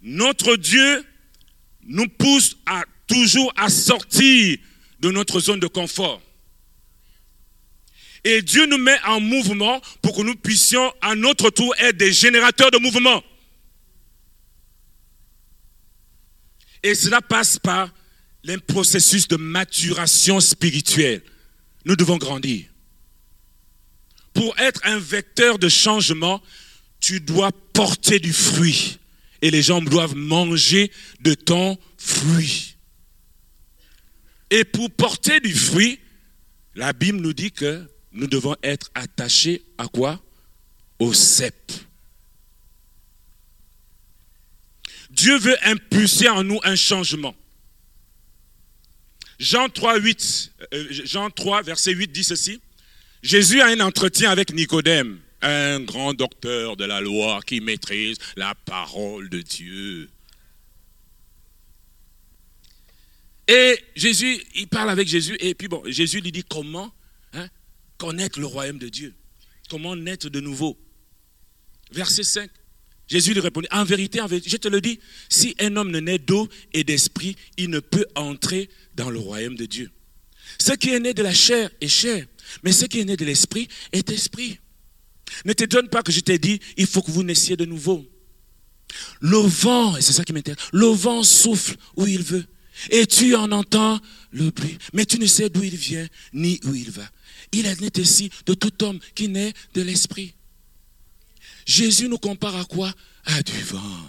Notre 0.00 0.56
Dieu 0.56 1.04
nous 1.84 2.08
pousse 2.08 2.56
à 2.66 2.84
toujours 3.06 3.52
à 3.56 3.68
sortir 3.68 4.58
de 5.00 5.10
notre 5.10 5.38
zone 5.40 5.60
de 5.60 5.66
confort. 5.66 6.22
Et 8.24 8.42
Dieu 8.42 8.66
nous 8.66 8.78
met 8.78 8.98
en 9.04 9.20
mouvement 9.20 9.80
pour 10.00 10.16
que 10.16 10.22
nous 10.22 10.36
puissions 10.36 10.92
à 11.00 11.14
notre 11.14 11.50
tour 11.50 11.74
être 11.78 11.96
des 11.96 12.12
générateurs 12.12 12.70
de 12.70 12.78
mouvement. 12.78 13.22
Et 16.82 16.94
cela 16.94 17.20
passe 17.20 17.58
par 17.58 17.92
un 18.46 18.58
processus 18.58 19.28
de 19.28 19.36
maturation 19.36 20.40
spirituelle. 20.40 21.22
Nous 21.84 21.96
devons 21.96 22.16
grandir 22.16 22.64
pour 24.34 24.58
être 24.58 24.80
un 24.84 24.98
vecteur 24.98 25.58
de 25.58 25.68
changement, 25.68 26.42
tu 27.00 27.20
dois 27.20 27.52
porter 27.72 28.18
du 28.18 28.32
fruit. 28.32 28.98
Et 29.40 29.50
les 29.50 29.62
gens 29.62 29.82
doivent 29.82 30.14
manger 30.14 30.90
de 31.20 31.34
ton 31.34 31.76
fruit. 31.98 32.76
Et 34.50 34.64
pour 34.64 34.90
porter 34.90 35.40
du 35.40 35.54
fruit, 35.54 35.98
la 36.74 36.92
Bible 36.92 37.18
nous 37.18 37.32
dit 37.32 37.50
que 37.50 37.88
nous 38.12 38.26
devons 38.26 38.56
être 38.62 38.90
attachés 38.94 39.62
à 39.78 39.88
quoi? 39.88 40.20
Au 40.98 41.12
cep. 41.12 41.72
Dieu 45.10 45.38
veut 45.38 45.56
impulser 45.64 46.28
en 46.28 46.42
nous 46.42 46.60
un 46.64 46.76
changement. 46.76 47.34
Jean 49.38 49.68
3, 49.68 49.98
8, 49.98 50.52
euh, 50.72 50.86
Jean 50.90 51.30
3, 51.30 51.62
verset 51.62 51.92
8 51.92 52.12
dit 52.12 52.24
ceci. 52.24 52.60
Jésus 53.22 53.60
a 53.60 53.66
un 53.66 53.80
entretien 53.80 54.30
avec 54.30 54.52
Nicodème, 54.52 55.20
un 55.42 55.80
grand 55.80 56.14
docteur 56.14 56.76
de 56.76 56.84
la 56.84 57.00
loi 57.00 57.40
qui 57.46 57.60
maîtrise 57.60 58.16
la 58.36 58.54
parole 58.54 59.28
de 59.28 59.42
Dieu. 59.42 60.08
Et 63.48 63.78
Jésus, 63.96 64.40
il 64.54 64.68
parle 64.68 64.90
avec 64.90 65.08
Jésus, 65.08 65.36
et 65.40 65.54
puis 65.54 65.68
bon, 65.68 65.82
Jésus 65.86 66.20
lui 66.20 66.32
dit 66.32 66.44
comment? 66.44 66.92
Connaître 68.02 68.40
le 68.40 68.46
royaume 68.46 68.78
de 68.78 68.88
Dieu, 68.88 69.14
comment 69.70 69.94
naître 69.94 70.28
de 70.28 70.40
nouveau. 70.40 70.76
Verset 71.92 72.24
5. 72.24 72.50
Jésus 73.06 73.32
lui 73.32 73.38
répondit, 73.38 73.68
en 73.70 73.84
vérité, 73.84 74.18
je 74.44 74.56
te 74.56 74.66
le 74.66 74.80
dis, 74.80 74.98
si 75.28 75.54
un 75.60 75.76
homme 75.76 75.92
ne 75.92 76.00
naît 76.00 76.18
d'eau 76.18 76.48
et 76.72 76.82
d'esprit, 76.82 77.36
il 77.56 77.70
ne 77.70 77.78
peut 77.78 78.06
entrer 78.16 78.68
dans 78.96 79.08
le 79.08 79.20
royaume 79.20 79.54
de 79.54 79.66
Dieu. 79.66 79.88
Ce 80.58 80.72
qui 80.72 80.90
est 80.90 80.98
né 80.98 81.14
de 81.14 81.22
la 81.22 81.32
chair 81.32 81.70
est 81.80 81.86
chair, 81.86 82.26
mais 82.64 82.72
ce 82.72 82.86
qui 82.86 82.98
est 82.98 83.04
né 83.04 83.16
de 83.16 83.24
l'esprit 83.24 83.68
est 83.92 84.10
esprit. 84.10 84.58
Ne 85.44 85.52
te 85.52 85.62
donne 85.62 85.88
pas 85.88 86.02
que 86.02 86.10
je 86.10 86.20
t'ai 86.20 86.40
dit, 86.40 86.58
il 86.76 86.88
faut 86.88 87.02
que 87.02 87.12
vous 87.12 87.22
naissiez 87.22 87.56
de 87.56 87.66
nouveau. 87.66 88.04
Le 89.20 89.38
vent, 89.38 89.96
et 89.96 90.02
c'est 90.02 90.12
ça 90.12 90.24
qui 90.24 90.32
m'intéresse, 90.32 90.60
le 90.72 90.86
vent 90.86 91.22
souffle 91.22 91.76
où 91.96 92.08
il 92.08 92.24
veut. 92.24 92.46
Et 92.90 93.06
tu 93.06 93.36
en 93.36 93.52
entends 93.52 94.00
le 94.32 94.50
bruit, 94.50 94.76
mais 94.92 95.06
tu 95.06 95.20
ne 95.20 95.26
sais 95.26 95.48
d'où 95.50 95.62
il 95.62 95.76
vient 95.76 96.08
ni 96.32 96.58
où 96.64 96.74
il 96.74 96.90
va. 96.90 97.08
Il 97.52 97.66
est 97.66 97.98
ici 97.98 98.30
de 98.46 98.54
tout 98.54 98.82
homme 98.82 98.98
qui 99.14 99.28
naît 99.28 99.52
de 99.74 99.82
l'esprit. 99.82 100.34
Jésus 101.66 102.08
nous 102.08 102.18
compare 102.18 102.56
à 102.56 102.64
quoi? 102.64 102.92
À 103.24 103.42
du 103.42 103.60
vent. 103.62 104.08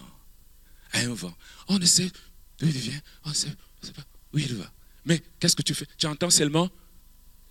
À 0.94 1.00
un 1.00 1.14
vent. 1.14 1.36
On 1.68 1.78
ne 1.78 1.86
sait 1.86 2.10
d'où 2.58 2.68
il 2.68 2.78
vient, 2.78 3.02
on 3.26 3.30
ne 3.30 3.36
sait, 3.36 3.50
sait 3.82 3.92
pas 3.92 4.06
où 4.34 4.40
il 4.40 4.56
va. 4.56 4.72
Mais 5.06 5.22
qu'est-ce 5.40 5.56
que 5.56 5.62
tu 5.62 5.74
fais? 5.74 5.88
Tu 5.98 6.08
entends 6.08 6.30
seulement 6.30 6.70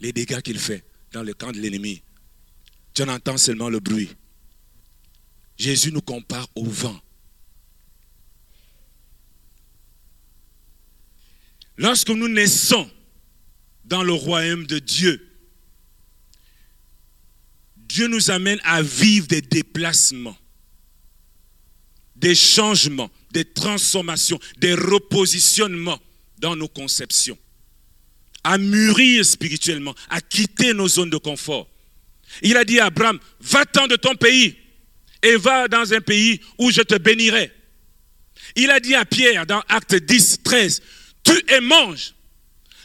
les 0.01 0.13
dégâts 0.13 0.41
qu'il 0.41 0.59
fait 0.59 0.85
dans 1.13 1.23
le 1.23 1.35
camp 1.35 1.53
de 1.53 1.61
l'ennemi. 1.61 2.03
Tu 2.95 3.03
en 3.03 3.09
entends 3.09 3.37
seulement 3.37 3.69
le 3.69 3.81
bruit. 3.81 4.11
Jésus 5.59 5.93
nous 5.93 6.01
compare 6.01 6.49
au 6.55 6.65
vent. 6.65 6.99
Lorsque 11.77 12.11
nous 12.11 12.29
naissons 12.29 12.91
dans 13.85 14.03
le 14.03 14.13
royaume 14.13 14.67
de 14.67 14.79
Dieu, 14.79 15.32
Dieu 17.93 18.07
nous 18.07 18.31
amène 18.31 18.59
à 18.65 18.81
vivre 18.81 19.27
des 19.27 19.43
déplacements, 19.43 20.39
des 22.17 22.35
changements, 22.35 23.11
des 23.33 23.45
transformations, 23.45 24.41
des 24.57 24.73
repositionnements 24.73 26.01
dans 26.39 26.57
nos 26.57 26.69
conceptions, 26.69 27.39
à 28.45 28.57
mûrir 28.57 29.27
spirituellement, 29.27 29.95
à 30.09 30.23
quitter 30.23 30.73
nos 30.73 30.89
zones 30.89 31.11
de 31.11 31.19
confort. 31.19 31.69
Il 32.41 32.57
a 32.57 32.65
dit 32.65 32.81
à 32.81 32.87
Abraham, 32.87 33.19
va-t'en 33.41 33.87
de 33.89 33.97
ton 33.97 34.15
pays 34.15 34.57
et 35.23 35.37
va 35.37 35.69
dans 35.69 35.93
un 35.93 36.01
pays 36.01 36.41
où 36.57 36.71
je 36.71 36.81
te 36.81 36.97
bénirai. 36.97 37.53
Il 38.57 38.71
a 38.71 38.81
dit 38.81 38.95
à 38.95 39.05
Pierre 39.05 39.45
dans 39.45 39.63
Acte 39.69 39.97
10, 39.97 40.39
13, 40.43 40.83
tu 41.23 41.45
et 41.55 41.61
mange. 41.61 42.15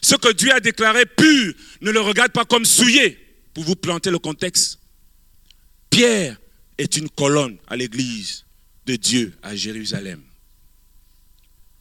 Ce 0.01 0.15
que 0.15 0.33
Dieu 0.33 0.51
a 0.51 0.59
déclaré 0.59 1.05
pur, 1.05 1.53
ne 1.79 1.91
le 1.91 2.01
regarde 2.01 2.33
pas 2.33 2.43
comme 2.43 2.65
souillé, 2.65 3.17
pour 3.53 3.63
vous 3.63 3.77
planter 3.77 4.11
le 4.11 4.19
contexte. 4.19 4.79
Pierre 5.97 6.39
est 6.77 6.95
une 6.95 7.09
colonne 7.09 7.57
à 7.65 7.75
l'église 7.75 8.45
de 8.85 8.97
Dieu 8.97 9.35
à 9.41 9.55
Jérusalem. 9.55 10.21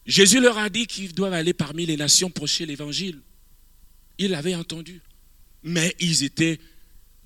Jésus 0.07 0.41
leur 0.41 0.57
a 0.57 0.71
dit 0.71 0.87
qu'ils 0.87 1.13
doivent 1.13 1.33
aller 1.33 1.53
parmi 1.53 1.85
les 1.85 1.97
nations 1.97 2.31
prêcher 2.31 2.65
l'évangile. 2.65 3.21
Ils 4.17 4.31
l'avaient 4.31 4.55
entendu. 4.55 5.03
Mais 5.61 5.95
ils 5.99 6.23
étaient 6.23 6.59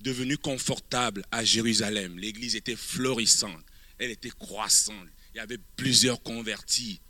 devenus 0.02 0.36
confortables 0.36 1.24
à 1.32 1.42
Jérusalem. 1.44 2.18
L'église 2.18 2.56
était 2.56 2.76
florissante, 2.76 3.64
elle 3.98 4.10
était 4.10 4.28
croissante. 4.28 5.08
Il 5.32 5.38
y 5.38 5.40
avait 5.40 5.60
plusieurs 5.76 6.22
convertis. 6.22 7.00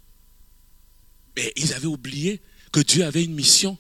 Mais 1.34 1.52
ils 1.56 1.74
avaient 1.74 1.86
oublié 1.86 2.40
que 2.70 2.78
Dieu 2.78 3.04
avait 3.04 3.24
une 3.24 3.34
mission 3.34 3.76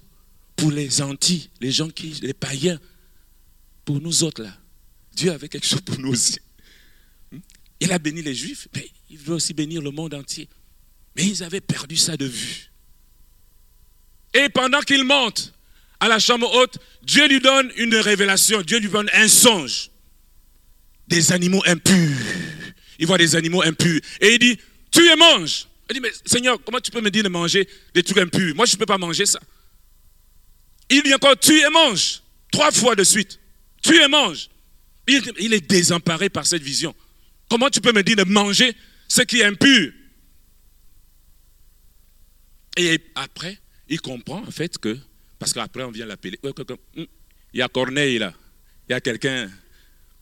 pour 0.56 0.72
les 0.72 1.00
Antilles, 1.00 1.48
les 1.60 1.70
gens 1.70 1.90
qui, 1.90 2.14
les 2.22 2.34
païens, 2.34 2.80
pour 3.84 4.00
nous 4.00 4.24
autres 4.24 4.42
là. 4.42 4.58
Dieu 5.14 5.32
avait 5.32 5.48
quelque 5.48 5.66
chose 5.66 5.80
pour 5.80 5.98
nous 5.98 6.10
aussi. 6.10 6.38
Il 7.80 7.92
a 7.92 7.98
béni 7.98 8.22
les 8.22 8.34
Juifs, 8.34 8.68
mais 8.74 8.88
il 9.10 9.18
veut 9.18 9.34
aussi 9.34 9.54
bénir 9.54 9.82
le 9.82 9.90
monde 9.90 10.14
entier. 10.14 10.48
Mais 11.16 11.26
ils 11.26 11.42
avaient 11.42 11.60
perdu 11.60 11.96
ça 11.96 12.16
de 12.16 12.24
vue. 12.24 12.70
Et 14.34 14.48
pendant 14.48 14.80
qu'ils 14.80 15.04
montent 15.04 15.52
à 16.00 16.08
la 16.08 16.18
chambre 16.18 16.52
haute, 16.54 16.78
Dieu 17.02 17.28
lui 17.28 17.40
donne 17.40 17.70
une 17.76 17.94
révélation, 17.96 18.62
Dieu 18.62 18.78
lui 18.78 18.88
donne 18.88 19.10
un 19.12 19.28
songe. 19.28 19.90
Des 21.08 21.32
animaux 21.32 21.62
impurs. 21.66 22.16
Il 22.98 23.06
voit 23.06 23.18
des 23.18 23.36
animaux 23.36 23.62
impurs. 23.62 24.00
Et 24.20 24.34
il 24.34 24.38
dit, 24.38 24.58
tu 24.90 25.04
et 25.04 25.16
mange. 25.16 25.66
Il 25.90 25.94
dit, 25.94 26.00
mais 26.00 26.12
Seigneur, 26.24 26.62
comment 26.64 26.80
tu 26.80 26.90
peux 26.90 27.00
me 27.00 27.10
dire 27.10 27.24
de 27.24 27.28
manger 27.28 27.68
des 27.94 28.02
trucs 28.02 28.18
impurs? 28.18 28.54
Moi, 28.54 28.64
je 28.64 28.74
ne 28.74 28.78
peux 28.78 28.86
pas 28.86 28.98
manger 28.98 29.26
ça. 29.26 29.40
Il 30.88 31.02
dit 31.02 31.12
encore, 31.12 31.36
tu 31.36 31.58
et 31.58 31.70
mange. 31.70 32.22
Trois 32.50 32.70
fois 32.70 32.94
de 32.94 33.04
suite. 33.04 33.40
Tu 33.82 34.00
et 34.00 34.08
mange. 34.08 34.48
Il, 35.38 35.52
est 35.52 35.68
désemparé 35.68 36.28
par 36.28 36.46
cette 36.46 36.62
vision. 36.62 36.94
Comment 37.48 37.68
tu 37.70 37.80
peux 37.80 37.92
me 37.92 38.02
dire 38.02 38.16
de 38.16 38.24
manger 38.24 38.74
ce 39.08 39.22
qui 39.22 39.40
est 39.40 39.44
impur? 39.44 39.92
Et 42.76 42.98
après, 43.14 43.58
il 43.88 44.00
comprend 44.00 44.42
en 44.42 44.50
fait 44.50 44.78
que, 44.78 44.98
parce 45.38 45.52
qu'après 45.52 45.82
on 45.82 45.90
vient 45.90 46.06
l'appeler, 46.06 46.38
il 46.94 47.58
y 47.58 47.62
a 47.62 47.68
Corneille 47.68 48.18
là, 48.18 48.32
il 48.88 48.92
y 48.92 48.94
a 48.94 49.00
quelqu'un, 49.00 49.50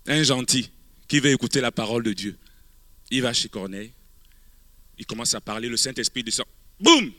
un 0.07 0.23
gentil, 0.23 0.71
qui 1.07 1.21
veut 1.21 1.31
écouter 1.31 1.61
la 1.61 1.71
parole 1.71 2.03
de 2.03 2.13
Dieu. 2.13 2.37
Il 3.11 3.23
va 3.23 3.33
chez 3.33 3.49
Corneille, 3.49 3.93
il 4.99 5.07
commence 5.07 5.35
à 5.35 5.41
parler, 5.41 5.69
le 5.69 5.77
Saint-Esprit 5.77 6.25
descend, 6.25 6.47
boum 6.81 7.13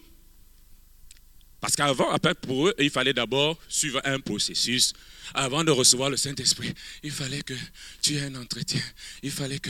Parce 1.61 1.75
qu'avant, 1.75 2.09
après, 2.09 2.33
pour 2.33 2.67
eux, 2.67 2.75
il 2.79 2.89
fallait 2.89 3.13
d'abord 3.13 3.57
suivre 3.69 4.01
un 4.03 4.19
processus 4.19 4.93
avant 5.33 5.63
de 5.63 5.71
recevoir 5.71 6.09
le 6.09 6.17
Saint-Esprit, 6.17 6.73
il 7.03 7.11
fallait 7.11 7.43
que 7.43 7.53
tu 8.01 8.15
aies 8.15 8.23
un 8.23 8.35
entretien. 8.35 8.81
Il 9.21 9.31
fallait 9.31 9.59
que 9.59 9.69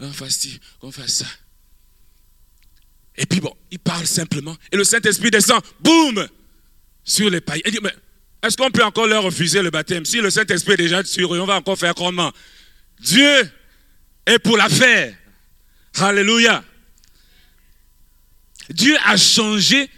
on 0.00 0.12
fasse 0.12 0.36
ci, 0.36 0.60
qu'on 0.80 0.90
fasse 0.90 1.14
ça. 1.14 1.26
Et 3.16 3.24
puis 3.24 3.40
bon, 3.40 3.56
il 3.70 3.78
parle 3.78 4.06
simplement. 4.06 4.56
Et 4.70 4.76
le 4.76 4.84
Saint-Esprit 4.84 5.30
descend, 5.30 5.62
boum, 5.80 6.28
sur 7.04 7.30
les 7.30 7.40
païens. 7.40 7.62
Il 7.66 7.72
dit, 7.72 7.78
mais 7.82 7.94
est-ce 8.42 8.56
qu'on 8.56 8.70
peut 8.70 8.84
encore 8.84 9.06
leur 9.06 9.22
refuser 9.22 9.62
le 9.62 9.70
baptême? 9.70 10.04
Si 10.04 10.20
le 10.20 10.30
Saint-Esprit 10.30 10.74
est 10.74 10.78
déjà 10.78 11.02
sur 11.04 11.34
eux, 11.34 11.40
on 11.40 11.46
va 11.46 11.56
encore 11.56 11.78
faire 11.78 11.94
comment? 11.94 12.32
Dieu 13.00 13.50
est 14.26 14.38
pour 14.40 14.56
l'affaire. 14.56 15.16
Alléluia. 15.94 16.64
Dieu 18.70 18.96
a 19.04 19.16
changé 19.16 19.88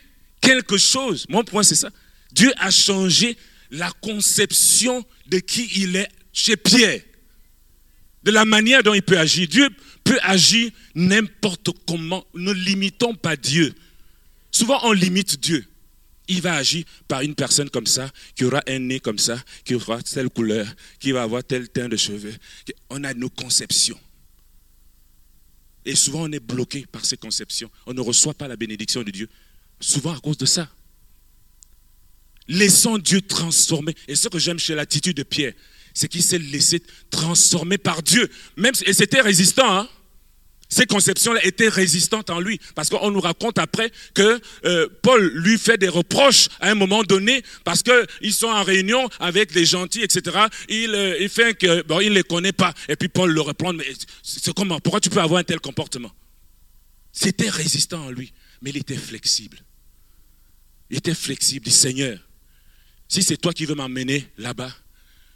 quelque 0.41 0.77
chose. 0.79 1.27
Mon 1.29 1.45
point, 1.45 1.63
c'est 1.63 1.75
ça. 1.75 1.91
Dieu 2.33 2.53
a 2.59 2.71
changé 2.71 3.37
la 3.71 3.91
conception 4.01 5.05
de 5.27 5.39
qui 5.39 5.71
il 5.77 5.97
est 5.97 6.09
chez 6.33 6.57
Pierre, 6.57 7.01
de 8.23 8.31
la 8.31 8.45
manière 8.45 8.83
dont 8.83 8.95
il 8.95 9.03
peut 9.03 9.19
agir. 9.19 9.49
Dieu 9.49 9.69
peut 10.05 10.19
agir 10.23 10.71
n'importe 10.95 11.71
comment. 11.87 12.25
Ne 12.35 12.53
limitons 12.53 13.15
pas 13.15 13.37
Dieu. 13.37 13.75
Souvent, 14.51 14.81
on 14.85 14.93
limite 14.93 15.41
Dieu. 15.41 15.65
Il 16.29 16.43
va 16.43 16.55
agir 16.55 16.85
par 17.09 17.23
une 17.23 17.35
personne 17.35 17.71
comme 17.71 17.87
ça, 17.87 18.11
qui 18.37 18.45
aura 18.45 18.63
un 18.69 18.79
nez 18.79 19.01
comme 19.01 19.19
ça, 19.19 19.43
qui 19.65 19.75
aura 19.75 20.01
telle 20.03 20.31
couleur, 20.31 20.67
qui 21.01 21.11
va 21.11 21.23
avoir 21.23 21.43
tel 21.43 21.69
teint 21.69 21.89
de 21.89 21.97
cheveux. 21.97 22.35
On 22.89 23.03
a 23.03 23.15
nos 23.15 23.31
conceptions. 23.31 23.99
Et 25.85 25.97
souvent, 25.97 26.23
on 26.23 26.33
est 26.33 26.41
bloqué 26.41 26.87
par 26.87 27.05
ces 27.05 27.17
conceptions. 27.17 27.71
On 27.87 27.95
ne 27.95 28.01
reçoit 28.01 28.35
pas 28.35 28.47
la 28.47 28.57
bénédiction 28.57 29.03
de 29.03 29.11
Dieu. 29.11 29.29
Souvent 29.81 30.15
à 30.15 30.21
cause 30.21 30.39
de 30.39 30.47
ça. 30.47 30.69
Laissons 32.49 32.99
Dieu 32.99 33.23
transformer. 33.23 33.95
Et 34.09 34.15
ce 34.15 34.29
que 34.29 34.39
j'aime 34.39 34.59
chez 34.59 34.75
l'attitude 34.75 35.17
de 35.17 35.23
Pierre, 35.23 35.55
c'est 35.95 36.09
qu'il 36.09 36.23
s'est 36.23 36.39
laissé 36.39 36.83
transformer 37.11 37.79
par 37.79 38.03
Dieu. 38.03 38.29
Même, 38.57 38.75
et 38.87 38.93
c'était 38.93 39.21
résistant. 39.21 39.79
Hein? 39.79 39.89
Ces 40.69 40.87
conceptions-là 40.87 41.45
étaient 41.45 41.69
résistantes 41.69 42.31
en 42.31 42.41
lui. 42.41 42.61
Parce 42.75 42.89
qu'on 42.89 43.11
nous 43.11 43.21
raconte 43.21 43.59
après 43.59 43.91
que 44.15 44.41
euh, 44.65 44.89
Paul 45.03 45.27
lui 45.35 45.59
fait 45.59 45.79
des 45.79 45.89
reproches 45.89 46.49
à 46.61 46.71
un 46.71 46.75
moment 46.75 47.03
donné 47.03 47.43
parce 47.65 47.83
qu'ils 47.83 48.33
sont 48.33 48.47
en 48.47 48.63
réunion 48.63 49.09
avec 49.19 49.53
des 49.53 49.65
gentils, 49.65 50.03
etc. 50.03 50.47
Il, 50.69 50.95
euh, 50.95 51.19
il 51.21 51.29
fait 51.29 51.59
que, 51.59 51.83
bon, 51.83 52.01
il 52.01 52.11
ne 52.11 52.15
les 52.15 52.23
connaît 52.23 52.53
pas. 52.53 52.73
Et 52.89 52.97
puis 52.97 53.09
Paul 53.09 53.33
le 53.33 53.41
reprend, 53.41 53.73
mais 53.73 53.87
c'est 54.23 54.55
comment? 54.55 54.79
Pourquoi 54.81 55.01
tu 55.01 55.11
peux 55.11 55.21
avoir 55.21 55.41
un 55.41 55.45
tel 55.45 55.61
comportement? 55.61 56.13
C'était 57.13 57.49
résistant 57.51 58.07
en 58.07 58.11
lui, 58.11 58.33
mais 58.63 58.71
il 58.71 58.77
était 58.77 58.97
flexible. 58.97 59.59
Il 60.91 60.99
était 60.99 61.15
flexible. 61.15 61.65
Dit, 61.65 61.71
Seigneur, 61.71 62.19
si 63.09 63.23
c'est 63.23 63.37
toi 63.37 63.53
qui 63.53 63.65
veux 63.65 63.75
m'emmener 63.75 64.27
là-bas, 64.39 64.75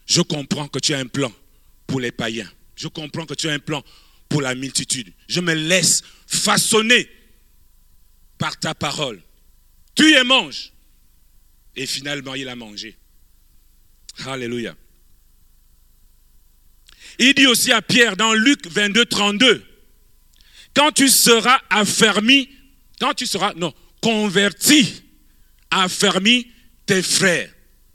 je 0.07 0.20
comprends 0.20 0.68
que 0.68 0.78
tu 0.78 0.94
as 0.94 0.98
un 0.98 1.07
plan 1.07 1.32
pour 1.86 2.00
les 2.00 2.12
païens. 2.12 2.50
Je 2.76 2.88
comprends 2.88 3.24
que 3.24 3.34
tu 3.34 3.48
as 3.48 3.52
un 3.52 3.59
plan 3.59 3.82
pour 4.28 4.42
la 4.42 4.55
multitude. 4.55 5.12
Je 5.28 5.40
me 5.40 5.55
laisse 5.55 6.02
façonner 6.26 7.09
par 8.36 8.59
ta 8.59 8.74
parole. 8.74 9.22
Tu 9.94 10.12
et 10.12 10.24
mange. 10.24 10.72
Et 11.76 11.86
finalement, 11.86 12.34
il 12.34 12.48
a 12.48 12.57
mangé. 12.57 12.96
Alléluia. 14.26 14.76
Il 17.18 17.34
dit 17.34 17.46
aussi 17.46 17.70
à 17.70 17.80
Pierre 17.80 18.16
dans 18.16 18.34
Luc 18.34 18.66
22, 18.66 19.07
32, 19.07 19.64
quand 20.74 20.90
tu 20.90 21.09
seras 21.09 21.61
affermi, 21.70 22.48
quand 22.98 23.14
tu 23.14 23.26
seras, 23.26 23.55
non, 23.55 23.72
converti 24.00 25.03
affermis 25.83 26.49
tes 26.87 27.03
frères. 27.03 27.51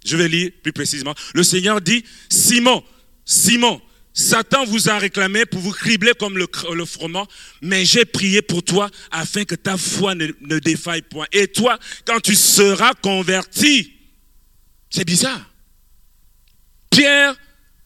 Je 0.06 0.16
vais 0.18 0.28
lire 0.28 0.52
plus 0.64 0.74
précisément. 0.74 1.14
Le 1.34 1.44
Seigneur 1.44 1.82
dit, 1.82 2.04
Simon, 2.30 2.84
Simon, 3.26 3.82
Satan 4.14 4.66
vous 4.66 4.90
a 4.90 4.98
réclamé 4.98 5.46
pour 5.46 5.62
vous 5.62 5.72
cribler 5.72 6.14
comme 6.18 6.38
le, 6.38 6.48
le 6.74 6.86
froment, 6.86 7.28
mais 7.62 7.86
j'ai 7.86 8.06
prié 8.06 8.42
pour 8.42 8.64
toi 8.64 8.90
afin 9.12 9.46
que 9.46 9.56
ta 9.56 9.78
foi 9.78 10.16
ne, 10.16 10.28
ne 10.42 10.60
défaille 10.60 11.04
point. 11.04 11.28
Et 11.32 11.48
toi, 11.48 11.78
quand 12.06 12.20
tu 12.20 12.36
seras 12.36 12.94
converti, 12.96 13.94
c'est 14.90 15.06
bizarre. 15.06 15.50
Pierre 16.90 17.36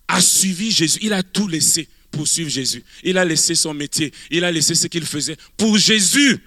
a 0.07 0.21
suivi 0.21 0.71
Jésus. 0.71 0.99
Il 1.01 1.13
a 1.13 1.23
tout 1.23 1.47
laissé 1.47 1.87
pour 2.11 2.27
suivre 2.27 2.49
Jésus. 2.49 2.83
Il 3.03 3.17
a 3.17 3.25
laissé 3.25 3.55
son 3.55 3.73
métier. 3.73 4.13
Il 4.31 4.43
a 4.43 4.51
laissé 4.51 4.75
ce 4.75 4.87
qu'il 4.87 5.05
faisait 5.05 5.37
pour 5.57 5.77
Jésus. 5.77 6.39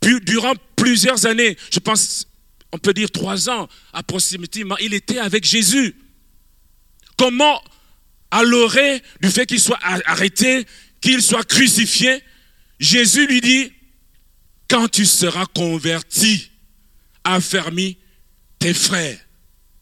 Durant 0.00 0.54
plusieurs 0.76 1.26
années, 1.26 1.56
je 1.70 1.78
pense, 1.78 2.26
on 2.72 2.78
peut 2.78 2.94
dire 2.94 3.10
trois 3.10 3.50
ans 3.50 3.68
approximativement, 3.92 4.76
il 4.78 4.94
était 4.94 5.18
avec 5.18 5.44
Jésus. 5.44 5.94
Comment, 7.16 7.62
à 8.30 8.42
l'orée 8.42 9.02
du 9.20 9.30
fait 9.30 9.46
qu'il 9.46 9.60
soit 9.60 9.78
arrêté, 9.82 10.66
qu'il 11.00 11.22
soit 11.22 11.44
crucifié, 11.44 12.22
Jésus 12.78 13.26
lui 13.26 13.40
dit, 13.40 13.72
quand 14.68 14.88
tu 14.88 15.04
seras 15.04 15.46
converti, 15.46 16.50
affermis 17.24 17.98
tes 18.58 18.72
frères. 18.72 19.18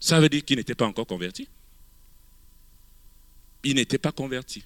Ça 0.00 0.20
veut 0.20 0.28
dire 0.28 0.44
qu'il 0.44 0.56
n'était 0.56 0.74
pas 0.74 0.86
encore 0.86 1.06
converti 1.06 1.48
il 3.64 3.74
n'était 3.74 3.98
pas 3.98 4.12
converti. 4.12 4.64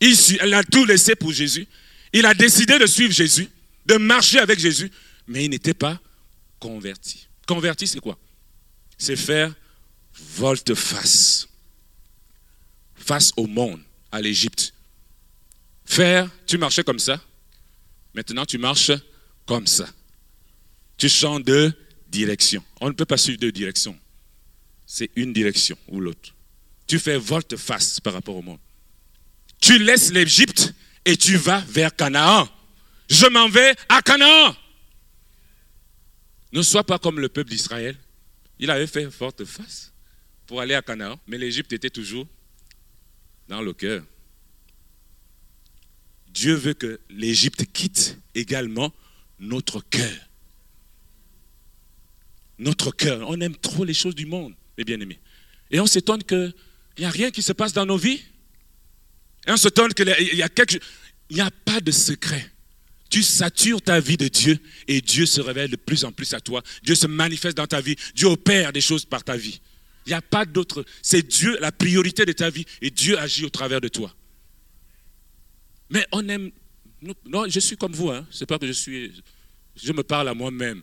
Il, 0.00 0.54
a 0.54 0.62
tout 0.64 0.84
laissé 0.84 1.14
pour 1.14 1.32
Jésus. 1.32 1.66
Il 2.12 2.26
a 2.26 2.34
décidé 2.34 2.78
de 2.78 2.86
suivre 2.86 3.12
Jésus, 3.12 3.48
de 3.86 3.96
marcher 3.96 4.38
avec 4.38 4.58
Jésus, 4.58 4.90
mais 5.26 5.44
il 5.44 5.50
n'était 5.50 5.74
pas 5.74 6.00
converti. 6.60 7.26
Converti, 7.46 7.86
c'est 7.86 8.00
quoi? 8.00 8.18
C'est 8.98 9.16
faire 9.16 9.54
volte-face. 10.36 11.48
Face 12.94 13.32
au 13.36 13.46
monde, 13.46 13.80
à 14.12 14.20
l'Égypte. 14.20 14.74
Faire, 15.84 16.28
tu 16.46 16.58
marchais 16.58 16.82
comme 16.82 16.98
ça. 16.98 17.22
Maintenant, 18.14 18.44
tu 18.44 18.58
marches 18.58 18.92
comme 19.46 19.66
ça. 19.66 19.88
Tu 20.96 21.08
changes 21.08 21.44
de 21.44 21.72
direction. 22.08 22.62
On 22.80 22.88
ne 22.88 22.94
peut 22.94 23.04
pas 23.04 23.16
suivre 23.16 23.38
deux 23.38 23.52
directions. 23.52 23.98
C'est 24.86 25.10
une 25.16 25.32
direction 25.32 25.76
ou 25.88 26.00
l'autre 26.00 26.36
tu 26.86 26.98
fais 26.98 27.18
volte-face 27.18 28.00
par 28.00 28.12
rapport 28.12 28.36
au 28.36 28.42
monde. 28.42 28.58
Tu 29.60 29.78
laisses 29.78 30.12
l'Égypte 30.12 30.72
et 31.04 31.16
tu 31.16 31.36
vas 31.36 31.60
vers 31.68 31.94
Canaan. 31.94 32.48
Je 33.08 33.26
m'en 33.26 33.48
vais 33.48 33.74
à 33.88 34.02
Canaan. 34.02 34.54
Ne 36.52 36.62
sois 36.62 36.84
pas 36.84 36.98
comme 36.98 37.20
le 37.20 37.28
peuple 37.28 37.50
d'Israël. 37.50 37.96
Il 38.58 38.70
avait 38.70 38.86
fait 38.86 39.04
volte-face 39.04 39.92
pour 40.46 40.60
aller 40.60 40.74
à 40.74 40.82
Canaan, 40.82 41.18
mais 41.26 41.38
l'Égypte 41.38 41.72
était 41.72 41.90
toujours 41.90 42.26
dans 43.48 43.60
le 43.60 43.72
cœur. 43.72 44.02
Dieu 46.28 46.54
veut 46.54 46.74
que 46.74 47.00
l'Égypte 47.10 47.64
quitte 47.72 48.18
également 48.34 48.92
notre 49.38 49.80
cœur. 49.80 50.16
Notre 52.58 52.90
cœur. 52.90 53.28
On 53.28 53.40
aime 53.40 53.56
trop 53.56 53.84
les 53.84 53.94
choses 53.94 54.14
du 54.14 54.26
monde, 54.26 54.54
mes 54.78 54.84
bien-aimés. 54.84 55.20
Et 55.70 55.80
on 55.80 55.86
s'étonne 55.86 56.22
que 56.22 56.52
il 56.96 57.00
n'y 57.00 57.06
a 57.06 57.10
rien 57.10 57.30
qui 57.30 57.42
se 57.42 57.52
passe 57.52 57.72
dans 57.72 57.84
nos 57.84 57.98
vies. 57.98 58.22
Et 59.46 59.50
on 59.50 59.56
s'étonne 59.56 59.92
qu'il 59.92 60.08
y 60.08 60.42
a 60.42 60.48
n'y 61.30 61.40
a 61.40 61.50
pas 61.50 61.80
de 61.80 61.90
secret. 61.90 62.50
Tu 63.08 63.22
satures 63.22 63.80
ta 63.80 64.00
vie 64.00 64.16
de 64.16 64.28
Dieu 64.28 64.58
et 64.88 65.00
Dieu 65.00 65.26
se 65.26 65.40
révèle 65.40 65.70
de 65.70 65.76
plus 65.76 66.04
en 66.04 66.12
plus 66.12 66.34
à 66.34 66.40
toi. 66.40 66.62
Dieu 66.82 66.94
se 66.94 67.06
manifeste 67.06 67.56
dans 67.56 67.66
ta 67.66 67.80
vie. 67.80 67.96
Dieu 68.14 68.26
opère 68.26 68.72
des 68.72 68.80
choses 68.80 69.04
par 69.04 69.22
ta 69.22 69.36
vie. 69.36 69.60
Il 70.06 70.10
n'y 70.10 70.14
a 70.14 70.22
pas 70.22 70.44
d'autre. 70.44 70.84
C'est 71.02 71.26
Dieu 71.26 71.56
la 71.60 71.72
priorité 71.72 72.24
de 72.24 72.32
ta 72.32 72.50
vie 72.50 72.64
et 72.80 72.90
Dieu 72.90 73.18
agit 73.18 73.44
au 73.44 73.50
travers 73.50 73.80
de 73.80 73.88
toi. 73.88 74.14
Mais 75.90 76.06
on 76.12 76.28
aime. 76.28 76.50
Non, 77.26 77.48
je 77.48 77.60
suis 77.60 77.76
comme 77.76 77.92
vous. 77.92 78.10
Hein. 78.10 78.26
C'est 78.30 78.46
pas 78.46 78.58
que 78.58 78.66
je 78.66 78.72
suis. 78.72 79.22
Je 79.76 79.92
me 79.92 80.02
parle 80.02 80.28
à 80.28 80.34
moi-même. 80.34 80.82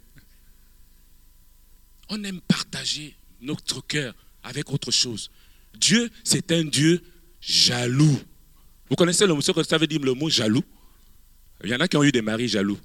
On 2.10 2.24
aime 2.24 2.42
partager 2.42 3.16
notre 3.42 3.86
cœur 3.86 4.14
avec 4.44 4.72
autre 4.72 4.92
chose. 4.92 5.32
Dieu, 5.76 6.10
c'est 6.24 6.52
un 6.52 6.64
Dieu 6.64 7.02
jaloux. 7.42 8.20
Vous 8.90 8.96
connaissez 8.96 9.26
le, 9.26 9.36
que 9.36 9.64
ça 9.64 9.78
veut 9.78 9.88
dire 9.88 10.02
le 10.02 10.14
mot 10.14 10.30
jaloux? 10.30 10.64
Il 11.64 11.70
y 11.70 11.76
en 11.76 11.80
a 11.80 11.88
qui 11.88 11.98
ont 11.98 12.04
eu 12.04 12.12
des 12.12 12.22
maris 12.22 12.48
jaloux. 12.48 12.80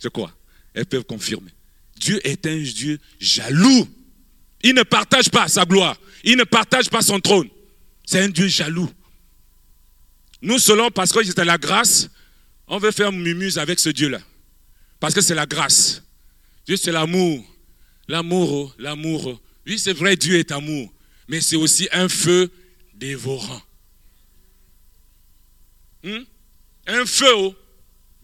C'est 0.00 0.10
quoi? 0.10 0.32
Elles 0.74 0.86
peuvent 0.86 1.04
confirmer. 1.04 1.50
Dieu 1.96 2.20
est 2.26 2.46
un 2.46 2.56
Dieu 2.56 2.98
jaloux. 3.20 3.88
Il 4.62 4.74
ne 4.74 4.82
partage 4.82 5.30
pas 5.30 5.48
sa 5.48 5.64
gloire. 5.64 5.96
Il 6.24 6.36
ne 6.36 6.44
partage 6.44 6.88
pas 6.88 7.02
son 7.02 7.20
trône. 7.20 7.48
C'est 8.06 8.20
un 8.20 8.28
Dieu 8.28 8.48
jaloux. 8.48 8.90
Nous, 10.40 10.58
selon, 10.58 10.90
parce 10.90 11.12
que 11.12 11.22
c'était 11.22 11.44
la 11.44 11.58
grâce, 11.58 12.08
on 12.66 12.78
veut 12.78 12.90
faire 12.90 13.12
mumuse 13.12 13.58
avec 13.58 13.78
ce 13.78 13.90
Dieu-là. 13.90 14.20
Parce 14.98 15.14
que 15.14 15.20
c'est 15.20 15.34
la 15.34 15.46
grâce. 15.46 16.02
Dieu, 16.66 16.76
c'est 16.76 16.92
l'amour. 16.92 17.44
L'amour, 18.08 18.52
oh, 18.52 18.72
l'amour. 18.78 19.26
Oh. 19.26 19.40
Oui, 19.66 19.78
c'est 19.78 19.92
vrai, 19.92 20.16
Dieu 20.16 20.38
est 20.38 20.50
amour 20.50 20.92
mais 21.32 21.40
c'est 21.40 21.56
aussi 21.56 21.88
un 21.92 22.10
feu 22.10 22.50
dévorant. 22.94 23.62
Hmm? 26.02 26.24
Un 26.86 27.06
feu 27.06 27.32
oh, 27.34 27.54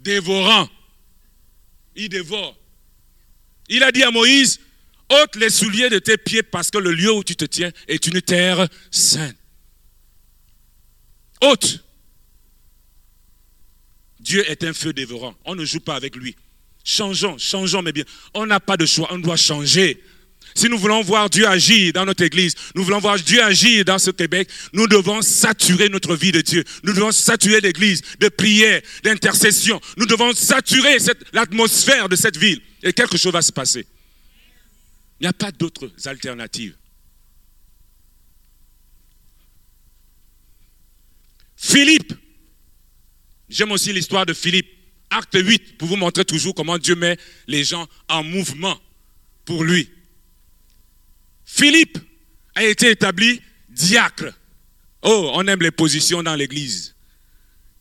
dévorant. 0.08 0.66
Il 1.94 2.08
dévore. 2.08 2.56
Il 3.68 3.82
a 3.82 3.92
dit 3.92 4.02
à 4.02 4.10
Moïse, 4.10 4.58
ôte 5.10 5.36
les 5.36 5.50
souliers 5.50 5.90
de 5.90 5.98
tes 5.98 6.16
pieds 6.16 6.42
parce 6.42 6.70
que 6.70 6.78
le 6.78 6.92
lieu 6.92 7.12
où 7.12 7.22
tu 7.22 7.36
te 7.36 7.44
tiens 7.44 7.70
est 7.86 8.06
une 8.06 8.22
terre 8.22 8.66
sainte. 8.90 9.36
Ôte. 11.42 11.84
Dieu 14.18 14.48
est 14.50 14.64
un 14.64 14.72
feu 14.72 14.94
dévorant. 14.94 15.34
On 15.44 15.54
ne 15.54 15.64
joue 15.66 15.80
pas 15.80 15.96
avec 15.96 16.16
lui. 16.16 16.34
Changeons, 16.84 17.36
changeons, 17.36 17.82
mais 17.82 17.92
bien. 17.92 18.04
On 18.32 18.46
n'a 18.46 18.60
pas 18.60 18.78
de 18.78 18.86
choix, 18.86 19.08
on 19.10 19.18
doit 19.18 19.36
changer. 19.36 20.02
Si 20.54 20.68
nous 20.68 20.78
voulons 20.78 21.02
voir 21.02 21.30
Dieu 21.30 21.46
agir 21.46 21.92
dans 21.92 22.04
notre 22.04 22.24
église, 22.24 22.54
nous 22.74 22.82
voulons 22.82 22.98
voir 22.98 23.18
Dieu 23.18 23.42
agir 23.42 23.84
dans 23.84 23.98
ce 23.98 24.10
Québec, 24.10 24.48
nous 24.72 24.86
devons 24.86 25.22
saturer 25.22 25.88
notre 25.88 26.16
vie 26.16 26.32
de 26.32 26.40
Dieu. 26.40 26.64
Nous 26.82 26.92
devons 26.92 27.12
saturer 27.12 27.60
l'église 27.60 28.02
de 28.20 28.28
prière, 28.28 28.80
d'intercession. 29.04 29.80
Nous 29.96 30.06
devons 30.06 30.32
saturer 30.34 30.96
l'atmosphère 31.32 32.08
de 32.08 32.16
cette 32.16 32.36
ville. 32.36 32.60
Et 32.82 32.92
quelque 32.92 33.16
chose 33.16 33.32
va 33.32 33.42
se 33.42 33.52
passer. 33.52 33.86
Il 35.20 35.24
n'y 35.24 35.28
a 35.28 35.32
pas 35.32 35.50
d'autres 35.50 35.90
alternatives. 36.06 36.76
Philippe. 41.56 42.14
J'aime 43.48 43.72
aussi 43.72 43.92
l'histoire 43.92 44.26
de 44.26 44.32
Philippe. 44.32 44.68
Acte 45.10 45.38
8, 45.40 45.78
pour 45.78 45.88
vous 45.88 45.96
montrer 45.96 46.24
toujours 46.24 46.54
comment 46.54 46.78
Dieu 46.78 46.94
met 46.94 47.16
les 47.46 47.64
gens 47.64 47.86
en 48.08 48.22
mouvement 48.22 48.78
pour 49.44 49.64
lui. 49.64 49.90
Philippe 51.50 51.98
a 52.54 52.62
été 52.62 52.90
établi 52.90 53.40
diacre. 53.70 54.34
Oh, 55.00 55.30
on 55.32 55.46
aime 55.48 55.62
les 55.62 55.70
positions 55.70 56.22
dans 56.22 56.34
l'église. 56.34 56.94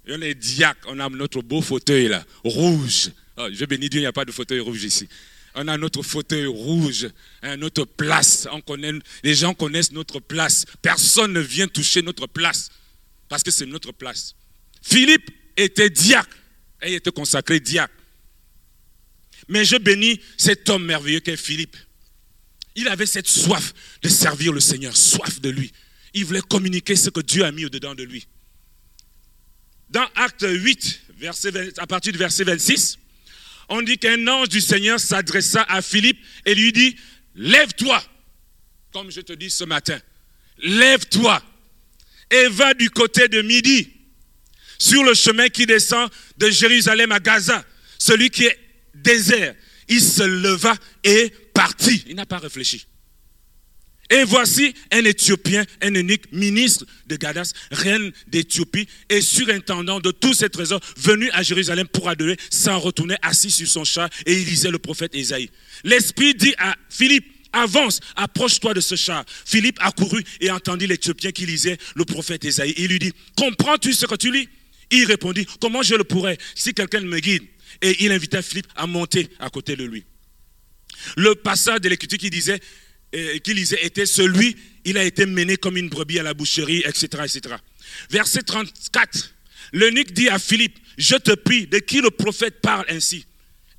On 0.08 0.22
est 0.22 0.36
diacre, 0.36 0.88
on 0.88 0.98
a 1.00 1.10
notre 1.10 1.42
beau 1.42 1.62
fauteuil 1.62 2.08
là, 2.08 2.26
rouge. 2.46 3.12
Oh, 3.36 3.50
je 3.52 3.66
bénis 3.66 3.90
Dieu, 3.90 4.00
il 4.00 4.04
n'y 4.04 4.08
a 4.08 4.14
pas 4.14 4.24
de 4.24 4.32
fauteuil 4.32 4.62
rouge 4.62 4.86
ici. 4.86 5.10
On 5.54 5.68
a 5.68 5.78
notre 5.78 6.02
fauteuil 6.02 6.46
rouge, 6.46 7.10
hein, 7.42 7.58
notre 7.58 7.84
place. 7.84 8.48
On 8.52 8.62
connaît, 8.62 8.94
les 9.22 9.36
gens 9.36 9.54
connaissent 9.54 9.92
notre 9.92 10.22
place. 10.22 10.66
Personne 10.82 11.34
ne 11.34 11.42
vient 11.42 11.68
toucher 11.68 12.02
notre 12.02 12.26
place 12.26 12.70
parce 13.28 13.44
que 13.44 13.52
c'est 13.52 13.66
notre 13.66 13.92
place. 13.92 14.34
Philippe 14.82 15.30
était 15.58 15.90
diacre 15.90 16.38
et 16.82 16.92
il 16.92 16.96
était 16.96 17.12
consacré 17.12 17.60
diacre. 17.60 17.94
Mais 19.50 19.66
je 19.66 19.76
bénis 19.76 20.22
cet 20.38 20.70
homme 20.70 20.86
merveilleux 20.86 21.20
qu'est 21.20 21.36
Philippe. 21.36 21.76
Il 22.78 22.88
avait 22.88 23.08
cette 23.08 23.28
soif 23.28 23.74
de 24.04 24.08
servir 24.08 24.54
le 24.54 24.60
Seigneur, 24.60 24.96
soif 24.96 25.42
de 25.42 25.50
lui. 25.50 25.72
Il 26.14 26.26
voulait 26.26 26.42
communiquer 26.42 26.96
ce 26.96 27.10
que 27.10 27.22
Dieu 27.22 27.44
a 27.44 27.52
mis 27.52 27.66
au-dedans 27.66 27.96
de 27.96 28.04
lui. 28.04 28.28
Dans 29.90 30.08
Acte 30.16 30.46
8, 30.48 31.02
à 31.80 31.88
partir 31.88 32.14
du 32.14 32.20
verset 32.20 32.44
26, 32.44 33.00
on 33.70 33.82
dit 33.82 33.98
qu'un 33.98 34.28
ange 34.28 34.50
du 34.50 34.62
Seigneur 34.62 35.00
s'adressa 35.00 35.66
à 35.68 35.82
Philippe 35.82 36.20
et 36.46 36.54
lui 36.54 36.72
dit, 36.72 36.96
lève-toi, 37.34 38.02
comme 38.94 39.10
je 39.10 39.22
te 39.22 39.34
dis 39.34 39.50
ce 39.50 39.64
matin, 39.64 40.00
lève-toi 40.60 41.42
et 42.30 42.48
va 42.50 42.76
du 42.76 42.92
côté 42.92 43.28
de 43.28 43.42
midi, 43.42 43.92
sur 44.78 45.04
le 45.04 45.16
chemin 45.16 45.50
qui 45.50 45.66
descend 45.66 46.12
de 46.38 46.52
Jérusalem 46.52 47.12
à 47.12 47.20
Gaza, 47.20 47.66
celui 47.98 48.30
qui 48.30 48.46
est 48.46 48.60
désert. 48.94 49.56
Il 49.88 50.02
se 50.02 50.22
leva 50.22 50.76
et 51.04 51.34
Il 52.08 52.16
n'a 52.16 52.26
pas 52.26 52.38
réfléchi. 52.38 52.86
Et 54.10 54.24
voici 54.24 54.74
un 54.92 55.04
Éthiopien, 55.04 55.66
un 55.82 55.94
unique 55.94 56.32
ministre 56.32 56.86
de 57.08 57.18
Gadas, 57.18 57.52
reine 57.72 58.14
d'Éthiopie 58.28 58.88
et 59.10 59.20
surintendant 59.20 60.00
de 60.00 60.12
tous 60.12 60.34
ses 60.34 60.50
trésors, 60.50 60.80
venu 60.96 61.30
à 61.32 61.44
Jérusalem 61.44 61.88
pour 61.88 62.08
adorer, 62.08 62.38
s'en 62.50 62.80
retourner 62.80 63.18
assis 63.22 63.52
sur 63.52 63.68
son 63.68 63.84
chat 63.84 64.10
et 64.26 64.34
il 64.34 64.46
lisait 64.46 64.72
le 64.72 64.80
prophète 64.80 65.14
Ésaïe. 65.14 65.50
L'Esprit 65.84 66.36
dit 66.36 66.54
à 66.58 66.76
Philippe, 66.90 67.26
avance, 67.52 68.00
approche-toi 68.16 68.74
de 68.74 68.80
ce 68.80 68.96
chat. 68.96 69.26
Philippe 69.46 69.78
accourut 69.82 70.24
et 70.40 70.52
entendit 70.52 70.88
l'Éthiopien 70.88 71.32
qui 71.32 71.46
lisait 71.46 71.78
le 71.96 72.06
prophète 72.06 72.46
Ésaïe. 72.46 72.74
Il 72.78 72.88
lui 72.88 73.00
dit, 73.00 73.12
comprends-tu 73.36 73.92
ce 73.92 74.06
que 74.06 74.16
tu 74.16 74.32
lis? 74.32 74.48
Il 74.90 75.04
répondit, 75.04 75.46
comment 75.60 75.84
je 75.84 75.96
le 75.96 76.06
pourrais 76.06 76.38
si 76.56 76.74
quelqu'un 76.74 77.02
me 77.02 77.20
guide? 77.20 77.44
Et 77.82 78.06
il 78.06 78.14
invita 78.14 78.42
Philippe 78.42 78.68
à 78.78 78.88
monter 78.88 79.28
à 79.40 79.50
côté 79.50 79.76
de 79.76 79.84
lui. 79.84 80.06
Le 81.16 81.36
passage 81.36 81.82
de 81.82 81.90
l'Écriture 81.90 82.18
qui 82.18 82.30
disait, 82.30 82.60
euh, 83.16 83.38
qui 83.40 83.54
lisait 83.54 83.84
était 83.84 84.06
celui, 84.06 84.56
il 84.86 84.98
a 84.98 85.04
été 85.04 85.26
mené 85.26 85.58
comme 85.58 85.78
une 85.78 85.90
brebis 85.90 86.20
à 86.20 86.24
la 86.24 86.34
boucherie, 86.34 86.84
etc. 86.86 87.08
etc. 87.24 87.56
Verset 88.10 88.44
34, 88.44 89.34
l'eunuque 89.74 90.12
dit 90.14 90.30
à 90.30 90.40
Philippe, 90.40 90.78
je 90.98 91.16
te 91.16 91.34
prie, 91.36 91.68
de 91.68 91.80
qui 91.80 92.02
le 92.02 92.12
prophète 92.12 92.62
parle 92.62 92.86
ainsi? 92.90 93.26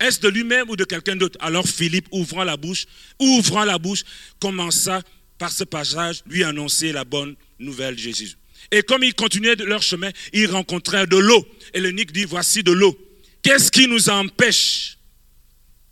Est-ce 0.01 0.21
de 0.21 0.29
lui-même 0.29 0.71
ou 0.71 0.77
de 0.77 0.85
quelqu'un 0.85 1.17
d'autre? 1.17 1.39
Alors 1.41 1.67
Philippe, 1.67 2.07
ouvrant 2.13 2.45
la 2.45 2.57
bouche, 2.57 2.87
ouvrant 3.19 3.65
la 3.65 3.79
bouche, 3.79 4.05
commença 4.39 5.03
par 5.39 5.51
ce 5.51 5.65
passage 5.65 6.23
lui 6.27 6.45
annoncer 6.45 6.93
la 6.93 7.05
bonne 7.05 7.35
nouvelle 7.59 7.97
de 7.97 8.01
Jésus. 8.01 8.35
Et 8.71 8.83
comme 8.83 9.03
ils 9.03 9.15
continuaient 9.15 9.57
leur 9.57 9.83
chemin, 9.83 10.11
ils 10.33 10.47
rencontrèrent 10.47 11.07
de 11.07 11.17
l'eau. 11.17 11.47
Et 11.75 11.81
l'eunuque 11.81 12.13
dit, 12.13 12.25
voici 12.25 12.63
de 12.63 12.73
l'eau. 12.73 12.97
Qu'est-ce 13.43 13.71
qui 13.71 13.87
nous 13.87 14.09
empêche? 14.09 14.98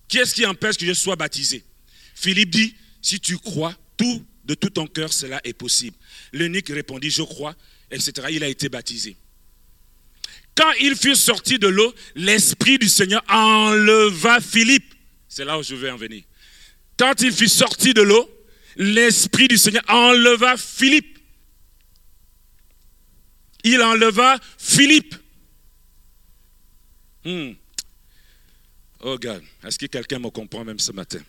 Qu'est-ce 0.09 0.35
qui 0.35 0.47
empêche 0.47 0.77
que 0.77 0.87
je 0.87 0.93
sois 0.93 1.17
baptisé? 1.17 1.65
Philippe 2.15 2.51
dit, 2.51 2.75
si 3.03 3.21
tu 3.21 3.39
crois, 3.39 3.75
tout, 3.97 4.25
de 4.45 4.55
tout 4.55 4.71
ton 4.71 4.87
cœur, 4.87 5.13
cela 5.13 5.41
est 5.45 5.53
possible. 5.53 5.97
L'eunuque 6.33 6.69
répondit, 6.69 7.11
je 7.11 7.23
crois, 7.23 7.55
etc. 7.91 8.29
Il 8.31 8.45
a 8.45 8.49
été 8.49 8.69
baptisé. 8.69 9.17
Quand 10.55 10.73
il 10.81 10.97
fut 10.97 11.17
sorti 11.17 11.59
de 11.59 11.67
l'eau, 11.67 11.95
l'Esprit 12.15 12.79
du 12.79 12.89
Seigneur 12.89 13.23
enleva 13.29 14.41
Philippe. 14.41 14.95
C'est 15.29 15.45
là 15.45 15.59
où 15.59 15.63
je 15.63 15.75
vais 15.75 15.91
en 15.91 15.97
venir. 15.97 16.23
Quand 16.97 17.21
il 17.21 17.33
fut 17.33 17.49
sorti 17.49 17.93
de 17.93 18.01
l'eau, 18.01 18.29
l'Esprit 18.77 19.49
du 19.49 19.59
Seigneur 19.59 19.83
enleva 19.89 20.57
Philippe. 20.57 21.19
Il 23.65 23.83
enleva 23.83 24.39
Philippe. 24.57 25.15
Hmm. 27.25 27.53
Oh 29.01 29.19
God, 29.19 29.43
est-ce 29.65 29.79
que 29.79 29.87
quelqu'un 29.87 30.19
me 30.19 30.31
comprend 30.31 30.65
même 30.65 30.79
ce 30.79 30.93
matin? 30.93 31.21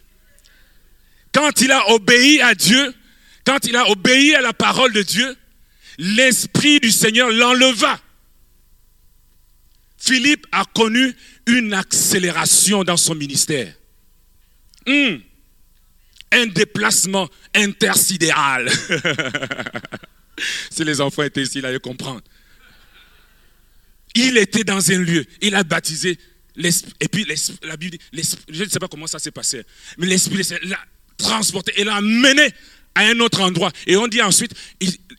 Quand 1.34 1.62
il 1.62 1.72
a 1.72 1.90
obéi 1.92 2.42
à 2.42 2.56
Dieu, 2.56 2.94
quand 3.46 3.66
il 3.66 3.76
a 3.76 3.90
obéi 3.90 4.36
à 4.36 4.42
la 4.42 4.54
parole 4.54 4.94
de 4.94 5.02
Dieu, 5.02 5.36
l'Esprit 5.98 6.80
du 6.80 6.92
Seigneur 6.92 7.30
l'enleva. 7.30 8.00
Philippe 9.98 10.46
a 10.52 10.64
connu 10.66 11.14
une 11.48 11.74
accélération 11.74 12.84
dans 12.84 12.98
son 12.98 13.16
ministère. 13.16 13.74
Hmm. 14.86 15.18
Un 16.32 16.48
déplacement 16.48 17.30
intersidéral. 17.54 18.70
si 20.70 20.84
les 20.84 21.02
enfants 21.02 21.24
étaient 21.24 21.42
ici, 21.42 21.60
ils 21.60 21.66
allaient 21.66 21.80
comprendre. 21.80 22.22
Il 24.16 24.38
était 24.38 24.64
dans 24.64 24.92
un 24.92 24.98
lieu, 24.98 25.26
il 25.42 25.56
a 25.56 25.64
baptisé 25.64 26.18
et 26.58 27.08
puis 27.08 27.26
la 27.64 27.78
Bible 27.78 27.98
je 28.50 28.64
ne 28.64 28.70
sais 28.70 28.80
pas 28.80 28.88
comment 28.88 29.08
ça 29.08 29.20
s'est 29.20 29.32
passé, 29.32 29.64
mais 29.98 30.08
l'Esprit 30.08 30.44
l'a 30.64 30.80
transporté 31.18 31.74
et 31.78 31.84
l'a 31.84 32.02
mené 32.02 32.54
à 32.96 33.02
un 33.02 33.20
autre 33.20 33.42
endroit. 33.42 33.72
Et 33.86 33.96
on 33.96 34.08
dit 34.08 34.22
ensuite, 34.22 34.54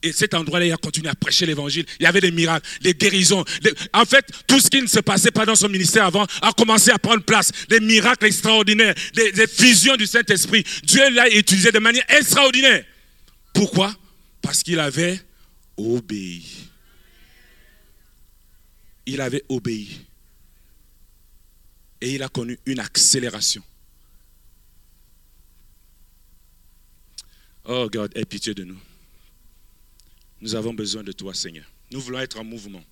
et 0.03 0.13
cet 0.13 0.35
endroit-là, 0.35 0.67
il 0.67 0.73
a 0.73 0.77
continué 0.77 1.09
à 1.09 1.15
prêcher 1.15 1.47
l'évangile. 1.47 1.85
Il 1.99 2.05
y 2.05 2.07
avait 2.07 2.21
des 2.21 2.31
miracles, 2.31 2.67
des 2.81 2.95
guérisons. 2.95 3.45
en 3.93 4.05
fait, 4.05 4.25
tout 4.47 4.61
ce 4.61 4.69
qui 4.69 4.81
ne 4.81 4.87
se 4.87 5.01
passait 5.01 5.31
pas 5.31 5.47
dans 5.47 5.55
son 5.55 5.69
ministère 5.69 6.05
avant 6.05 6.27
a 6.43 6.53
commencé 6.53 6.91
à 6.91 6.99
prendre 6.99 7.23
place. 7.23 7.51
Des 7.69 7.81
miracles 7.81 8.27
extraordinaires, 8.27 8.95
des, 9.15 9.33
des 9.33 9.47
fusions 9.47 9.97
du 9.97 10.07
Saint-Esprit. 10.07 10.65
Dieu 10.85 11.09
l'a 11.11 11.29
utilisé 11.31 11.71
de 11.73 11.79
manière 11.79 12.05
extraordinaire. 12.09 12.85
Pourquoi? 13.53 13.95
Parce 14.41 14.63
qu'il 14.63 14.79
avait 14.79 15.21
obéi. 15.77 16.45
Il 19.07 19.21
avait 19.21 19.45
obéi. 19.49 20.08
Et 22.01 22.15
il 22.15 22.23
a 22.23 22.29
connu 22.29 22.59
une 22.67 22.81
accélération. 22.81 23.63
Oh 27.65 27.89
God, 27.91 28.13
aie 28.17 28.25
pitié 28.25 28.55
de 28.55 28.65
nous. 28.65 28.79
Nous 30.41 30.55
avons 30.55 30.73
besoin 30.73 31.03
de 31.03 31.13
toi, 31.13 31.35
Seigneur. 31.35 31.67
Nous 31.91 32.01
voulons 32.01 32.21
être 32.21 32.39
en 32.39 32.45
mouvement. 32.45 32.85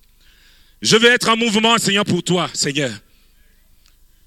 Je 0.81 0.97
veux 0.97 1.09
être 1.09 1.29
en 1.29 1.37
mouvement, 1.37 1.77
Seigneur, 1.77 2.05
pour 2.05 2.23
toi, 2.23 2.49
Seigneur. 2.53 2.91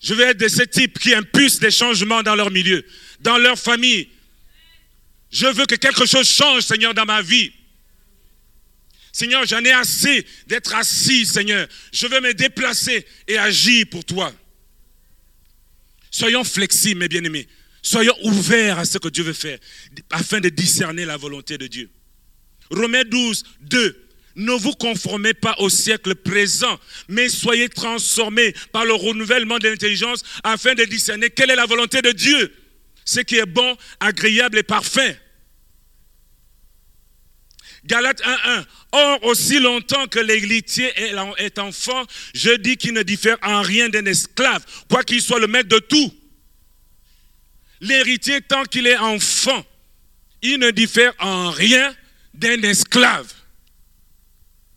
Je 0.00 0.14
veux 0.14 0.24
être 0.24 0.38
de 0.38 0.48
ce 0.48 0.62
type 0.62 0.98
qui 0.98 1.14
impulse 1.14 1.60
des 1.60 1.70
changements 1.70 2.22
dans 2.22 2.34
leur 2.34 2.50
milieu, 2.50 2.84
dans 3.20 3.36
leur 3.38 3.58
famille. 3.58 4.08
Je 5.30 5.46
veux 5.46 5.66
que 5.66 5.74
quelque 5.74 6.06
chose 6.06 6.28
change, 6.28 6.62
Seigneur, 6.62 6.94
dans 6.94 7.04
ma 7.04 7.22
vie. 7.22 7.52
Seigneur, 9.12 9.44
j'en 9.44 9.62
ai 9.64 9.72
assez 9.72 10.26
d'être 10.46 10.74
assis, 10.74 11.26
Seigneur. 11.26 11.68
Je 11.92 12.06
veux 12.06 12.20
me 12.20 12.32
déplacer 12.32 13.06
et 13.28 13.36
agir 13.38 13.86
pour 13.90 14.04
toi. 14.04 14.32
Soyons 16.10 16.44
flexibles, 16.44 17.00
mes 17.00 17.08
bien-aimés. 17.08 17.46
Soyons 17.82 18.16
ouverts 18.22 18.78
à 18.78 18.84
ce 18.84 18.98
que 18.98 19.08
Dieu 19.08 19.24
veut 19.24 19.32
faire, 19.32 19.58
afin 20.10 20.40
de 20.40 20.48
discerner 20.48 21.04
la 21.04 21.16
volonté 21.16 21.56
de 21.56 21.66
Dieu. 21.66 21.90
Romains 22.70 23.04
12, 23.04 23.44
2. 23.62 24.06
Ne 24.36 24.52
vous 24.52 24.72
conformez 24.72 25.34
pas 25.34 25.56
au 25.58 25.68
siècle 25.68 26.14
présent, 26.14 26.78
mais 27.08 27.28
soyez 27.28 27.68
transformés 27.68 28.54
par 28.72 28.84
le 28.84 28.92
renouvellement 28.94 29.58
de 29.58 29.68
l'intelligence 29.68 30.22
afin 30.44 30.74
de 30.74 30.84
discerner 30.84 31.30
quelle 31.30 31.50
est 31.50 31.56
la 31.56 31.66
volonté 31.66 32.00
de 32.00 32.12
Dieu, 32.12 32.54
ce 33.04 33.20
qui 33.20 33.36
est 33.36 33.46
bon, 33.46 33.76
agréable 33.98 34.58
et 34.58 34.62
parfait. 34.62 35.20
Galates 37.90 38.22
1.1. 38.22 38.64
Or, 38.92 39.24
aussi 39.24 39.58
longtemps 39.58 40.06
que 40.06 40.20
l'héritier 40.20 40.92
est 41.38 41.58
enfant, 41.58 42.04
je 42.34 42.52
dis 42.56 42.76
qu'il 42.76 42.92
ne 42.92 43.02
diffère 43.02 43.36
en 43.42 43.62
rien 43.62 43.88
d'un 43.88 44.06
esclave, 44.06 44.64
quoi 44.88 45.02
qu'il 45.02 45.20
soit 45.20 45.40
le 45.40 45.48
maître 45.48 45.68
de 45.68 45.80
tout. 45.80 46.14
L'héritier, 47.80 48.40
tant 48.42 48.62
qu'il 48.62 48.86
est 48.86 48.96
enfant, 48.96 49.64
il 50.40 50.58
ne 50.58 50.70
diffère 50.70 51.12
en 51.18 51.50
rien 51.50 51.92
d'un 52.32 52.62
esclave. 52.62 53.32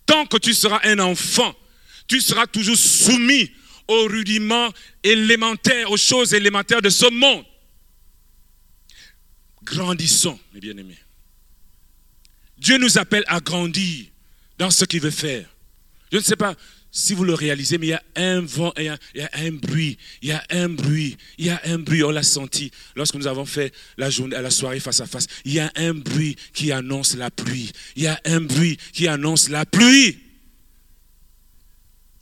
Tant 0.07 0.25
que 0.25 0.37
tu 0.37 0.53
seras 0.55 0.79
un 0.83 0.97
enfant, 0.97 1.55
tu 2.07 2.19
seras 2.19 2.47
toujours 2.47 2.77
soumis 2.77 3.51
aux 3.87 4.07
rudiments 4.07 4.73
élémentaires, 5.03 5.91
aux 5.91 5.97
choses 5.97 6.33
élémentaires 6.33 6.81
de 6.81 6.89
ce 6.89 7.09
monde. 7.11 7.45
Grandissons, 9.63 10.39
mes 10.53 10.59
bien-aimés. 10.59 10.97
Dieu 12.63 12.77
nous 12.77 12.97
appelle 12.97 13.25
à 13.27 13.41
grandir 13.41 14.05
dans 14.57 14.71
ce 14.71 14.85
qu'il 14.85 15.01
veut 15.01 15.11
faire. 15.11 15.45
Je 16.13 16.17
ne 16.17 16.23
sais 16.23 16.37
pas 16.37 16.55
si 16.93 17.13
vous 17.13 17.25
le 17.25 17.33
réalisez, 17.33 17.77
mais 17.77 17.87
il 17.87 17.89
y 17.89 17.93
a 17.93 18.03
un 18.15 18.39
vent, 18.39 18.71
il 18.77 18.85
y 18.85 18.87
a, 18.87 19.29
un 19.33 19.51
bruit, 19.51 19.97
il 20.21 20.29
y 20.29 20.31
a 20.31 20.41
un 20.49 20.69
bruit, 20.69 21.17
il 21.37 21.47
y 21.47 21.49
a 21.49 21.59
un 21.65 21.77
bruit, 21.77 22.03
on 22.05 22.11
l'a 22.11 22.23
senti 22.23 22.71
lorsque 22.95 23.15
nous 23.15 23.27
avons 23.27 23.45
fait 23.45 23.73
la 23.97 24.09
journée, 24.09 24.41
la 24.41 24.49
soirée 24.49 24.79
face 24.79 25.01
à 25.01 25.05
face. 25.05 25.27
Il 25.43 25.51
y 25.51 25.59
a 25.59 25.73
un 25.75 25.93
bruit 25.93 26.37
qui 26.53 26.71
annonce 26.71 27.17
la 27.17 27.29
pluie. 27.29 27.69
Il 27.97 28.03
y 28.03 28.07
a 28.07 28.17
un 28.23 28.39
bruit 28.39 28.77
qui 28.93 29.09
annonce 29.09 29.49
la 29.49 29.65
pluie. 29.65 30.19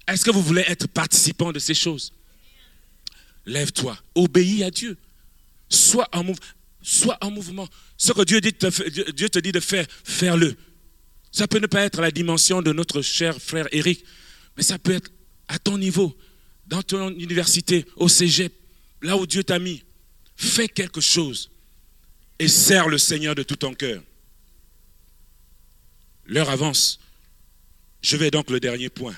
Est-ce 0.08 0.26
que 0.26 0.32
vous 0.32 0.42
voulez 0.42 0.64
être 0.66 0.88
participant 0.88 1.52
de 1.52 1.60
ces 1.60 1.76
choses? 1.76 2.14
Lève-toi, 3.46 3.96
obéis 4.16 4.64
à 4.64 4.72
Dieu. 4.72 4.98
Sois 5.70 6.10
en, 6.14 6.26
sois 6.82 7.20
en 7.22 7.30
mouvement. 7.30 7.68
Ce 8.02 8.14
que 8.14 8.24
Dieu, 8.24 8.42
dit 8.42 8.56
Dieu 9.14 9.30
te 9.30 9.38
dit 9.38 9.52
de 9.52 9.60
faire, 9.60 9.86
faire-le. 10.04 10.58
Ça 11.32 11.48
peut 11.48 11.60
ne 11.60 11.68
pas 11.68 11.84
être 11.84 12.02
la 12.02 12.10
dimension 12.10 12.64
de 12.64 12.74
notre 12.74 13.04
cher 13.04 13.40
frère 13.40 13.68
Eric, 13.72 14.04
mais 14.58 14.64
ça 14.64 14.80
peut 14.80 14.94
être 14.94 15.12
à 15.48 15.60
ton 15.60 15.78
niveau, 15.78 16.18
dans 16.66 16.82
ton 16.82 17.12
université, 17.12 17.86
au 17.98 18.10
cégep, 18.10 18.52
là 19.04 19.16
où 19.18 19.28
Dieu 19.28 19.44
t'a 19.44 19.60
mis. 19.60 19.84
Fais 20.36 20.68
quelque 20.68 21.00
chose 21.00 21.52
et 22.40 22.48
sers 22.48 22.90
le 22.90 22.98
Seigneur 22.98 23.36
de 23.36 23.44
tout 23.44 23.58
ton 23.58 23.76
cœur. 23.76 24.02
L'heure 26.26 26.50
avance. 26.50 27.00
Je 28.02 28.18
vais 28.18 28.32
donc 28.32 28.50
le 28.50 28.60
dernier 28.60 28.90
point. 28.90 29.16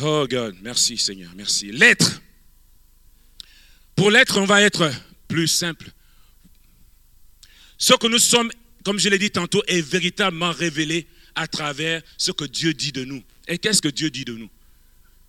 Oh 0.00 0.26
God, 0.28 0.56
merci 0.62 0.98
Seigneur, 0.98 1.30
merci. 1.36 1.70
L'être. 1.70 2.20
Pour 3.94 4.10
l'être, 4.10 4.40
on 4.40 4.46
va 4.46 4.62
être 4.62 4.90
plus 5.28 5.46
simple. 5.46 5.92
Ce 7.82 7.94
que 7.94 8.06
nous 8.06 8.20
sommes, 8.20 8.48
comme 8.84 9.00
je 9.00 9.08
l'ai 9.08 9.18
dit 9.18 9.32
tantôt, 9.32 9.60
est 9.66 9.80
véritablement 9.80 10.52
révélé 10.52 11.08
à 11.34 11.48
travers 11.48 12.00
ce 12.16 12.30
que 12.30 12.44
Dieu 12.44 12.72
dit 12.72 12.92
de 12.92 13.04
nous. 13.04 13.20
Et 13.48 13.58
qu'est-ce 13.58 13.82
que 13.82 13.88
Dieu 13.88 14.08
dit 14.08 14.24
de 14.24 14.34
nous? 14.36 14.48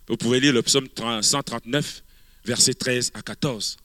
Vous 0.06 0.16
pouvez 0.16 0.38
lire 0.38 0.52
le 0.52 0.62
psaume 0.62 0.86
139, 1.20 2.04
versets 2.44 2.74
13 2.74 3.10
à 3.14 3.22
14. 3.22 3.76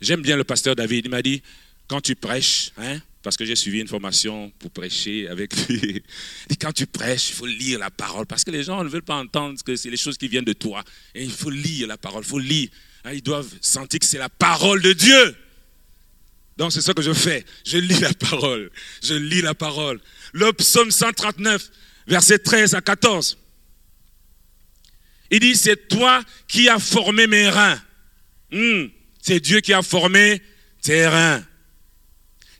J'aime 0.00 0.22
bien 0.22 0.36
le 0.36 0.44
pasteur 0.44 0.76
David. 0.76 1.06
Il 1.06 1.10
m'a 1.10 1.22
dit, 1.22 1.42
quand 1.88 2.00
tu 2.00 2.14
prêches, 2.14 2.70
hein, 2.76 3.00
parce 3.20 3.36
que 3.36 3.44
j'ai 3.44 3.56
suivi 3.56 3.80
une 3.80 3.88
formation 3.88 4.52
pour 4.60 4.70
prêcher 4.70 5.26
avec 5.26 5.52
lui. 5.68 6.04
Et 6.50 6.54
quand 6.54 6.72
tu 6.72 6.86
prêches, 6.86 7.30
il 7.30 7.34
faut 7.34 7.46
lire 7.46 7.80
la 7.80 7.90
parole, 7.90 8.26
parce 8.26 8.44
que 8.44 8.52
les 8.52 8.62
gens 8.62 8.84
ne 8.84 8.88
veulent 8.88 9.02
pas 9.02 9.16
entendre 9.16 9.60
que 9.64 9.74
c'est 9.74 9.90
les 9.90 9.96
choses 9.96 10.16
qui 10.16 10.28
viennent 10.28 10.44
de 10.44 10.52
toi. 10.52 10.84
Et 11.16 11.24
il 11.24 11.32
faut 11.32 11.50
lire 11.50 11.88
la 11.88 11.96
parole, 11.96 12.22
il 12.22 12.28
faut 12.28 12.38
lire. 12.38 12.68
Hein, 13.02 13.14
ils 13.14 13.24
doivent 13.24 13.52
sentir 13.60 13.98
que 13.98 14.06
c'est 14.06 14.18
la 14.18 14.28
parole 14.28 14.82
de 14.82 14.92
Dieu. 14.92 15.36
Donc 16.62 16.70
c'est 16.70 16.80
ce 16.80 16.92
que 16.92 17.02
je 17.02 17.12
fais. 17.12 17.44
Je 17.64 17.76
lis 17.76 17.98
la 17.98 18.14
parole. 18.14 18.70
Je 19.02 19.14
lis 19.14 19.42
la 19.42 19.52
parole. 19.52 20.00
Le 20.32 20.52
psaume 20.52 20.92
139, 20.92 21.60
verset 22.06 22.38
13 22.38 22.76
à 22.76 22.80
14. 22.80 23.36
Il 25.32 25.40
dit, 25.40 25.56
c'est 25.56 25.88
toi 25.88 26.22
qui 26.46 26.68
as 26.68 26.78
formé 26.78 27.26
mes 27.26 27.48
reins. 27.48 27.82
Hmm, 28.52 28.84
c'est 29.20 29.40
Dieu 29.40 29.58
qui 29.58 29.72
a 29.72 29.82
formé 29.82 30.40
tes 30.82 31.08
reins 31.08 31.44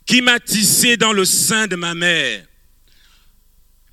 qui 0.05 0.21
m'a 0.21 0.37
tissé 0.37 0.97
dans 0.97 1.13
le 1.13 1.23
sein 1.23 1.67
de 1.67 1.77
ma 1.77 1.93
mère. 1.93 2.45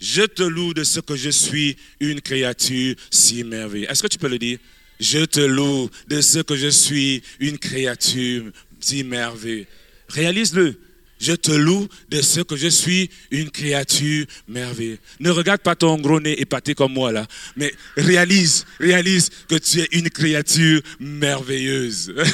Je 0.01 0.23
te 0.23 0.43
loue 0.43 0.75
de 0.75 0.83
ce 0.83 0.99
que 0.99 1.15
je 1.15 1.31
suis 1.31 1.77
une 2.01 2.21
créature 2.21 2.97
si 3.13 3.45
merveilleuse. 3.45 3.89
Est-ce 3.89 4.03
que 4.03 4.09
tu 4.09 4.19
peux 4.19 4.29
le 4.29 4.41
dire? 4.41 4.59
Je 4.99 5.25
te 5.25 5.39
loue 5.39 5.89
de 6.09 6.21
ce 6.21 6.41
que 6.41 6.57
je 6.57 6.67
suis 6.67 7.23
une 7.39 7.59
créature 7.59 8.51
si 8.81 9.05
merveilleuse. 9.05 9.67
Réalise-le. 10.11 10.79
Je 11.21 11.33
te 11.33 11.51
loue 11.51 11.87
de 12.09 12.23
ce 12.23 12.41
que 12.41 12.57
je 12.57 12.69
suis 12.69 13.11
une 13.31 13.51
créature 13.51 14.25
merveilleuse. 14.49 14.99
Ne 15.21 15.31
regarde 15.31 15.61
pas 15.61 15.77
ton 15.77 15.99
gros 15.99 16.19
nez 16.19 16.41
épaté 16.41 16.75
comme 16.75 16.95
moi 16.95 17.13
là, 17.13 17.27
mais 17.57 17.75
réalise, 17.97 18.65
réalise 18.79 19.29
que 19.47 19.57
tu 19.57 19.81
es 19.81 19.89
une 19.93 20.09
créature 20.09 20.81
merveilleuse. 20.99 22.15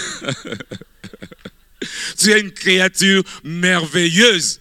Tu 2.19 2.33
es 2.33 2.41
une 2.41 2.53
créature 2.53 3.23
merveilleuse. 3.45 4.61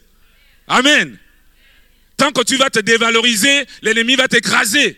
Amen. 0.67 1.17
Tant 2.17 2.31
que 2.31 2.43
tu 2.43 2.57
vas 2.57 2.69
te 2.69 2.79
dévaloriser, 2.79 3.65
l'ennemi 3.81 4.15
va 4.15 4.27
t'écraser. 4.27 4.97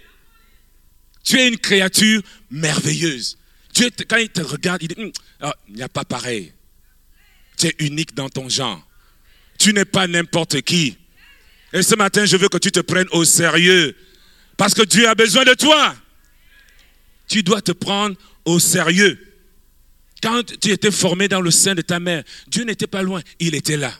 Tu 1.24 1.38
es 1.38 1.48
une 1.48 1.58
créature 1.58 2.22
merveilleuse. 2.50 3.38
Dieu, 3.74 3.90
quand 4.08 4.18
il 4.18 4.30
te 4.30 4.42
regarde, 4.42 4.84
il 4.84 4.88
dit, 4.90 5.02
hum, 5.02 5.12
ah, 5.42 5.56
il 5.68 5.76
n'y 5.76 5.84
a 5.84 5.90
pas 5.90 6.06
pareil. 6.06 6.54
Tu 7.58 7.68
es 7.68 7.76
unique 7.80 8.14
dans 8.14 8.30
ton 8.30 8.50
genre. 8.50 8.86
Tu 9.58 9.74
n'es 9.74 9.86
pas 9.86 10.08
n'importe 10.08 10.62
qui. 10.62 10.98
Et 11.74 11.82
ce 11.82 11.96
matin, 11.96 12.26
je 12.26 12.38
veux 12.38 12.50
que 12.50 12.58
tu 12.58 12.72
te 12.72 12.80
prennes 12.80 13.08
au 13.12 13.26
sérieux. 13.26 13.96
Parce 14.56 14.74
que 14.74 14.84
Dieu 14.84 15.08
a 15.08 15.16
besoin 15.16 15.44
de 15.44 15.54
toi. 15.54 15.96
Tu 17.28 17.44
dois 17.44 17.62
te 17.62 17.72
prendre 17.72 18.16
au 18.46 18.60
sérieux. 18.60 19.20
Quand 20.22 20.44
tu 20.60 20.72
étais 20.72 20.92
formé 20.92 21.28
dans 21.28 21.42
le 21.42 21.52
sein 21.52 21.76
de 21.76 21.82
ta 21.82 22.00
mère, 22.00 22.24
Dieu 22.48 22.64
n'était 22.64 22.88
pas 22.88 23.04
loin, 23.04 23.22
il 23.40 23.54
était 23.54 23.78
là. 23.78 23.94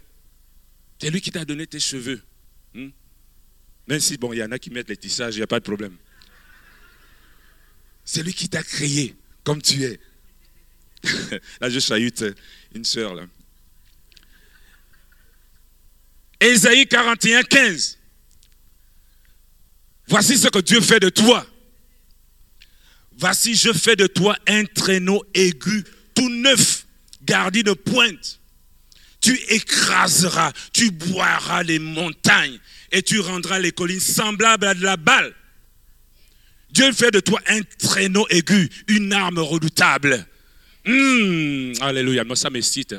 C'est 1.00 1.12
lui 1.12 1.22
qui 1.22 1.32
t'a 1.32 1.46
donné 1.46 1.68
tes 1.68 1.80
cheveux. 1.80 2.22
Hmm? 2.74 2.90
Même 3.88 4.00
si, 4.00 4.18
bon, 4.18 4.34
il 4.34 4.38
y 4.38 4.44
en 4.44 4.52
a 4.52 4.58
qui 4.58 4.72
mettent 4.72 4.90
les 4.90 4.98
tissages, 4.98 5.36
il 5.36 5.40
n'y 5.40 5.44
a 5.44 5.48
pas 5.48 5.60
de 5.60 5.66
problème. 5.66 5.96
C'est 8.04 8.24
lui 8.24 8.34
qui 8.34 8.50
t'a 8.50 8.64
créé 8.64 9.16
comme 9.44 9.62
tu 9.62 9.84
es. 9.84 10.00
là, 11.62 11.70
je 11.70 11.80
chahute 11.80 12.24
une 12.74 12.84
sœur, 12.84 13.14
là. 13.14 13.28
Ésaïe 16.40 16.88
41, 16.88 17.44
15. 17.44 17.98
Voici 20.08 20.38
ce 20.38 20.48
que 20.48 20.60
Dieu 20.60 20.82
fait 20.82 21.00
de 21.00 21.10
toi. 21.10 21.46
Voici, 23.18 23.56
je 23.56 23.74
fais 23.74 23.96
de 23.96 24.08
toi 24.08 24.38
un 24.48 24.64
traîneau 24.66 25.24
aigu 25.34 25.84
tout 26.14 26.30
neuf, 26.30 26.86
gardé 27.24 27.64
de 27.64 27.74
pointe. 27.74 28.40
Tu 29.22 29.36
écraseras, 29.50 30.52
tu 30.72 30.92
boiras 30.92 31.64
les 31.64 31.80
montagnes 31.80 32.60
et 32.92 33.02
tu 33.02 33.20
rendras 33.20 33.60
les 33.60 33.72
collines 33.72 34.00
semblables 34.00 34.68
à 34.68 34.74
de 34.76 34.84
la 34.84 34.98
balle. 34.98 35.34
Dieu 36.70 36.92
fait 36.92 37.12
de 37.12 37.20
toi 37.20 37.42
un 37.48 37.62
traîneau 37.80 38.28
aigu, 38.30 38.70
une 38.88 39.12
arme 39.12 39.40
redoutable. 39.40 40.26
Hmm, 40.86 41.74
alléluia, 41.82 42.24
moi 42.24 42.36
ça 42.36 42.50
m'excite. 42.50 42.96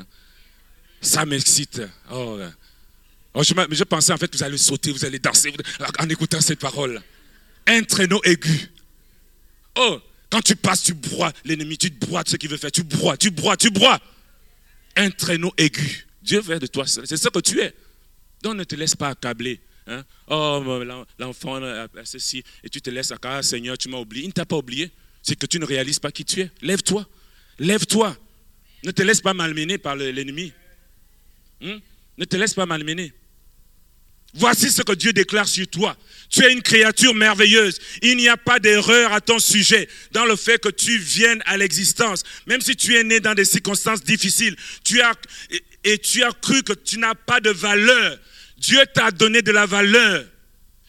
Ça 1.01 1.25
m'excite. 1.25 1.81
Oh. 2.11 2.37
Oh 3.33 3.43
je, 3.43 3.83
pensais 3.83 4.13
en 4.13 4.17
fait 4.17 4.27
que 4.27 4.37
vous 4.37 4.43
allez 4.43 4.57
sauter, 4.57 4.91
vous 4.91 5.05
allez 5.05 5.19
danser 5.19 5.53
en 5.99 6.09
écoutant 6.09 6.41
cette 6.41 6.59
parole. 6.59 7.01
Un 7.67 7.83
traîneau 7.83 8.21
aigu. 8.23 8.71
Oh, 9.75 10.01
quand 10.29 10.41
tu 10.41 10.55
passes, 10.55 10.83
tu 10.83 10.93
broies 10.93 11.31
l'ennemi, 11.45 11.77
tu 11.77 11.91
te 11.91 12.05
broies 12.05 12.23
de 12.23 12.29
ce 12.29 12.37
qu'il 12.37 12.49
veut 12.49 12.57
faire. 12.57 12.71
Tu 12.71 12.83
broies, 12.83 13.17
tu 13.17 13.31
broies, 13.31 13.57
tu 13.57 13.69
broies. 13.69 13.99
Un 14.95 15.11
traîneau 15.11 15.53
aigu. 15.57 16.07
Dieu 16.21 16.41
veut 16.41 16.59
de 16.59 16.67
toi. 16.67 16.85
C'est 16.85 17.17
ce 17.17 17.29
que 17.29 17.39
tu 17.39 17.59
es. 17.61 17.73
Donc 18.43 18.55
ne 18.55 18.63
te 18.63 18.75
laisse 18.75 18.95
pas 18.95 19.09
accabler. 19.09 19.59
Hein. 19.87 20.03
Oh, 20.27 20.83
l'enfant 21.17 21.63
a 21.63 21.87
ceci. 22.03 22.43
Et 22.63 22.69
tu 22.69 22.81
te 22.81 22.89
laisses 22.89 23.11
accabler. 23.11 23.37
Ah, 23.39 23.43
Seigneur, 23.43 23.77
tu 23.77 23.89
m'as 23.89 23.97
oublié. 23.97 24.25
Il 24.25 24.27
ne 24.27 24.33
t'a 24.33 24.45
pas 24.45 24.57
oublié. 24.57 24.91
C'est 25.21 25.35
que 25.35 25.45
tu 25.45 25.59
ne 25.59 25.65
réalises 25.65 25.99
pas 25.99 26.11
qui 26.11 26.25
tu 26.25 26.41
es. 26.41 26.51
Lève-toi. 26.61 27.07
Lève-toi. 27.59 28.15
Ne 28.83 28.91
te 28.91 29.01
laisse 29.01 29.21
pas 29.21 29.33
malmener 29.33 29.77
par 29.77 29.95
l'ennemi. 29.95 30.53
Hein? 31.61 31.79
Ne 32.17 32.25
te 32.25 32.35
laisse 32.35 32.53
pas 32.53 32.65
malmener. 32.65 33.13
Voici 34.35 34.71
ce 34.71 34.81
que 34.83 34.93
Dieu 34.93 35.11
déclare 35.11 35.47
sur 35.47 35.67
toi. 35.67 35.97
Tu 36.29 36.43
es 36.43 36.53
une 36.53 36.61
créature 36.61 37.15
merveilleuse. 37.15 37.79
Il 38.03 38.17
n'y 38.17 38.29
a 38.29 38.37
pas 38.37 38.59
d'erreur 38.59 39.11
à 39.11 39.21
ton 39.21 39.39
sujet 39.39 39.89
dans 40.11 40.25
le 40.25 40.35
fait 40.35 40.61
que 40.61 40.69
tu 40.69 40.97
viennes 40.99 41.41
à 41.45 41.57
l'existence. 41.57 42.23
Même 42.45 42.61
si 42.61 42.75
tu 42.75 42.95
es 42.95 43.03
né 43.03 43.19
dans 43.19 43.33
des 43.33 43.45
circonstances 43.45 44.03
difficiles, 44.03 44.55
tu 44.83 45.01
as, 45.01 45.13
et 45.83 45.97
tu 45.97 46.23
as 46.23 46.31
cru 46.31 46.61
que 46.61 46.73
tu 46.73 46.99
n'as 46.99 47.15
pas 47.15 47.39
de 47.39 47.49
valeur. 47.49 48.19
Dieu 48.57 48.79
t'a 48.93 49.09
donné 49.09 49.41
de 49.41 49.51
la 49.51 49.65
valeur. 49.65 50.25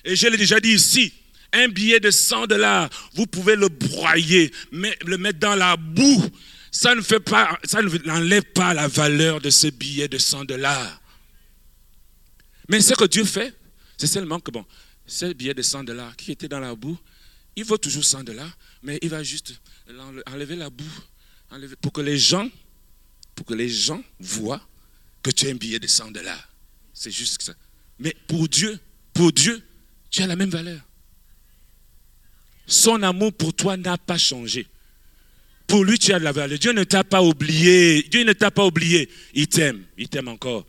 Et 0.05 0.17
je 0.17 0.29
l'ai 0.29 0.37
déjà 0.37 0.61
dit 0.61 0.73
ici, 0.73 1.13
un 1.53 1.69
billet 1.69 2.01
de 2.01 2.11
100 2.11 2.47
dollars, 2.47 2.91
vous 3.15 3.27
pouvez 3.27 3.57
le 3.57 3.69
broyer, 3.69 4.53
le 4.73 5.17
mettre 5.17 5.39
dans 5.39 5.55
la 5.55 5.77
boue. 5.77 6.25
Ça 6.71 6.95
ne 6.95 7.01
fait 7.01 7.21
pas, 7.21 7.59
ça 7.65 7.81
n'enlève 7.83 8.45
pas 8.45 8.75
la 8.75 8.89
valeur 8.89 9.41
de 9.41 9.51
ce 9.51 9.69
billet 9.69 10.09
de 10.09 10.19
100 10.19 10.45
dollars. 10.45 11.00
Mais 12.71 12.81
ce 12.81 12.95
que 12.95 13.05
Dieu 13.05 13.25
fait, 13.25 13.53
c'est 13.99 14.07
seulement 14.07 14.39
que, 14.39 14.51
bon, 14.51 14.65
ce 15.05 15.33
billet 15.33 15.55
de 15.55 15.61
100 15.61 15.85
dollars 15.85 16.17
qui 16.17 16.31
était 16.31 16.49
dans 16.49 16.61
la 16.61 16.75
boue, 16.75 16.97
il 17.57 17.65
vaut 17.65 17.77
toujours 17.77 18.05
100 18.05 18.23
dollars, 18.23 18.57
mais 18.83 18.99
il 19.03 19.09
va 19.11 19.25
juste 19.25 19.55
enlever 20.27 20.55
la 20.55 20.71
boue, 20.71 20.85
pour 21.81 21.93
que 21.93 22.01
les 22.01 22.17
gens, 22.17 22.49
pour 23.35 23.45
que 23.45 23.55
les 23.55 23.69
gens 23.69 24.03
voient 24.21 24.65
que 25.21 25.33
tu 25.33 25.49
as 25.49 25.51
un 25.51 25.57
billet 25.57 25.81
de 25.81 25.89
100 25.89 26.13
dollars. 26.13 26.49
C'est 26.95 27.11
juste 27.11 27.43
ça. 27.43 27.55
Mais 27.99 28.15
pour 28.29 28.49
Dieu, 28.49 28.79
pour 29.13 29.33
Dieu, 29.33 29.61
tu 30.09 30.23
as 30.23 30.29
la 30.29 30.37
même 30.37 30.51
valeur. 30.51 30.81
Son 32.69 33.03
amour 33.03 33.33
pour 33.33 33.53
toi 33.53 33.77
n'a 33.77 33.99
pas 33.99 34.17
changé. 34.17 34.69
Pour 35.67 35.85
lui, 35.85 35.99
tu 35.99 36.13
as 36.13 36.21
de 36.21 36.25
la 36.25 36.33
valeur. 36.33 36.59
Dieu 36.59 36.73
ne 36.73 36.85
t'a 36.85 37.03
pas 37.03 37.21
oublié. 37.21 38.05
Dieu 38.05 38.23
ne 38.23 38.33
t'a 38.33 38.53
pas 38.53 38.65
oublié. 38.65 39.11
Il 39.35 39.49
t'aime. 39.49 39.85
Il 39.99 40.09
t'aime 40.09 40.29
encore. 40.29 40.67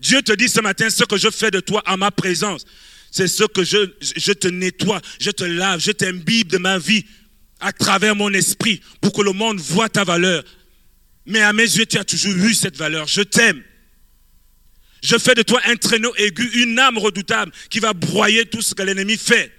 Dieu 0.00 0.22
te 0.22 0.32
dit 0.32 0.48
ce 0.48 0.60
matin, 0.60 0.88
ce 0.88 1.04
que 1.04 1.18
je 1.18 1.30
fais 1.30 1.50
de 1.50 1.60
toi 1.60 1.82
à 1.84 1.96
ma 1.98 2.10
présence, 2.10 2.64
c'est 3.10 3.28
ce 3.28 3.44
que 3.44 3.64
je, 3.64 3.92
je 4.00 4.32
te 4.32 4.48
nettoie, 4.48 5.00
je 5.20 5.30
te 5.30 5.44
lave, 5.44 5.80
je 5.80 5.90
t'imbibe 5.90 6.48
de 6.48 6.58
ma 6.58 6.78
vie 6.78 7.04
à 7.60 7.72
travers 7.72 8.16
mon 8.16 8.32
esprit 8.32 8.80
pour 9.02 9.12
que 9.12 9.20
le 9.20 9.32
monde 9.32 9.60
voit 9.60 9.90
ta 9.90 10.04
valeur. 10.04 10.42
Mais 11.26 11.42
à 11.42 11.52
mes 11.52 11.64
yeux, 11.64 11.84
tu 11.84 11.98
as 11.98 12.04
toujours 12.04 12.32
eu 12.32 12.54
cette 12.54 12.78
valeur. 12.78 13.06
Je 13.06 13.20
t'aime. 13.20 13.62
Je 15.02 15.18
fais 15.18 15.34
de 15.34 15.42
toi 15.42 15.60
un 15.66 15.76
traîneau 15.76 16.14
aigu, 16.16 16.48
une 16.62 16.78
âme 16.78 16.96
redoutable 16.96 17.52
qui 17.68 17.78
va 17.78 17.92
broyer 17.92 18.46
tout 18.46 18.62
ce 18.62 18.74
que 18.74 18.82
l'ennemi 18.82 19.18
fait. 19.18 19.54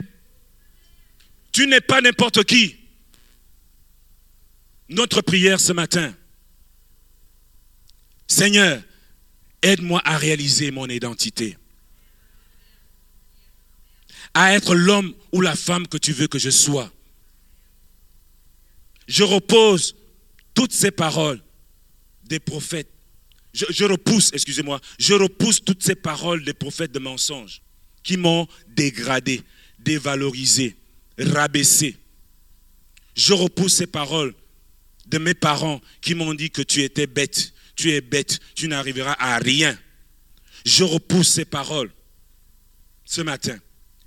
Tu 1.52 1.68
n'es 1.68 1.82
pas 1.82 2.02
n'importe 2.02 2.44
qui. 2.46 2.78
Notre 4.90 5.22
prière 5.22 5.60
ce 5.60 5.72
matin. 5.72 6.14
Seigneur, 8.28 8.82
Aide-moi 9.62 10.02
à 10.06 10.18
réaliser 10.18 10.72
mon 10.72 10.88
identité. 10.88 11.58
À 14.34 14.54
être 14.54 14.76
l'homme 14.76 15.14
ou 15.32 15.42
la 15.42 15.56
femme 15.56 15.88
que 15.88 15.98
tu 15.98 16.14
veux 16.14 16.28
que 16.28 16.40
je 16.40 16.50
sois. 16.50 16.92
Je 19.08 19.24
repose 19.24 19.96
toutes 20.54 20.74
ces 20.74 20.92
paroles 20.92 21.42
des 22.24 22.40
prophètes. 22.40 22.90
Je, 23.54 23.84
repousse, 23.84 24.32
excusez-moi, 24.34 24.80
je 24.98 25.14
repousse 25.14 25.62
toutes 25.64 25.84
ces 25.84 25.96
paroles 25.96 26.46
des 26.46 26.54
prophètes 26.54 26.94
de 26.94 27.00
mensonges 27.00 27.62
qui 28.02 28.16
m'ont 28.16 28.48
dégradé, 28.70 29.42
dévalorisé, 29.80 30.78
rabaissé. 31.18 31.98
Je 33.14 33.34
repousse 33.34 33.74
ces 33.74 33.88
paroles 33.88 34.34
de 35.08 35.18
mes 35.18 35.34
parents 35.34 35.82
qui 36.00 36.16
m'ont 36.16 36.34
dit 36.34 36.50
que 36.50 36.62
tu 36.62 36.82
étais 36.82 37.08
bête, 37.08 37.54
tu 37.82 37.92
es 37.92 38.02
bête, 38.02 38.40
tu 38.54 38.68
n'arriveras 38.68 39.16
à 39.18 39.40
rien. 39.40 39.78
Je 40.66 40.84
repousse 40.84 41.30
ces 41.30 41.46
paroles 41.46 41.92
ce 43.06 43.22
matin 43.22 43.58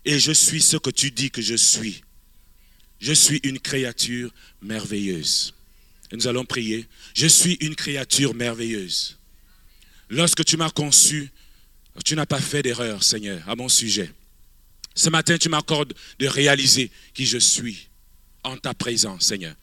et 0.05 0.21
je 0.21 0.31
suis 0.31 0.61
ce 0.61 0.77
que 0.77 0.91
tu 0.91 1.11
dis 1.11 1.31
que 1.31 1.43
je 1.43 1.57
suis. 1.57 2.03
Je 3.01 3.13
suis 3.13 3.41
une 3.43 3.59
créature 3.59 4.33
merveilleuse. 4.63 5.55
Nous 6.13 6.29
allons 6.29 6.45
prier. 6.45 6.87
Je 7.15 7.27
suis 7.27 7.55
une 7.55 7.75
créature 7.75 8.35
merveilleuse. 8.35 9.19
Lorsque 10.09 10.45
tu 10.45 10.57
m'as 10.57 10.71
conçu, 10.71 11.33
tu 12.05 12.15
n'as 12.15 12.27
pas 12.27 12.41
fait 12.41 12.63
d'erreur, 12.63 13.03
Seigneur, 13.03 13.43
à 13.49 13.57
mon 13.57 13.69
sujet. 13.69 14.13
Ce 14.95 15.11
matin, 15.11 15.37
tu 15.37 15.49
m'accordes 15.49 15.95
de 16.21 16.29
réaliser 16.29 16.93
qui 17.13 17.27
je 17.27 17.39
suis 17.39 17.89
en 18.45 18.57
ta 18.57 18.73
présence, 18.75 19.27
Seigneur. 19.27 19.57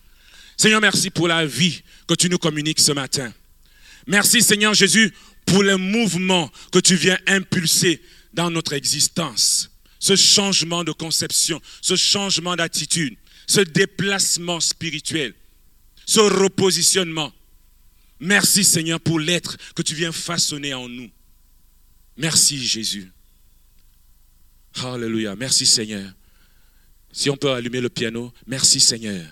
Seigneur, 0.57 0.82
merci 0.82 1.09
pour 1.09 1.30
la 1.30 1.45
vie 1.45 1.82
que 2.05 2.16
tu 2.16 2.30
nous 2.30 2.38
communiques 2.38 2.82
ce 2.82 2.91
matin. 2.91 3.34
Merci, 4.08 4.41
Seigneur 4.41 4.74
Jésus, 4.74 5.14
pour 5.45 5.64
le 5.64 5.78
mouvement 5.78 6.52
que 6.72 6.80
tu 6.80 6.95
viens 6.95 7.18
impulser 7.28 8.02
dans 8.34 8.49
notre 8.49 8.74
existence. 8.74 9.70
Ce 9.99 10.16
changement 10.16 10.84
de 10.84 10.91
conception, 10.91 11.62
ce 11.82 11.95
changement 11.95 12.56
d'attitude, 12.56 13.18
ce 13.47 13.62
déplacement 13.62 14.60
spirituel, 14.60 15.34
ce 16.06 16.20
repositionnement. 16.20 17.32
Merci, 18.20 18.64
Seigneur, 18.64 18.99
pour 18.99 19.20
l'être 19.20 19.58
que 19.76 19.82
tu 19.82 19.95
viens 19.95 20.12
façonner 20.12 20.74
en 20.74 20.88
nous. 20.88 21.10
Merci, 22.18 22.64
Jésus. 22.64 23.12
Alléluia. 24.76 25.36
Merci 25.36 25.66
Seigneur. 25.66 26.14
Si 27.12 27.30
on 27.30 27.38
peut 27.38 27.52
allumer 27.52 27.82
le 27.82 27.89
piano, 27.89 28.34
merci 28.47 28.80
Seigneur. 28.80 29.26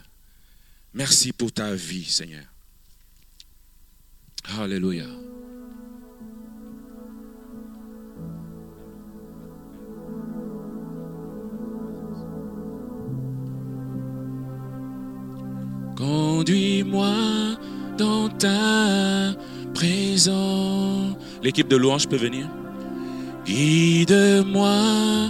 Merci 0.93 1.31
pour 1.31 1.51
ta 1.51 1.73
vie, 1.75 2.03
Seigneur. 2.03 2.45
Alléluia. 4.57 5.05
Conduis-moi 15.95 17.07
dans 17.97 18.29
ta 18.29 19.35
présence. 19.73 21.15
L'équipe 21.43 21.67
de 21.67 21.75
louange 21.75 22.07
peut 22.07 22.15
venir. 22.15 22.47
Guide-moi 23.45 25.29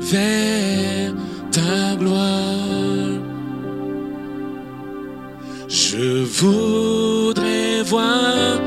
vers 0.00 1.14
ta 1.50 1.96
gloire. 1.96 3.35
Je 5.68 6.24
voudrais 6.24 7.82
voir 7.82 8.60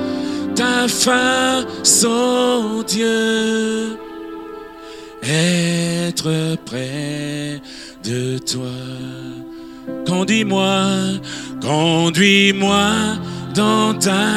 ta 0.55 0.87
face, 0.87 2.05
oh 2.05 2.83
Dieu, 2.85 3.97
être 5.23 6.57
près 6.65 7.61
de 8.03 8.37
toi. 8.39 8.67
Conduis-moi, 10.05 10.85
conduis-moi 11.61 12.89
dans 13.55 13.93
ta 13.93 14.27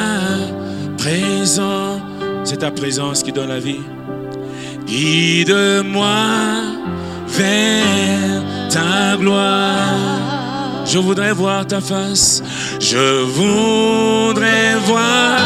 présence. 0.97 2.01
C'est 2.45 2.57
ta 2.57 2.71
présence 2.71 3.23
qui 3.23 3.31
donne 3.31 3.49
la 3.49 3.59
vie. 3.59 3.81
Guide-moi 4.85 6.05
vers 7.27 8.43
ta 8.69 9.17
gloire. 9.17 10.32
Je 10.85 10.97
voudrais 10.97 11.33
voir 11.33 11.65
ta 11.65 11.81
face. 11.81 12.43
Je 12.79 13.23
voudrais 13.23 14.75
voir 14.85 15.39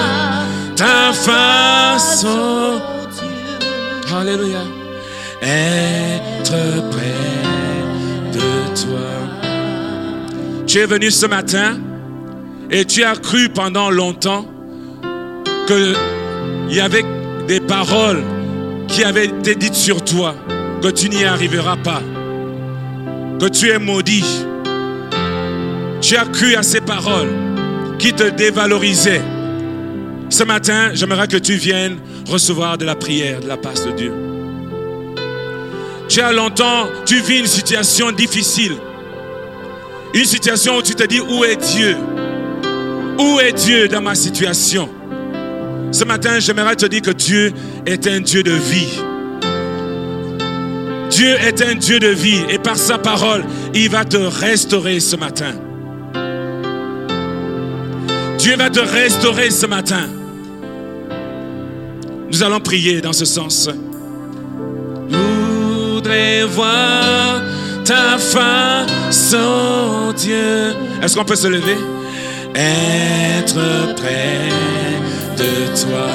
ta 0.75 1.13
face. 1.13 2.25
Oh 2.27 2.79
Alléluia. 4.15 4.61
Être 5.41 6.89
près 6.89 8.31
de 8.33 8.81
toi. 8.81 9.07
Tu 10.65 10.79
es 10.79 10.85
venu 10.85 11.11
ce 11.11 11.25
matin 11.25 11.77
et 12.69 12.85
tu 12.85 13.03
as 13.03 13.15
cru 13.15 13.49
pendant 13.49 13.89
longtemps 13.89 14.45
qu'il 15.67 15.95
y 16.69 16.79
avait 16.79 17.05
des 17.47 17.59
paroles 17.59 18.23
qui 18.87 19.03
avait 19.03 19.25
été 19.25 19.55
dite 19.55 19.75
sur 19.75 20.03
toi, 20.03 20.35
que 20.81 20.89
tu 20.89 21.09
n'y 21.09 21.23
arriveras 21.25 21.77
pas, 21.77 22.01
que 23.39 23.47
tu 23.47 23.69
es 23.69 23.79
maudit. 23.79 24.45
Tu 26.07 26.15
as 26.15 26.23
cru 26.23 26.55
à 26.55 26.63
ces 26.63 26.79
paroles 26.79 27.27
qui 27.99 28.13
te 28.13 28.29
dévalorisaient. 28.29 29.21
Ce 30.29 30.45
matin, 30.45 30.91
j'aimerais 30.93 31.27
que 31.27 31.35
tu 31.35 31.55
viennes 31.55 31.97
recevoir 32.25 32.77
de 32.77 32.85
la 32.85 32.95
prière 32.95 33.41
de 33.41 33.47
la 33.49 33.57
part 33.57 33.73
de 33.73 33.91
Dieu. 33.91 34.13
Tu 36.07 36.21
as 36.21 36.31
longtemps, 36.31 36.87
tu 37.05 37.19
vis 37.19 37.39
une 37.39 37.45
situation 37.45 38.13
difficile. 38.13 38.77
Une 40.13 40.23
situation 40.23 40.77
où 40.77 40.81
tu 40.81 40.95
te 40.95 41.03
dis, 41.03 41.19
où 41.19 41.43
est 41.43 41.57
Dieu? 41.57 41.97
Où 43.19 43.41
est 43.41 43.51
Dieu 43.51 43.89
dans 43.89 44.01
ma 44.01 44.15
situation? 44.15 44.87
Ce 45.91 46.05
matin, 46.05 46.39
j'aimerais 46.39 46.77
te 46.77 46.85
dire 46.85 47.01
que 47.01 47.11
Dieu 47.11 47.51
est 47.85 48.07
un 48.07 48.21
Dieu 48.21 48.43
de 48.43 48.53
vie. 48.53 49.01
Dieu 51.09 51.35
est 51.45 51.61
un 51.61 51.75
Dieu 51.75 51.99
de 51.99 52.07
vie 52.07 52.43
et 52.47 52.59
par 52.59 52.77
sa 52.77 52.97
parole, 52.97 53.43
il 53.73 53.89
va 53.89 54.05
te 54.05 54.15
restaurer 54.15 55.01
ce 55.01 55.17
matin. 55.17 55.66
Dieu 58.47 58.55
va 58.55 58.69
te 58.69 58.79
restaurer 58.79 59.51
ce 59.51 59.65
matin. 59.65 60.07
Nous 62.31 62.43
allons 62.43 62.61
prier 62.61 63.01
dans 63.01 63.11
ce 63.11 63.25
sens. 63.25 63.69
Je 65.11 65.17
voudrais 65.93 66.45
voir 66.45 67.41
ta 67.83 68.17
face, 68.17 69.35
oh 69.37 70.13
Dieu. 70.15 70.73
Est-ce 71.03 71.17
qu'on 71.17 71.25
peut 71.25 71.35
se 71.35 71.47
lever? 71.49 71.75
Être 72.55 73.95
prêt 73.97 74.47
de 75.35 75.67
toi. 75.81 76.07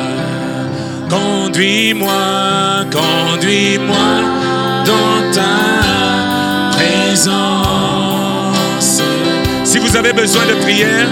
Conduis-moi, 1.11 2.87
conduis-moi 2.91 4.23
dans 4.87 5.33
ta 5.35 5.59
présence. 6.79 8.23
Si 9.65 9.79
vous 9.79 9.95
avez 9.95 10.15
besoin 10.15 10.47
de 10.47 10.55
prière, 10.63 11.09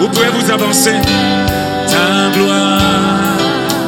vous 0.00 0.08
pouvez 0.08 0.28
vous 0.28 0.50
avancer. 0.50 0.94
Ta 1.88 2.30
gloire. 2.36 3.38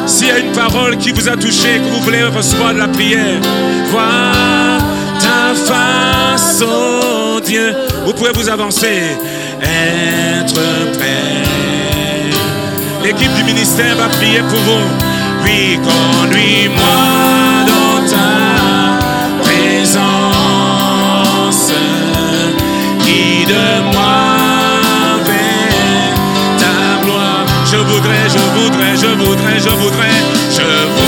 S'il 0.06 0.28
y 0.28 0.30
a 0.30 0.38
une 0.38 0.52
parole 0.52 0.96
qui 0.98 1.12
vous 1.12 1.28
a 1.28 1.36
touché, 1.36 1.78
que 1.78 1.90
vous 1.92 2.00
voulez 2.02 2.22
recevoir 2.24 2.72
de 2.72 2.78
la 2.78 2.88
prière, 2.88 3.40
voir 3.90 4.78
ta 5.18 5.54
face, 5.54 6.62
oh 6.62 7.40
Dieu, 7.44 7.74
vous 8.04 8.12
pouvez 8.12 8.32
vous 8.32 8.48
avancer. 8.48 9.16
Être 9.60 10.54
prêt 10.96 11.42
L'équipe 13.02 13.32
du 13.34 13.44
ministère 13.44 13.96
va 13.96 14.08
prier 14.08 14.40
pour 14.40 14.58
vous. 14.58 14.84
Oui, 15.44 15.78
conduis-moi 15.78 16.84
dans 17.66 18.00
ta 18.10 18.98
présence. 19.42 20.32
Guide-moi 23.04 24.25
voudrais, 28.06 28.28
je 28.28 28.38
voudrais, 28.54 28.96
je 28.96 29.06
voudrais, 29.06 29.58
je 29.58 29.68
voudrais, 29.68 30.18
je 30.50 30.62
voudrais 30.62 31.05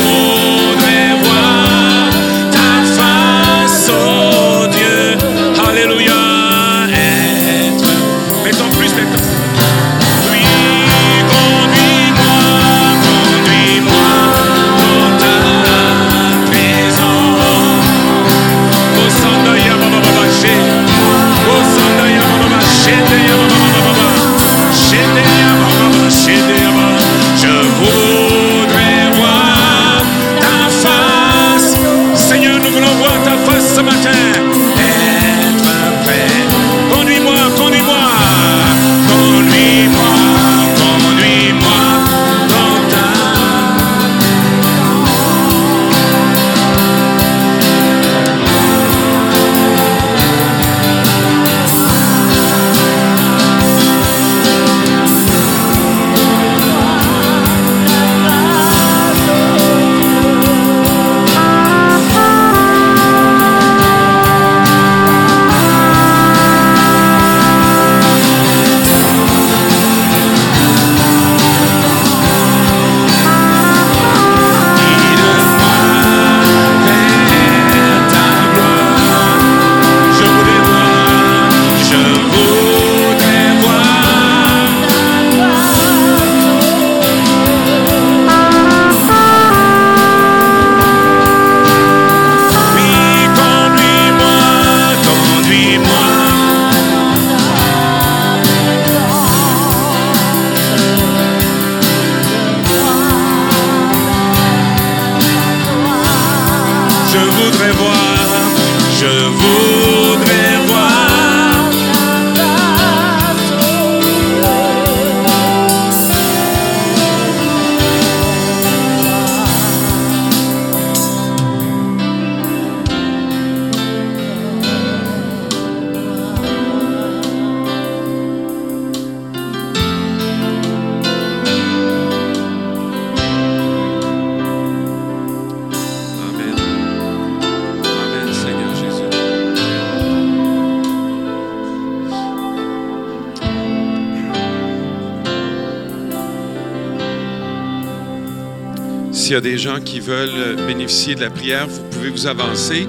a 149.39 149.41
des 149.41 149.57
gens 149.57 149.81
qui 149.81 150.01
veulent 150.01 150.57
bénéficier 150.67 151.15
de 151.15 151.21
la 151.21 151.31
prière, 151.31 151.69
vous 151.69 151.83
pouvez 151.93 152.11
vous 152.11 152.27
avancer. 152.27 152.89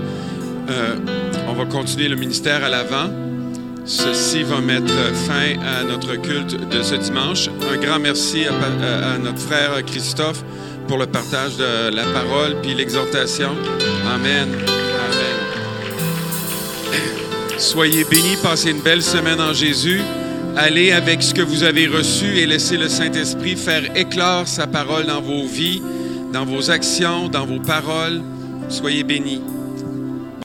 Euh, 0.68 0.96
on 1.48 1.54
va 1.54 1.66
continuer 1.66 2.08
le 2.08 2.16
ministère 2.16 2.64
à 2.64 2.70
l'avant. 2.70 3.08
Ceci 3.86 4.42
va 4.42 4.60
mettre 4.60 4.92
fin 5.28 5.60
à 5.62 5.84
notre 5.84 6.16
culte 6.16 6.58
de 6.70 6.82
ce 6.82 6.96
dimanche. 6.96 7.50
Un 7.72 7.78
grand 7.78 8.00
merci 8.00 8.46
à, 8.48 9.14
à 9.14 9.18
notre 9.20 9.38
frère 9.38 9.86
Christophe 9.86 10.44
pour 10.88 10.98
le 10.98 11.06
partage 11.06 11.56
de 11.58 11.96
la 11.96 12.06
parole 12.06 12.56
puis 12.64 12.74
l'exhortation. 12.74 13.52
Amen. 14.12 14.50
Amen. 14.52 15.38
Soyez 17.60 18.06
bénis, 18.06 18.38
passez 18.42 18.72
une 18.72 18.82
belle 18.82 19.04
semaine 19.04 19.40
en 19.40 19.54
Jésus. 19.54 20.02
Allez 20.58 20.92
avec 20.94 21.22
ce 21.22 21.34
que 21.34 21.44
vous 21.44 21.64
avez 21.64 21.86
reçu 21.86 22.40
et 22.40 22.48
laissez 22.48 22.78
le 22.78 22.90
Saint-Esprit 22.90 23.56
faire 23.56 23.84
éclore 23.96 24.48
sa 24.48 24.66
parole 24.66 25.06
dans 25.06 25.22
vos 25.22 25.46
vies, 25.46 25.82
dans 26.32 26.46
vos 26.46 26.72
actions, 26.72 27.30
dans 27.30 27.46
vos 27.46 27.60
paroles. 27.60 28.22
Soyez 28.70 29.04
bénis. 29.04 29.42